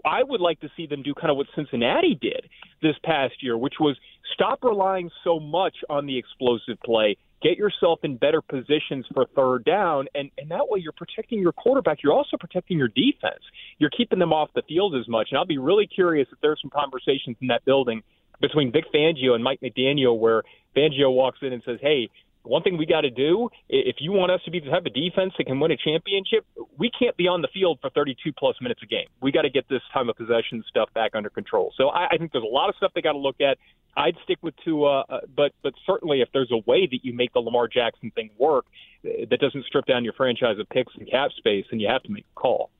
I 0.05 0.23
would 0.23 0.41
like 0.41 0.61
to 0.61 0.69
see 0.77 0.87
them 0.87 1.03
do 1.03 1.15
kind 1.15 1.31
of 1.31 1.37
what 1.37 1.47
Cincinnati 1.55 2.19
did 2.21 2.49
this 2.83 2.95
past 3.05 3.35
year, 3.43 3.57
which 3.57 3.75
was 3.81 3.97
stop 4.35 4.59
relying 4.63 5.11
so 5.25 5.41
much 5.41 5.77
on 5.89 6.07
the 6.07 6.19
explosive 6.19 6.79
play. 6.85 7.17
Get 7.43 7.57
yourself 7.57 8.01
in 8.05 8.17
better 8.17 8.41
positions 8.41 9.05
for 9.13 9.27
third 9.35 9.65
down, 9.65 10.07
and, 10.15 10.31
and 10.39 10.51
that 10.51 10.69
way 10.69 10.79
you're 10.81 10.93
protecting 10.93 11.41
your 11.41 11.53
quarterback. 11.53 11.99
You're 12.03 12.13
also 12.13 12.37
protecting 12.39 12.79
your 12.79 12.89
defense. 12.89 13.43
You're 13.79 13.91
keeping 13.91 14.21
them 14.21 14.33
off 14.33 14.51
the 14.55 14.63
field 14.69 14.95
as 14.95 15.09
much. 15.09 15.29
And 15.31 15.39
I'll 15.39 15.47
be 15.47 15.59
really 15.59 15.89
curious 15.89 16.29
if 16.31 16.39
there's 16.41 16.61
some 16.63 16.71
conversations 16.71 17.37
in 17.41 17.49
that 17.49 17.65
building 17.65 18.03
between 18.41 18.71
Vic 18.71 18.85
Fangio 18.95 19.35
and 19.35 19.43
Mike 19.43 19.61
McDaniel 19.61 20.19
where 20.19 20.43
Fangio 20.77 21.13
walks 21.13 21.39
in 21.43 21.53
and 21.53 21.63
says, 21.65 21.79
"Hey, 21.81 22.11
one 22.45 22.63
thing 22.63 22.77
we 22.77 22.87
got 22.87 23.03
to 23.03 23.11
do 23.11 23.49
if 23.69 23.97
you 24.01 24.13
want 24.13 24.33
us 24.33 24.41
to 24.45 24.51
be 24.51 24.61
the 24.61 24.71
type 24.71 24.87
of 24.87 24.95
defense 24.95 25.33
that 25.39 25.45
can 25.45 25.61
win 25.61 25.71
a 25.71 25.77
championship, 25.77 26.45
we 26.79 26.91
can't 26.91 27.17
be 27.17 27.29
on 27.29 27.43
the 27.43 27.49
field 27.53 27.79
for 27.81 27.91
32 27.91 28.33
plus 28.37 28.57
minutes 28.61 28.81
a 28.83 28.87
game. 28.87 29.07
We 29.21 29.33
got 29.33 29.43
to 29.43 29.51
get 29.51 29.69
this 29.69 29.83
time 29.93 30.09
of 30.09 30.17
possession 30.17 30.65
stuff 30.69 30.89
back 30.95 31.13
under 31.15 31.31
control. 31.31 31.73
So 31.77 31.89
I, 31.89 32.09
I 32.13 32.17
think 32.17 32.33
there's 32.33 32.45
a 32.45 32.53
lot 32.55 32.69
of 32.69 32.77
stuff 32.77 32.93
they 32.95 33.03
got 33.03 33.13
to 33.13 33.19
look 33.19 33.41
at. 33.41 33.59
I'd 33.97 34.17
stick 34.25 34.39
with 34.43 34.55
Tua, 34.65 35.01
uh, 35.03 35.21
but 35.37 35.53
but 35.63 35.75
certainly 35.87 36.23
if 36.23 36.29
there's 36.33 36.51
a 36.51 36.63
way 36.67 36.87
that 36.87 37.01
you 37.03 37.13
make 37.13 37.33
the 37.33 37.41
Lamar 37.41 37.69
Jackson 37.69 38.11
thing 38.15 38.31
work 38.39 38.65
uh, 39.05 39.27
that 39.29 39.39
doesn't 39.39 39.65
strip 39.67 39.87
down 39.87 40.03
your 40.03 40.15
franchise 40.15 40.59
of 40.59 40.69
picks 40.71 40.95
and 40.97 41.11
cap 41.11 41.31
space, 41.37 41.67
then 41.71 41.79
you 41.79 41.89
have 41.89 42.03
to 42.05 42.11
make 42.11 42.25
a 42.37 42.41
call. 42.41 42.71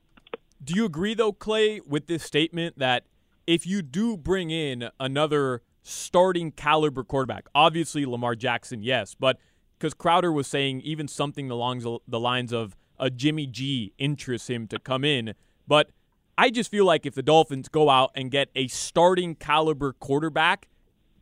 Do 0.65 0.75
you 0.75 0.85
agree 0.85 1.15
though, 1.15 1.33
Clay, 1.33 1.81
with 1.81 2.07
this 2.07 2.23
statement 2.23 2.79
that 2.79 3.05
if 3.47 3.67
you 3.67 3.83
do 3.83 4.17
bring 4.17 4.51
in 4.51 4.89
another 4.99 5.63
starting 5.83 6.53
caliber 6.53 7.05
quarterback, 7.05 7.47
obviously 7.55 8.07
Lamar 8.07 8.35
Jackson, 8.35 8.83
yes, 8.83 9.15
but 9.19 9.39
because 9.83 9.95
Crowder 9.95 10.31
was 10.31 10.47
saying 10.47 10.81
even 10.83 11.09
something 11.09 11.51
along 11.51 11.99
the 12.07 12.21
lines 12.21 12.53
of 12.53 12.77
a 13.01 13.11
Jimmy 13.11 13.49
G 13.49 13.93
interests 13.99 14.49
him 14.49 14.69
to 14.69 14.79
come 14.79 15.05
in. 15.05 15.35
But 15.67 15.91
I 16.39 16.51
just 16.51 16.71
feel 16.71 16.85
like 16.85 17.05
if 17.05 17.17
the 17.17 17.23
Dolphins 17.23 17.67
go 17.67 17.91
out 17.91 18.13
and 18.15 18.31
get 18.31 18.49
a 18.55 18.69
starting 18.69 19.35
caliber 19.35 19.93
quarterback, 19.93 20.69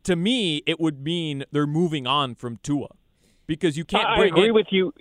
to 0.03 0.15
me, 0.15 0.61
it 0.67 0.79
would 0.79 1.01
mean 1.01 1.43
they're 1.51 1.65
moving 1.65 2.05
on 2.05 2.35
from 2.35 2.59
Tua 2.61 2.89
because 3.47 3.77
you 3.77 3.83
can't. 3.83 4.07
I 4.07 4.25
agree 4.25 4.49
in- 4.49 4.53
with 4.53 4.67
you. 4.69 4.93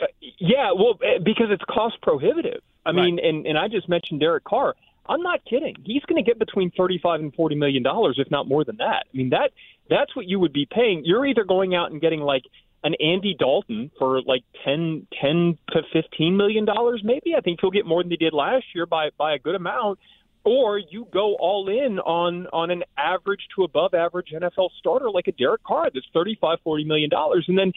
Uh, 0.00 0.06
yeah, 0.38 0.72
well, 0.72 0.98
eh, 1.04 1.18
because 1.24 1.46
it's 1.50 1.64
cost 1.70 2.00
prohibitive. 2.02 2.60
I 2.84 2.90
right. 2.90 2.96
mean, 2.96 3.20
and 3.22 3.46
and 3.46 3.56
I 3.56 3.68
just 3.68 3.88
mentioned 3.88 4.18
Derek 4.18 4.42
Carr. 4.42 4.74
I'm 5.08 5.22
not 5.22 5.44
kidding. 5.44 5.76
He's 5.84 6.02
going 6.02 6.22
to 6.22 6.28
get 6.28 6.40
between 6.40 6.72
35 6.72 7.20
and 7.20 7.34
40 7.34 7.54
million 7.54 7.84
dollars, 7.84 8.16
if 8.18 8.28
not 8.32 8.48
more 8.48 8.64
than 8.64 8.78
that. 8.78 9.04
I 9.12 9.16
mean 9.16 9.30
that 9.30 9.52
that's 9.88 10.16
what 10.16 10.26
you 10.26 10.40
would 10.40 10.52
be 10.52 10.66
paying. 10.66 11.04
You're 11.04 11.24
either 11.24 11.44
going 11.44 11.76
out 11.76 11.92
and 11.92 12.00
getting 12.00 12.20
like 12.20 12.42
an 12.86 12.94
Andy 13.00 13.34
Dalton 13.38 13.90
for 13.98 14.22
like 14.22 14.44
10, 14.64 15.06
10 15.20 15.58
to 15.72 15.78
15 15.92 16.36
million 16.36 16.64
dollars 16.64 17.00
maybe. 17.04 17.34
I 17.36 17.40
think 17.40 17.58
he'll 17.60 17.70
get 17.78 17.86
more 17.86 18.02
than 18.02 18.10
he 18.10 18.16
did 18.16 18.32
last 18.32 18.66
year 18.74 18.86
by 18.86 19.04
by 19.18 19.34
a 19.34 19.38
good 19.46 19.56
amount. 19.62 19.98
or 20.44 20.78
you 20.78 21.06
go 21.12 21.34
all 21.46 21.68
in 21.68 21.98
on 21.98 22.46
on 22.52 22.70
an 22.70 22.82
average 22.96 23.44
to 23.56 23.64
above 23.64 23.92
average 23.94 24.28
NFL 24.32 24.68
starter 24.78 25.10
like 25.10 25.26
a 25.26 25.32
Derek 25.32 25.64
Carr 25.64 25.88
that's 25.92 26.06
thirty 26.14 26.38
five 26.40 26.58
forty 26.62 26.84
million 26.84 27.10
dollars 27.10 27.44
and 27.48 27.58
then 27.58 27.72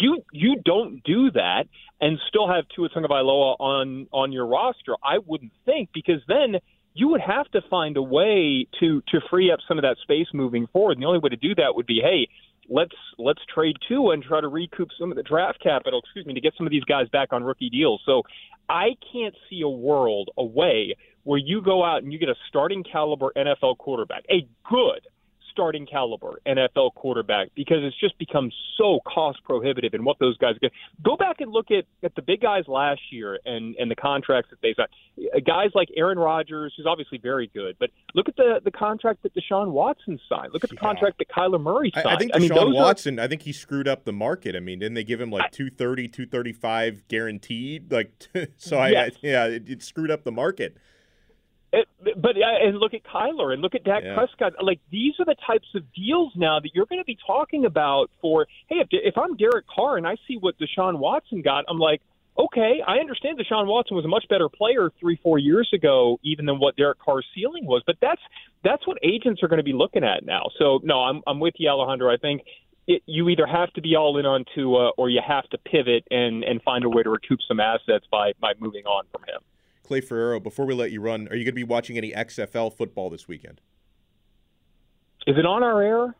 you 0.00 0.22
you 0.32 0.52
don't 0.64 1.02
do 1.04 1.30
that 1.32 1.64
and 2.00 2.18
still 2.28 2.48
have 2.48 2.64
Tua 2.74 2.88
Tagovailoa 2.88 3.56
on 3.60 4.06
on 4.12 4.32
your 4.32 4.46
roster 4.46 4.94
I 5.04 5.18
wouldn't 5.18 5.52
think 5.66 5.90
because 5.92 6.22
then 6.26 6.50
you 6.94 7.08
would 7.08 7.20
have 7.20 7.48
to 7.50 7.60
find 7.68 7.96
a 7.98 8.02
way 8.02 8.66
to 8.80 9.02
to 9.10 9.20
free 9.30 9.52
up 9.52 9.58
some 9.68 9.76
of 9.78 9.82
that 9.82 9.96
space 10.02 10.28
moving 10.32 10.66
forward 10.72 10.92
and 10.92 11.02
the 11.02 11.06
only 11.06 11.18
way 11.18 11.28
to 11.28 11.36
do 11.36 11.54
that 11.56 11.74
would 11.76 11.86
be 11.86 12.00
hey 12.02 12.28
let's 12.68 12.94
let's 13.18 13.40
trade 13.52 13.76
Tua 13.86 14.14
and 14.14 14.22
try 14.22 14.40
to 14.40 14.48
recoup 14.48 14.88
some 14.98 15.10
of 15.10 15.16
the 15.16 15.22
draft 15.22 15.62
capital 15.62 16.00
excuse 16.00 16.26
me 16.26 16.34
to 16.34 16.40
get 16.40 16.54
some 16.56 16.66
of 16.66 16.70
these 16.70 16.84
guys 16.84 17.08
back 17.08 17.32
on 17.32 17.44
rookie 17.44 17.70
deals. 17.70 18.02
So 18.06 18.22
I 18.68 18.96
can't 19.12 19.34
see 19.50 19.62
a 19.62 19.68
world 19.68 20.30
away 20.36 20.96
where 21.24 21.38
you 21.38 21.62
go 21.62 21.84
out 21.84 22.02
and 22.02 22.12
you 22.12 22.18
get 22.18 22.28
a 22.28 22.34
starting 22.48 22.84
caliber 22.84 23.32
NFL 23.36 23.78
quarterback, 23.78 24.24
a 24.30 24.46
good 24.70 25.00
starting 25.54 25.86
caliber 25.86 26.40
NFL 26.46 26.94
quarterback, 26.94 27.48
because 27.54 27.76
it's 27.82 27.98
just 28.00 28.18
become 28.18 28.50
so 28.76 28.98
cost 29.06 29.38
prohibitive 29.44 29.94
and 29.94 30.04
what 30.04 30.18
those 30.18 30.36
guys 30.38 30.56
get. 30.60 30.72
Go 31.04 31.16
back 31.16 31.40
and 31.40 31.52
look 31.52 31.70
at, 31.70 31.84
at 32.02 32.12
the 32.16 32.22
big 32.22 32.40
guys 32.40 32.64
last 32.66 33.00
year 33.12 33.38
and, 33.46 33.76
and 33.76 33.88
the 33.88 33.94
contracts 33.94 34.50
that 34.50 34.60
they 34.62 34.74
signed. 34.76 34.88
Uh, 35.32 35.38
guys 35.46 35.70
like 35.74 35.88
Aaron 35.96 36.18
Rodgers, 36.18 36.74
who's 36.76 36.86
obviously 36.86 37.18
very 37.18 37.46
good, 37.54 37.76
but 37.78 37.90
look 38.16 38.28
at 38.28 38.34
the, 38.34 38.60
the 38.64 38.72
contract 38.72 39.22
that 39.22 39.32
Deshaun 39.32 39.70
Watson 39.70 40.18
signed. 40.28 40.52
Look 40.52 40.64
at 40.64 40.70
the 40.70 40.76
Yeah. 40.76 40.80
contract 40.88 41.18
that 41.18 41.28
Kyler 41.28 41.60
Murray 41.60 41.92
signed. 41.94 42.08
I, 42.08 42.14
I 42.14 42.18
think 42.18 42.34
mean, 42.34 42.50
Deshaun 42.50 42.54
those 42.56 42.74
are- 42.76 42.82
Watson. 42.82 43.20
I 43.20 43.28
think 43.28 43.42
he 43.42 43.52
screwed 43.52 43.86
up 43.86 44.04
the 44.04 44.12
market. 44.12 44.56
I 44.56 44.60
mean, 44.60 44.80
didn't 44.80 44.94
they 44.94 45.04
give 45.04 45.20
him 45.20 45.30
like 45.30 45.52
230, 45.52 46.08
235 46.08 47.06
guaranteed? 47.06 47.92
Like, 47.92 48.10
so 48.56 48.78
I, 48.78 48.88
Yes. 48.88 49.12
I 49.14 49.18
yeah, 49.22 49.44
it, 49.46 49.68
it 49.70 49.82
screwed 49.84 50.10
up 50.10 50.24
the 50.24 50.32
market. 50.32 50.76
It, 51.74 51.88
but 52.22 52.36
and 52.36 52.78
look 52.78 52.94
at 52.94 53.02
Kyler 53.02 53.52
and 53.52 53.60
look 53.60 53.74
at 53.74 53.82
Dak 53.82 54.04
Yeah. 54.04 54.14
Prescott. 54.14 54.52
Like 54.62 54.80
these 54.92 55.14
are 55.18 55.24
the 55.24 55.34
types 55.46 55.66
of 55.74 55.82
deals 55.92 56.32
now 56.36 56.60
that 56.60 56.70
you're 56.72 56.86
going 56.86 57.00
to 57.00 57.04
be 57.04 57.18
talking 57.26 57.64
about. 57.64 58.10
For 58.20 58.46
hey, 58.68 58.76
if, 58.76 58.88
if 58.92 59.18
I'm 59.18 59.36
Derek 59.36 59.66
Carr 59.66 59.96
and 59.96 60.06
I 60.06 60.16
see 60.28 60.36
what 60.38 60.54
Deshaun 60.58 60.98
Watson 60.98 61.42
got, 61.42 61.64
I'm 61.68 61.78
like, 61.78 62.00
okay, 62.38 62.80
I 62.86 62.98
understand 62.98 63.38
Deshaun 63.38 63.66
Watson 63.66 63.96
was 63.96 64.04
a 64.04 64.08
much 64.08 64.24
better 64.28 64.48
player 64.48 64.90
three, 65.00 65.18
four 65.20 65.38
years 65.38 65.68
ago, 65.74 66.18
even 66.22 66.46
than 66.46 66.60
what 66.60 66.76
Derek 66.76 66.98
Carr's 67.00 67.26
ceiling 67.34 67.66
was. 67.66 67.82
But 67.86 67.96
that's 68.00 68.22
that's 68.62 68.86
what 68.86 68.98
agents 69.02 69.42
are 69.42 69.48
going 69.48 69.58
to 69.58 69.64
be 69.64 69.72
looking 69.72 70.04
at 70.04 70.24
now. 70.24 70.44
So 70.58 70.80
no, 70.84 71.00
I'm 71.02 71.22
I'm 71.26 71.40
with 71.40 71.54
you, 71.58 71.68
Alejandro. 71.68 72.12
I 72.12 72.16
think. 72.16 72.42
It, 72.86 73.02
you 73.06 73.30
either 73.30 73.46
have 73.46 73.72
to 73.72 73.80
be 73.80 73.96
all 73.96 74.18
in 74.18 74.26
on 74.26 74.44
Tua, 74.54 74.90
or 74.98 75.08
you 75.08 75.22
have 75.26 75.48
to 75.48 75.56
pivot 75.56 76.06
and, 76.10 76.44
and 76.44 76.60
find 76.60 76.84
a 76.84 76.88
way 76.90 77.02
to 77.02 77.08
recoup 77.08 77.38
some 77.48 77.58
assets 77.58 78.04
by, 78.10 78.34
by 78.38 78.52
moving 78.58 78.84
on 78.84 79.04
from 79.10 79.22
him. 79.22 79.40
Clay 79.84 80.00
Ferraro, 80.00 80.40
before 80.40 80.66
we 80.66 80.74
let 80.74 80.90
you 80.90 81.00
run, 81.00 81.28
are 81.28 81.36
you 81.36 81.44
going 81.44 81.46
to 81.46 81.52
be 81.52 81.62
watching 81.62 81.96
any 81.96 82.10
XFL 82.10 82.74
football 82.74 83.10
this 83.10 83.28
weekend? 83.28 83.60
Is 85.26 85.36
it 85.38 85.46
on 85.46 85.62
our 85.62 85.82
air? 85.82 86.14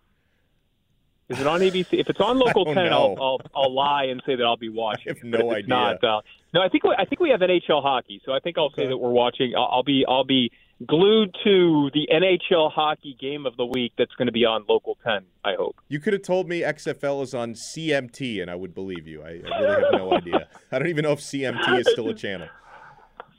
Is 1.31 1.41
it 1.41 1.47
on 1.47 1.61
ABC? 1.61 1.87
If 1.93 2.11
it's 2.11 2.21
on 2.21 2.39
Local 2.45 2.67
Ten, 2.67 2.93
I'll. 2.93 3.17
I'll 3.19 3.41
I'll 3.55 3.75
lie 3.75 4.05
and 4.05 4.23
say 4.27 4.37
that 4.37 4.45
I'll 4.45 4.59
be 4.59 4.69
watching. 4.71 5.13
I 5.13 5.15
have 5.15 5.25
no 5.25 5.51
idea. 5.53 5.69
Not, 5.69 6.05
uh, 6.05 6.21
no, 6.53 6.61
I 6.61 6.69
think 6.69 6.85
we, 6.85 6.95
I 6.97 7.07
think 7.07 7.21
we 7.21 7.31
have 7.31 7.41
NHL 7.41 7.83
hockey, 7.83 8.21
so 8.25 8.33
I 8.33 8.41
think 8.41 8.59
I'll 8.59 8.73
say 8.77 8.87
that 8.87 8.97
we're 8.97 9.11
watching. 9.11 9.55
I'll, 9.57 9.69
I'll 9.73 9.83
be 9.83 10.05
I'll 10.07 10.25
be 10.25 10.53
glued 10.87 11.35
to 11.45 11.91
the 11.95 12.09
NHL 12.13 12.71
hockey 12.71 13.17
game 13.19 13.47
of 13.47 13.57
the 13.57 13.65
week 13.65 13.93
that's 13.97 14.15
going 14.17 14.27
to 14.27 14.33
be 14.33 14.45
on 14.45 14.65
Local 14.69 14.99
Ten. 15.03 15.25
I 15.45 15.55
hope. 15.55 15.77
You 15.89 16.01
could 16.01 16.13
have 16.13 16.23
told 16.23 16.49
me 16.49 16.61
XFL 16.61 17.23
is 17.23 17.33
on 17.33 17.55
CMT, 17.55 18.43
and 18.43 18.51
I 18.51 18.55
would 18.55 18.75
believe 18.75 19.07
you. 19.07 19.23
I, 19.23 19.41
I 19.51 19.61
really 19.61 19.85
have 19.85 19.93
no 19.93 20.13
idea. 20.17 20.49
I 20.71 20.79
don't 20.79 20.89
even 20.89 21.05
know 21.05 21.13
if 21.13 21.21
CMT 21.21 21.81
is 21.81 21.89
still 21.91 22.11
a 22.11 22.15
channel. 22.15 22.49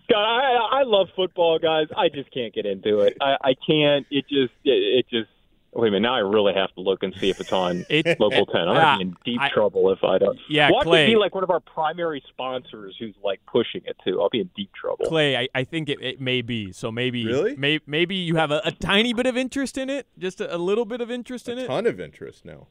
God, 0.10 0.24
I 0.24 0.80
I 0.80 0.84
love 0.84 1.08
football, 1.16 1.60
guys. 1.60 1.88
I 1.96 2.10
just 2.10 2.32
can't 2.32 2.54
get 2.54 2.66
into 2.66 3.00
it. 3.00 3.18
I, 3.22 3.38
I 3.44 3.54
can't. 3.68 4.06
It 4.12 4.26
just 4.30 4.54
it, 4.64 4.72
it 4.72 5.06
just. 5.10 5.30
Wait 5.78 5.90
a 5.90 5.92
minute. 5.92 6.08
Now 6.08 6.16
I 6.16 6.20
really 6.20 6.54
have 6.54 6.74
to 6.76 6.80
look 6.82 7.04
and 7.04 7.14
see 7.16 7.30
if 7.30 7.42
it's 7.42 7.52
on 7.52 7.86
It- 7.90 8.18
Local 8.18 8.46
Ten. 8.46 8.70
I'm 8.70 8.76
Yeah, 8.76 8.82
gonna 8.82 8.98
be 8.98 9.02
in 9.02 9.16
deep 9.26 9.42
I- 9.42 9.50
trouble 9.50 9.92
if 9.92 10.06
I 10.06 10.18
don't. 10.18 10.40
Yeah, 10.50 10.70
Watch 10.72 10.86
Clay. 10.86 11.04
it 11.04 11.08
be 11.08 11.16
like 11.18 11.36
one 11.36 11.44
of 11.44 11.50
our 11.50 11.60
primary 11.60 12.24
sponsors 12.30 12.96
who's 12.98 13.14
like 13.22 13.42
pushing 13.46 13.82
it 13.86 13.98
too. 14.06 14.22
I'll 14.22 14.30
be 14.30 14.40
in 14.40 14.50
deep 14.56 14.72
trouble. 14.74 15.06
Clay, 15.06 15.36
I, 15.36 15.50
I 15.54 15.66
think 15.66 15.90
it, 15.90 15.98
it 16.02 16.22
may 16.22 16.42
be. 16.42 16.72
So 16.72 16.94
maybe 16.94 17.26
Really? 17.26 17.58
may, 17.58 17.82
maybe 17.86 18.16
you 18.16 18.36
have 18.38 18.52
a, 18.52 18.62
a 18.64 18.72
tiny 18.72 19.12
bit 19.14 19.26
of 19.26 19.36
interest 19.36 19.78
in 19.78 19.90
it, 19.90 20.08
just 20.18 20.40
a, 20.40 20.56
a 20.56 20.58
little 20.58 20.86
bit 20.86 21.02
of 21.02 21.12
interest 21.12 21.50
in 21.50 21.58
A 21.58 21.64
it. 21.64 21.68
ton 21.68 21.86
of 21.88 22.00
interest 22.00 22.46
now. 22.46 22.68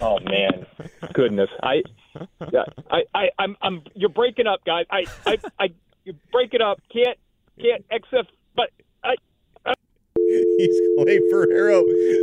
Oh 0.00 0.18
man, 0.20 0.64
goodness. 1.12 1.50
I, 1.62 1.82
yeah, 2.50 2.64
I, 2.90 3.02
I, 3.14 3.28
I'm, 3.38 3.56
I'm. 3.60 3.82
You're 3.94 4.08
breaking 4.08 4.46
up, 4.46 4.64
guys. 4.64 4.86
I, 4.90 5.04
I, 5.26 5.38
I. 5.58 5.68
You 6.08 6.14
break 6.32 6.54
it 6.54 6.62
up. 6.62 6.80
Can't, 6.90 7.18
can't. 7.60 7.84
XF. 7.90 8.24
But 8.56 8.70
I. 9.04 9.14
He's 10.16 10.80
Clay 10.96 11.20
Ferraro, 11.30 11.82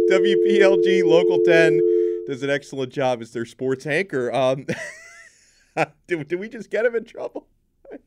WPLG 0.10 1.04
Local 1.06 1.40
10, 1.46 1.80
does 2.26 2.42
an 2.42 2.50
excellent 2.50 2.92
job 2.92 3.22
as 3.22 3.32
their 3.32 3.46
sports 3.46 3.86
anchor. 3.86 4.34
Um, 4.34 4.66
did, 6.08 6.28
did 6.28 6.40
we 6.40 6.50
just 6.50 6.72
get 6.72 6.84
him 6.84 6.96
in 6.96 7.06
trouble? 7.06 7.46
I. 7.94 7.98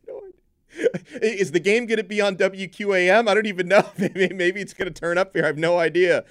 Is 1.23 1.53
the 1.53 1.61
game 1.61 1.87
going 1.87 1.99
to 1.99 2.05
be 2.05 2.21
on 2.21 2.35
WQAM? 2.35 3.29
I 3.29 3.35
don't 3.35 3.47
even 3.47 3.69
know. 3.69 3.89
Maybe, 3.99 4.35
maybe 4.35 4.61
it's 4.61 4.75
going 4.75 4.93
to 4.93 5.01
turn 5.01 5.17
up 5.17 5.33
here. 5.33 5.45
I 5.45 5.47
have 5.47 5.59
no 5.59 5.79
idea. 5.79 6.25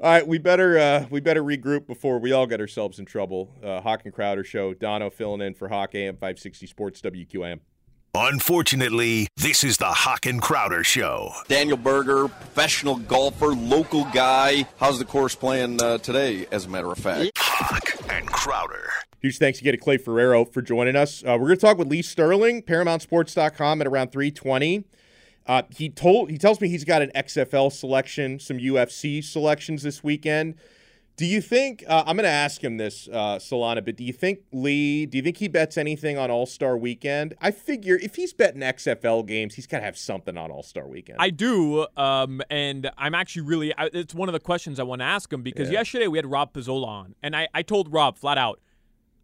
All 0.00 0.12
right, 0.12 0.26
we 0.26 0.38
better 0.38 0.78
uh, 0.78 1.06
we 1.10 1.20
better 1.20 1.42
regroup 1.42 1.86
before 1.86 2.18
we 2.18 2.32
all 2.32 2.46
get 2.46 2.58
ourselves 2.58 2.98
in 2.98 3.04
trouble. 3.04 3.54
Uh, 3.62 3.82
Hawk 3.82 4.02
and 4.04 4.14
Crowder 4.14 4.44
show. 4.44 4.72
Donno 4.72 5.10
filling 5.10 5.42
in 5.42 5.52
for 5.52 5.68
Hawk 5.68 5.94
AM 5.94 6.14
560 6.14 6.66
Sports 6.66 7.02
WQAM. 7.02 7.60
Unfortunately, 8.14 9.28
this 9.36 9.62
is 9.62 9.76
the 9.76 9.86
Hawk 9.86 10.26
and 10.26 10.40
Crowder 10.40 10.82
Show. 10.82 11.32
Daniel 11.46 11.76
Berger, 11.76 12.28
professional 12.28 12.96
golfer, 12.96 13.48
local 13.48 14.04
guy. 14.06 14.66
How's 14.78 14.98
the 14.98 15.04
course 15.04 15.34
playing 15.34 15.80
uh, 15.82 15.98
today, 15.98 16.46
as 16.50 16.64
a 16.64 16.68
matter 16.68 16.90
of 16.90 16.98
fact? 16.98 17.32
Hawk 17.36 18.10
and 18.10 18.26
Crowder. 18.26 18.90
Huge 19.20 19.38
thanks 19.38 19.60
again 19.60 19.72
to 19.72 19.78
Clay 19.78 19.98
Ferraro 19.98 20.44
for 20.44 20.62
joining 20.62 20.96
us. 20.96 21.22
Uh, 21.22 21.36
we're 21.38 21.48
going 21.48 21.58
to 21.58 21.66
talk 21.66 21.76
with 21.76 21.88
Lee 21.88 22.02
Sterling, 22.02 22.62
ParamountSports.com 22.62 23.80
at 23.80 23.86
around 23.86 24.10
320. 24.12 24.84
Uh, 25.46 25.62
he 25.70 25.88
told 25.88 26.30
he 26.30 26.38
tells 26.38 26.60
me 26.60 26.68
he's 26.68 26.84
got 26.84 27.02
an 27.02 27.10
XFL 27.14 27.72
selection, 27.72 28.38
some 28.38 28.58
UFC 28.58 29.22
selections 29.24 29.82
this 29.82 30.04
weekend. 30.04 30.54
Do 31.18 31.26
you 31.26 31.40
think 31.40 31.84
uh, 31.88 32.04
I'm 32.06 32.16
going 32.16 32.22
to 32.24 32.30
ask 32.30 32.62
him 32.62 32.76
this, 32.76 33.08
uh, 33.08 33.36
Solana? 33.38 33.84
But 33.84 33.96
do 33.96 34.04
you 34.04 34.12
think 34.12 34.38
Lee? 34.52 35.04
Do 35.04 35.18
you 35.18 35.22
think 35.24 35.36
he 35.38 35.48
bets 35.48 35.76
anything 35.76 36.16
on 36.16 36.30
All 36.30 36.46
Star 36.46 36.76
Weekend? 36.78 37.34
I 37.40 37.50
figure 37.50 37.96
if 38.00 38.14
he's 38.14 38.32
betting 38.32 38.60
XFL 38.62 39.26
games, 39.26 39.56
he's 39.56 39.66
got 39.66 39.78
to 39.80 39.84
have 39.84 39.98
something 39.98 40.36
on 40.38 40.52
All 40.52 40.62
Star 40.62 40.86
Weekend. 40.86 41.18
I 41.20 41.30
do, 41.30 41.86
um, 41.96 42.40
and 42.50 42.90
I'm 42.96 43.16
actually 43.16 43.42
really. 43.42 43.74
I, 43.76 43.90
it's 43.92 44.14
one 44.14 44.28
of 44.28 44.32
the 44.32 44.38
questions 44.40 44.78
I 44.78 44.84
want 44.84 45.00
to 45.00 45.06
ask 45.06 45.32
him 45.32 45.42
because 45.42 45.68
Yeah. 45.68 45.80
yesterday 45.80 46.06
we 46.06 46.18
had 46.18 46.26
Rob 46.26 46.52
Pizzola 46.52 46.86
on, 46.86 47.14
and 47.22 47.34
I, 47.34 47.48
I 47.52 47.62
told 47.62 47.92
Rob 47.92 48.16
flat 48.16 48.38
out, 48.38 48.60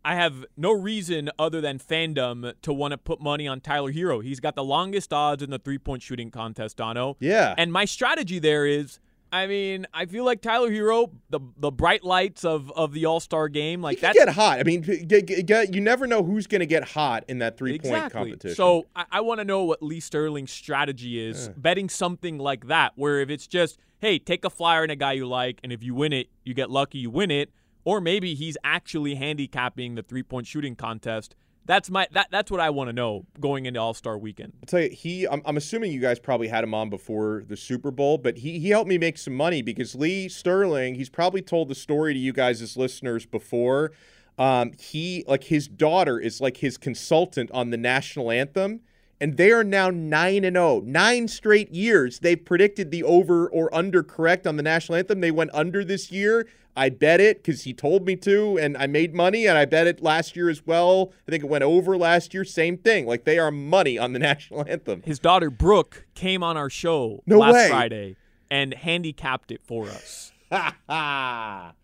I 0.04 0.16
have 0.16 0.44
no 0.56 0.72
reason 0.72 1.30
other 1.38 1.60
than 1.60 1.78
fandom 1.78 2.52
to 2.62 2.72
want 2.72 2.90
to 2.92 2.98
put 2.98 3.20
money 3.22 3.46
on 3.46 3.60
Tyler 3.60 3.92
Herro. 3.92 4.22
He's 4.22 4.40
got 4.40 4.54
the 4.56 4.64
longest 4.64 5.12
odds 5.12 5.42
in 5.44 5.50
the 5.50 5.58
three 5.60 5.78
point 5.78 6.02
shooting 6.02 6.30
contest, 6.32 6.76
Donno. 6.76 7.16
yeah, 7.20 7.54
And 7.56 7.72
my 7.72 7.84
strategy 7.84 8.38
there 8.40 8.66
is, 8.66 8.98
I 9.34 9.48
mean, 9.48 9.86
I 9.92 10.06
feel 10.06 10.24
like 10.24 10.40
Tyler 10.42 10.70
Herro, 10.70 11.10
the 11.28 11.40
the 11.56 11.72
bright 11.72 12.04
lights 12.04 12.44
of 12.44 12.70
of 12.72 12.92
the 12.92 13.06
All 13.06 13.18
Star 13.18 13.48
game, 13.48 13.82
like 13.82 13.98
that's 14.00 14.16
get 14.16 14.28
hot. 14.28 14.60
I 14.60 14.62
mean, 14.62 14.82
g- 14.82 15.04
g- 15.04 15.42
g- 15.42 15.66
you 15.72 15.80
never 15.80 16.06
know 16.06 16.22
who's 16.22 16.46
going 16.46 16.60
to 16.60 16.66
get 16.66 16.84
hot 16.90 17.24
in 17.26 17.38
that 17.40 17.58
three 17.58 17.72
point 17.82 17.94
competition. 18.12 18.54
So 18.54 18.86
I, 18.94 19.04
I 19.10 19.20
want 19.22 19.40
to 19.40 19.44
know 19.44 19.64
what 19.64 19.82
Lee 19.82 19.98
Sterling's 19.98 20.52
strategy 20.52 21.18
is 21.18 21.48
betting 21.56 21.88
something 21.88 22.38
like 22.38 22.68
that, 22.68 22.92
where 22.94 23.20
if 23.20 23.28
it's 23.28 23.48
just, 23.48 23.76
hey, 23.98 24.20
take 24.20 24.44
a 24.44 24.50
flyer 24.50 24.84
on 24.84 24.90
a 24.90 24.96
guy 24.96 25.12
you 25.14 25.26
like, 25.26 25.58
and 25.64 25.72
if 25.72 25.82
you 25.82 25.94
win 25.96 26.12
it, 26.12 26.28
you 26.44 26.54
get 26.54 26.70
lucky, 26.70 26.98
you 26.98 27.10
win 27.10 27.32
it, 27.32 27.50
or 27.84 28.00
maybe 28.00 28.34
he's 28.34 28.56
actually 28.62 29.16
handicapping 29.16 29.96
the 29.96 30.02
three 30.04 30.22
point 30.22 30.46
shooting 30.46 30.76
contest. 30.76 31.34
That's 31.66 31.90
my 31.90 32.06
that 32.12 32.28
that's 32.30 32.50
what 32.50 32.60
I 32.60 32.70
want 32.70 32.88
to 32.88 32.92
know 32.92 33.24
going 33.40 33.66
into 33.66 33.80
All 33.80 33.94
Star 33.94 34.18
Weekend. 34.18 34.52
I'll 34.62 34.66
tell 34.66 34.80
you, 34.80 34.90
he. 34.90 35.26
I'm, 35.26 35.40
I'm 35.46 35.56
assuming 35.56 35.92
you 35.92 36.00
guys 36.00 36.18
probably 36.18 36.48
had 36.48 36.62
him 36.62 36.74
on 36.74 36.90
before 36.90 37.44
the 37.46 37.56
Super 37.56 37.90
Bowl, 37.90 38.18
but 38.18 38.38
he 38.38 38.58
he 38.58 38.68
helped 38.70 38.88
me 38.88 38.98
make 38.98 39.16
some 39.16 39.34
money 39.34 39.62
because 39.62 39.94
Lee 39.94 40.28
Sterling. 40.28 40.94
He's 40.94 41.08
probably 41.08 41.42
told 41.42 41.68
the 41.68 41.74
story 41.74 42.12
to 42.12 42.20
you 42.20 42.32
guys 42.32 42.60
as 42.60 42.76
listeners 42.76 43.24
before. 43.24 43.92
Um, 44.38 44.72
he 44.78 45.24
like 45.26 45.44
his 45.44 45.68
daughter 45.68 46.18
is 46.18 46.40
like 46.40 46.58
his 46.58 46.76
consultant 46.76 47.50
on 47.52 47.70
the 47.70 47.76
national 47.76 48.30
anthem, 48.30 48.80
and 49.20 49.36
they 49.36 49.50
are 49.52 49.64
now 49.64 49.90
nine 49.90 50.44
and 50.44 50.56
zero. 50.56 50.82
Nine 50.84 51.28
straight 51.28 51.72
years 51.72 52.20
they've 52.20 52.42
predicted 52.42 52.90
the 52.90 53.02
over 53.02 53.48
or 53.48 53.74
under 53.74 54.02
correct 54.02 54.46
on 54.46 54.56
the 54.56 54.62
national 54.62 54.96
anthem. 54.96 55.20
They 55.20 55.30
went 55.30 55.50
under 55.54 55.84
this 55.84 56.10
year. 56.10 56.46
I 56.76 56.88
bet 56.88 57.20
it 57.20 57.42
because 57.42 57.62
he 57.62 57.72
told 57.72 58.04
me 58.04 58.16
to, 58.16 58.58
and 58.58 58.76
I 58.76 58.88
made 58.88 59.14
money, 59.14 59.46
and 59.46 59.56
I 59.56 59.64
bet 59.64 59.86
it 59.86 60.02
last 60.02 60.34
year 60.34 60.50
as 60.50 60.66
well. 60.66 61.12
I 61.28 61.30
think 61.30 61.44
it 61.44 61.46
went 61.48 61.62
over 61.62 61.96
last 61.96 62.34
year. 62.34 62.44
Same 62.44 62.76
thing. 62.76 63.06
Like 63.06 63.24
they 63.24 63.38
are 63.38 63.52
money 63.52 63.96
on 63.96 64.12
the 64.12 64.18
national 64.30 64.68
anthem. 64.68 65.02
His 65.04 65.18
daughter 65.18 65.50
Brooke 65.50 66.06
came 66.14 66.42
on 66.42 66.56
our 66.56 66.70
show 66.70 67.22
No 67.26 67.38
last 67.38 67.54
way. 67.54 67.68
Friday 67.68 68.16
and 68.50 68.74
handicapped 68.74 69.50
it 69.50 69.62
for 69.62 69.88
us. 69.88 70.32
that 70.50 71.74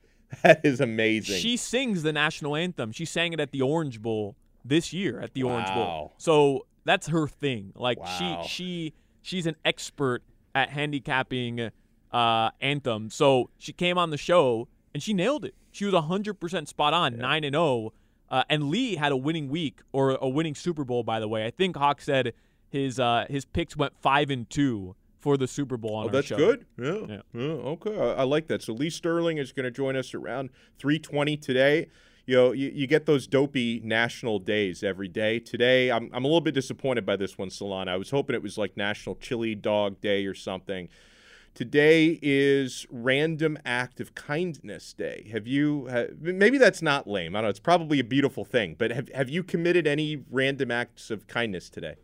is 0.63 0.81
amazing. 0.81 1.41
She 1.41 1.57
sings 1.57 2.03
the 2.03 2.13
national 2.13 2.55
anthem. 2.57 2.93
She 2.93 3.05
sang 3.05 3.33
it 3.33 3.41
at 3.41 3.51
the 3.51 3.63
Orange 3.63 4.01
Bowl 4.01 4.37
this 4.65 4.93
year 4.93 5.21
at 5.21 5.35
the 5.35 5.43
Orange 5.43 5.69
Bowl. 5.69 6.13
So 6.19 6.67
that's 6.85 7.09
her 7.09 7.27
thing. 7.29 7.73
Like 7.75 7.99
Wow. 8.01 8.43
she 8.43 8.49
she 8.49 8.95
she's 9.23 9.47
an 9.47 9.57
expert 9.65 10.23
at 10.55 10.71
handicapping 10.71 11.71
uh, 12.13 12.51
Anthem. 12.61 13.11
So 13.11 13.51
she 13.59 13.73
came 13.73 13.97
on 13.99 14.11
the 14.11 14.17
show 14.17 14.69
and 14.95 15.03
she 15.03 15.13
nailed 15.15 15.45
it. 15.45 15.55
She 15.73 15.85
was 15.85 15.95
100% 15.95 16.67
spot 16.67 16.93
on, 16.93 17.17
9 17.17 17.45
and 17.45 17.55
0. 17.55 17.93
Uh, 18.29 18.43
and 18.49 18.65
Lee 18.69 18.97
had 18.97 19.13
a 19.13 19.17
winning 19.17 19.49
week 19.49 19.81
or 19.93 20.19
a 20.21 20.29
winning 20.29 20.55
Super 20.57 20.85
Bowl, 20.85 21.03
by 21.05 21.21
the 21.21 21.29
way. 21.29 21.47
I 21.47 21.51
think 21.51 21.77
Hawk 21.77 22.01
said 22.01 22.33
his 22.69 22.99
uh, 22.99 23.27
his 23.31 23.45
picks 23.45 23.77
went 23.77 23.93
5 24.01 24.31
and 24.31 24.51
2 24.51 24.97
for 25.21 25.37
the 25.37 25.47
Super 25.47 25.77
Bowl 25.77 25.95
on 25.97 26.05
Oh, 26.05 26.07
our 26.09 26.13
that's 26.13 26.27
show. 26.29 26.37
good. 26.37 26.67
Yeah. 26.79 26.95
Yeah. 27.09 27.21
Yeah, 27.35 27.41
okay. 27.43 27.97
I, 27.97 28.13
I 28.15 28.23
like 28.25 28.47
that. 28.49 28.63
So 28.63 28.73
Lee 28.73 28.91
Sterling 28.91 29.39
is 29.39 29.53
going 29.53 29.65
to 29.65 29.71
join 29.71 29.95
us 29.97 30.15
around 30.15 30.51
320 30.79 31.37
today. 31.37 31.89
You 32.31 32.37
know, 32.37 32.53
you, 32.53 32.71
you 32.73 32.87
get 32.87 33.07
those 33.07 33.27
dopey 33.27 33.81
national 33.83 34.39
days 34.39 34.85
every 34.85 35.09
day. 35.09 35.41
Today, 35.41 35.91
I'm, 35.91 36.09
I'm 36.13 36.23
a 36.23 36.29
little 36.29 36.41
bit 36.41 36.55
disappointed 36.55 37.05
by 37.05 37.17
this 37.17 37.37
one, 37.37 37.49
Solana. 37.49 37.89
I 37.89 37.97
was 37.97 38.11
hoping 38.11 38.37
it 38.37 38.43
was 38.43 38.57
like 38.57 38.77
National 38.77 39.17
Chili 39.17 39.57
Dog 39.57 40.01
Day 40.01 40.27
or 40.27 40.35
something. 40.35 40.89
Today 41.55 42.21
is 42.23 42.87
Random 42.89 43.59
Act 43.65 43.99
of 43.99 44.15
Kindness 44.15 44.93
Day. 44.93 45.29
Have 45.33 45.49
you, 45.49 45.89
ha, 45.91 46.05
maybe 46.21 46.57
that's 46.57 46.81
not 46.81 47.09
lame. 47.09 47.35
I 47.35 47.41
don't 47.41 47.47
know. 47.47 47.51
It's 47.51 47.59
probably 47.59 47.99
a 47.99 48.05
beautiful 48.05 48.45
thing, 48.45 48.77
but 48.79 48.93
have, 48.93 49.09
have 49.13 49.29
you 49.29 49.43
committed 49.43 49.89
any 49.89 50.23
random 50.31 50.71
acts 50.71 51.11
of 51.11 51.27
kindness 51.27 51.69
today? 51.69 51.97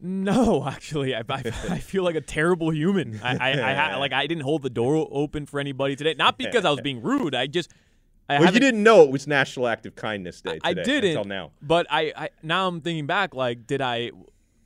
No, 0.00 0.64
actually, 0.66 1.14
I, 1.14 1.20
I, 1.28 1.42
I 1.68 1.78
feel 1.78 2.04
like 2.04 2.16
a 2.16 2.22
terrible 2.22 2.72
human. 2.72 3.20
I, 3.22 3.36
I, 3.36 3.60
I 3.60 3.96
like 3.96 4.14
I 4.14 4.26
didn't 4.26 4.44
hold 4.44 4.62
the 4.62 4.70
door 4.70 5.06
open 5.10 5.44
for 5.44 5.60
anybody 5.60 5.94
today. 5.94 6.14
Not 6.16 6.38
because 6.38 6.64
I 6.64 6.70
was 6.70 6.80
being 6.82 7.02
rude. 7.02 7.34
I 7.34 7.48
just 7.48 7.70
I 8.28 8.40
well, 8.40 8.52
you 8.52 8.60
didn't 8.60 8.82
know 8.82 9.02
it 9.02 9.10
was 9.10 9.26
National 9.26 9.66
Act 9.68 9.86
of 9.86 9.96
Kindness 9.96 10.42
Day 10.42 10.58
today 10.58 10.60
I 10.62 10.74
didn't 10.74 11.10
until 11.10 11.24
now. 11.24 11.52
But 11.62 11.86
I, 11.88 12.12
I 12.14 12.28
now 12.42 12.68
I'm 12.68 12.80
thinking 12.80 13.06
back. 13.06 13.34
Like, 13.34 13.66
did 13.66 13.80
I? 13.80 14.10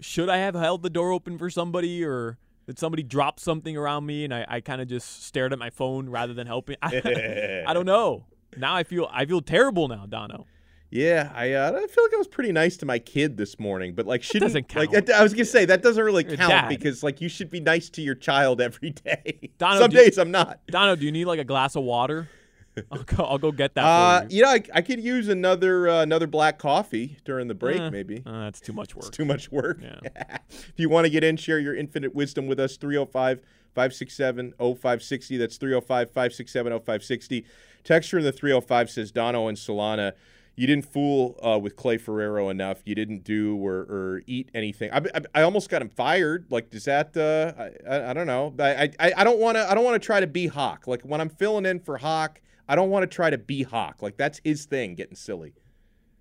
Should 0.01 0.29
I 0.29 0.39
have 0.39 0.57
held 0.57 0.83
the 0.83 0.91
door 0.91 1.13
open 1.13 1.39
for 1.39 1.49
somebody, 1.49 2.05
or 2.05 2.39
did 2.67 2.79
somebody 2.79 3.05
drop 3.05 3.39
something 3.39 3.77
around 3.77 4.05
me 4.05 4.25
and 4.25 4.35
I, 4.35 4.45
I 4.49 4.61
kind 4.61 4.81
of 4.81 4.89
just 4.89 5.25
stared 5.25 5.53
at 5.53 5.61
my 5.61 5.71
phone 5.71 6.09
rather 6.09 6.35
than 6.35 6.49
helping? 6.49 6.77
I, 6.83 7.65
I 7.69 7.73
don't 7.73 7.87
know. 7.87 8.27
Now 8.57 8.75
I 8.75 8.83
feel 8.83 9.09
I 9.13 9.27
feel 9.27 9.41
terrible 9.41 9.87
now, 9.87 10.07
Donno. 10.07 10.47
Yeah, 10.91 11.33
I 11.35 11.53
uh, 11.53 11.73
I 11.73 11.87
feel 11.87 12.05
like 12.05 12.13
I 12.13 12.19
was 12.19 12.29
pretty 12.29 12.53
nice 12.53 12.77
to 12.79 12.87
my 12.87 12.99
kid 12.99 13.37
this 13.37 13.59
morning, 13.61 13.95
but 13.95 14.07
like 14.07 14.23
shouldn't 14.23 14.53
doesn't 14.53 14.75
like. 14.75 15.09
I 15.09 15.23
was 15.23 15.33
gonna 15.33 15.45
say 15.45 15.65
that 15.65 15.83
doesn't 15.83 16.05
really 16.05 16.27
You're 16.27 16.37
count 16.37 16.69
because 16.69 17.03
like 17.03 17.21
you 17.21 17.29
should 17.29 17.49
be 17.49 17.61
nice 17.61 17.89
to 17.91 18.03
your 18.03 18.15
child 18.17 18.61
every 18.61 18.91
day. 18.91 19.51
Donno, 19.57 19.81
Some 19.81 19.91
do 19.91 19.97
days 19.97 20.19
I'm 20.19 20.33
not. 20.33 20.61
Donno, 20.67 20.97
do 20.97 21.07
you 21.07 21.13
need 21.13 21.25
like 21.27 21.39
a 21.39 21.45
glass 21.45 21.77
of 21.77 21.85
water? 21.85 22.29
I'll 22.91 23.03
go, 23.03 23.25
I'll 23.25 23.39
go 23.39 23.53
get 23.53 23.75
that 23.75 23.85
Uh, 23.85 24.27
you. 24.29 24.37
you 24.39 24.43
know, 24.43 24.51
I, 24.51 24.63
I 24.75 24.81
could 24.83 25.01
use 25.03 25.29
another 25.29 25.89
uh, 25.89 26.03
another 26.03 26.27
black 26.27 26.59
coffee 26.59 27.19
during 27.25 27.49
the 27.49 27.55
break, 27.55 27.81
Eh, 27.81 27.91
maybe. 27.91 28.23
uh, 28.25 28.45
that's 28.45 28.61
too 28.61 28.73
much 28.73 28.95
work. 28.95 29.07
It's 29.09 29.17
too 29.17 29.25
much 29.25 29.51
work. 29.53 29.79
Yeah. 29.83 29.99
if 30.51 30.73
you 30.77 30.89
want 30.89 31.05
to 31.05 31.11
get 31.11 31.23
in, 31.25 31.37
share 31.37 31.59
your 31.59 31.75
infinite 31.77 32.15
wisdom 32.15 32.47
with 32.47 32.59
us, 32.59 32.77
305 32.77 33.41
567 33.75 34.53
0560. 34.59 35.37
That's 35.37 35.57
305 35.57 36.09
567 36.11 36.73
0560. 36.73 37.45
Texture 37.85 38.19
in 38.19 38.25
the 38.25 38.33
305 38.33 38.91
says 38.91 39.11
Donno 39.11 39.49
and 39.49 39.57
Solana. 39.59 40.13
You 40.55 40.67
didn't 40.67 40.85
fool 40.85 41.39
uh, 41.43 41.59
with 41.59 41.77
Clay 41.77 41.97
Ferraro 41.97 42.51
enough. 42.51 42.83
You 42.85 42.95
didn't 42.95 43.25
do 43.25 43.57
or, 43.57 43.73
or 43.89 44.23
eat 44.27 44.51
anything. 44.55 44.91
I, 44.93 44.99
I, 45.15 45.21
I 45.37 45.43
almost 45.43 45.71
got 45.71 45.81
him 45.81 45.89
fired. 45.89 46.45
Like, 46.51 46.69
does 46.71 46.85
that? 46.85 47.17
Uh, 47.17 47.55
I, 47.89 47.95
I, 47.97 48.11
I 48.11 48.13
don't 48.13 48.27
know. 48.27 48.55
I, 48.59 48.91
I, 49.01 49.13
I 49.17 49.25
don't 49.25 49.39
want 49.39 49.57
to. 49.57 49.69
I 49.71 49.75
don't 49.75 49.83
want 49.85 50.01
to 50.01 50.07
try 50.07 50.21
to 50.21 50.27
be 50.27 50.47
Hawk. 50.49 50.87
Like 50.87 51.03
when 51.03 51.23
I'm 51.23 51.31
filling 51.31 51.65
in 51.65 51.81
for 51.81 51.97
Hawk, 51.97 52.41
I 52.69 52.75
don't 52.77 52.91
want 52.91 53.03
to 53.03 53.07
try 53.15 53.31
to 53.31 53.39
be 53.39 53.63
Hawk. 53.63 54.03
Like 54.03 54.17
that's 54.17 54.41
his 54.45 54.65
thing, 54.67 54.95
getting 54.95 55.17
silly. 55.17 55.55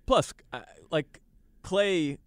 Plus, 0.06 0.32
like 0.90 1.20
Clay, 1.62 2.18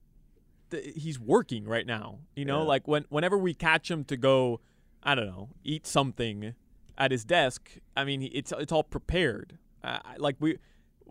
th- 0.71 0.93
he's 0.95 1.19
working 1.19 1.65
right 1.65 1.85
now. 1.85 2.19
You 2.35 2.45
know, 2.45 2.61
Yeah. 2.61 2.67
like 2.67 2.87
when 2.87 3.05
whenever 3.09 3.37
we 3.37 3.53
catch 3.53 3.91
him 3.91 4.03
to 4.05 4.17
go, 4.17 4.61
I 5.03 5.15
don't 5.15 5.27
know, 5.27 5.49
eat 5.63 5.85
something 5.85 6.53
at 6.97 7.11
his 7.11 7.25
desk. 7.25 7.69
I 7.97 8.05
mean, 8.05 8.29
it's 8.33 8.51
it's 8.57 8.71
all 8.71 8.83
prepared. 8.83 9.57
Uh, 9.83 9.99
like 10.17 10.35
we. 10.39 10.57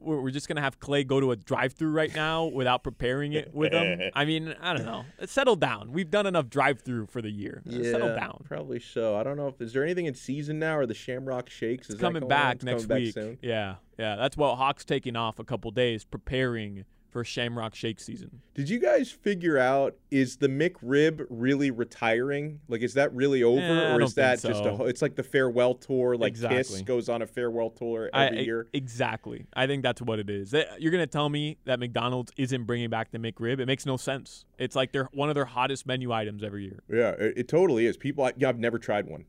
We're 0.04 0.20
we're 0.20 0.30
just 0.30 0.48
gonna 0.48 0.60
have 0.60 0.78
Clay 0.80 1.04
go 1.04 1.20
to 1.20 1.30
a 1.32 1.36
drive-through 1.36 1.90
right 1.90 2.14
now 2.14 2.44
without 2.44 2.82
preparing 2.82 3.32
it 3.32 3.54
with 3.54 3.72
him. 3.72 4.10
I 4.14 4.24
mean, 4.24 4.54
I 4.60 4.74
don't 4.74 4.86
know. 4.86 5.04
Settle 5.26 5.56
down. 5.56 5.92
We've 5.92 6.10
done 6.10 6.26
enough 6.26 6.48
drive-through 6.48 7.06
for 7.06 7.22
the 7.22 7.30
year. 7.30 7.62
Uh, 7.68 7.82
Settle 7.82 8.14
down. 8.14 8.44
Probably 8.48 8.80
so. 8.80 9.16
I 9.16 9.22
don't 9.22 9.36
know 9.36 9.48
if 9.48 9.60
is 9.60 9.72
there 9.72 9.82
anything 9.82 10.06
in 10.06 10.14
season 10.14 10.58
now 10.58 10.76
or 10.76 10.86
the 10.86 10.94
Shamrock 10.94 11.48
Shakes 11.50 11.90
is 11.90 12.00
coming 12.00 12.26
back 12.28 12.62
next 12.62 12.86
coming 12.86 13.04
week. 13.04 13.14
Back. 13.14 13.38
Yeah, 13.42 13.76
yeah. 13.98 14.16
That's 14.16 14.36
what 14.36 14.56
Hawks 14.56 14.84
taking 14.84 15.16
off 15.16 15.38
a 15.38 15.44
couple 15.44 15.70
days, 15.70 16.04
preparing 16.04 16.84
for 17.14 17.22
Shamrock 17.24 17.76
Shake 17.76 18.00
season. 18.00 18.40
Did 18.54 18.68
you 18.68 18.80
guys 18.80 19.08
figure 19.08 19.56
out 19.56 19.94
is 20.10 20.36
the 20.38 20.48
McRib 20.48 21.24
really 21.30 21.70
retiring? 21.70 22.58
Like, 22.66 22.82
is 22.82 22.94
that 22.94 23.14
really 23.14 23.44
over, 23.44 23.60
Eh, 23.62 23.94
or 23.94 24.02
is 24.02 24.14
that 24.14 24.40
think 24.40 24.52
just 24.56 24.66
a? 24.66 24.84
It's 24.86 25.00
like 25.00 25.14
the 25.14 25.22
farewell 25.22 25.74
tour. 25.76 26.16
Like 26.16 26.34
Kiss 26.34 26.82
goes 26.82 27.08
on 27.08 27.22
a 27.22 27.26
farewell 27.28 27.70
tour 27.70 28.10
every 28.12 28.38
I- 28.40 28.42
year. 28.42 28.66
Exactly. 28.72 29.46
I 29.54 29.68
think 29.68 29.84
that's 29.84 30.02
what 30.02 30.18
it 30.18 30.28
is. 30.28 30.52
You're 30.80 30.90
gonna 30.90 31.06
tell 31.06 31.28
me 31.28 31.56
that 31.66 31.78
McDonald's 31.78 32.32
isn't 32.36 32.64
bringing 32.64 32.90
back 32.90 33.12
the 33.12 33.18
McRib? 33.18 33.60
It 33.60 33.66
makes 33.66 33.86
no 33.86 33.96
sense. 33.96 34.44
It's 34.58 34.74
like 34.74 34.90
they're 34.90 35.08
one 35.12 35.28
of 35.28 35.36
their 35.36 35.44
hottest 35.44 35.86
menu 35.86 36.10
items 36.10 36.42
every 36.42 36.64
year. 36.64 36.82
Yeah, 36.90 37.10
it, 37.10 37.34
it 37.36 37.48
totally 37.48 37.86
is. 37.86 37.96
People, 37.96 38.24
I, 38.24 38.32
yeah, 38.36 38.48
I've 38.48 38.58
never 38.58 38.80
tried 38.80 39.06
one. 39.06 39.24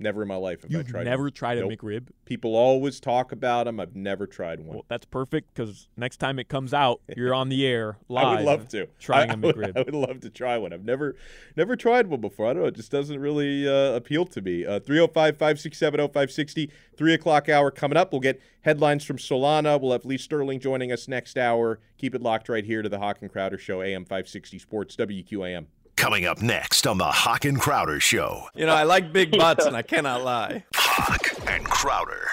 Never 0.00 0.22
in 0.22 0.28
my 0.28 0.36
life 0.36 0.62
have 0.62 0.70
I 0.72 0.78
You've 0.78 0.88
tried. 0.88 1.04
never 1.04 1.24
one. 1.24 1.32
tried 1.32 1.58
a 1.58 1.62
Nope. 1.62 1.72
McRib? 1.72 2.08
People 2.24 2.54
always 2.54 3.00
talk 3.00 3.32
about 3.32 3.64
them. 3.64 3.80
I've 3.80 3.96
never 3.96 4.26
tried 4.28 4.60
one. 4.60 4.76
Well, 4.76 4.84
that's 4.88 5.04
perfect 5.06 5.52
because 5.54 5.88
next 5.96 6.18
time 6.18 6.38
it 6.38 6.48
comes 6.48 6.72
out, 6.72 7.00
you're 7.16 7.34
on 7.34 7.48
the 7.48 7.66
air 7.66 7.98
live. 8.08 8.26
I 8.26 8.34
would 8.36 8.44
love 8.44 8.68
to 8.68 8.86
trying 9.00 9.30
I- 9.30 9.32
a 9.32 9.36
I 9.36 9.40
would- 9.40 9.56
McRib. 9.56 9.76
I 9.76 9.82
would 9.82 9.94
love 9.94 10.20
to 10.20 10.30
try 10.30 10.56
one. 10.56 10.72
I've 10.72 10.84
never, 10.84 11.16
never 11.56 11.74
tried 11.74 12.06
one 12.06 12.20
before. 12.20 12.46
I 12.46 12.52
don't 12.52 12.62
know. 12.62 12.68
It 12.68 12.76
just 12.76 12.92
doesn't 12.92 13.18
really 13.18 13.66
uh, 13.68 13.94
appeal 13.94 14.24
to 14.26 14.40
me. 14.40 14.64
Uh, 14.64 14.78
305 14.80 15.36
567 15.36 15.98
0560, 15.98 16.70
3 16.96 17.14
o'clock 17.14 17.48
hour 17.48 17.70
coming 17.72 17.96
up. 17.96 18.12
We'll 18.12 18.20
get 18.20 18.40
headlines 18.62 19.04
from 19.04 19.16
Solana. 19.16 19.80
We'll 19.80 19.92
have 19.92 20.04
Lee 20.04 20.18
Sterling 20.18 20.60
joining 20.60 20.92
us 20.92 21.08
next 21.08 21.36
hour. 21.36 21.80
Keep 21.96 22.14
it 22.14 22.22
locked 22.22 22.48
right 22.48 22.64
here 22.64 22.82
to 22.82 22.88
the 22.88 22.98
Hawk 23.00 23.18
and 23.20 23.30
Crowder 23.32 23.58
Show, 23.58 23.82
AM 23.82 24.04
560 24.04 24.58
Sports, 24.60 24.94
WQAM. 24.96 25.66
Coming 25.98 26.26
up 26.26 26.40
next 26.40 26.86
on 26.86 26.96
the 26.98 27.04
Hawk 27.04 27.44
and 27.44 27.60
Crowder 27.60 27.98
Show. 27.98 28.44
You 28.54 28.66
know, 28.66 28.72
I 28.72 28.84
like 28.84 29.12
big 29.12 29.32
butts, 29.32 29.66
and 29.66 29.76
I 29.76 29.82
cannot 29.82 30.22
lie. 30.22 30.64
Hawk 30.72 31.26
and 31.48 31.64
Crowder. 31.64 32.28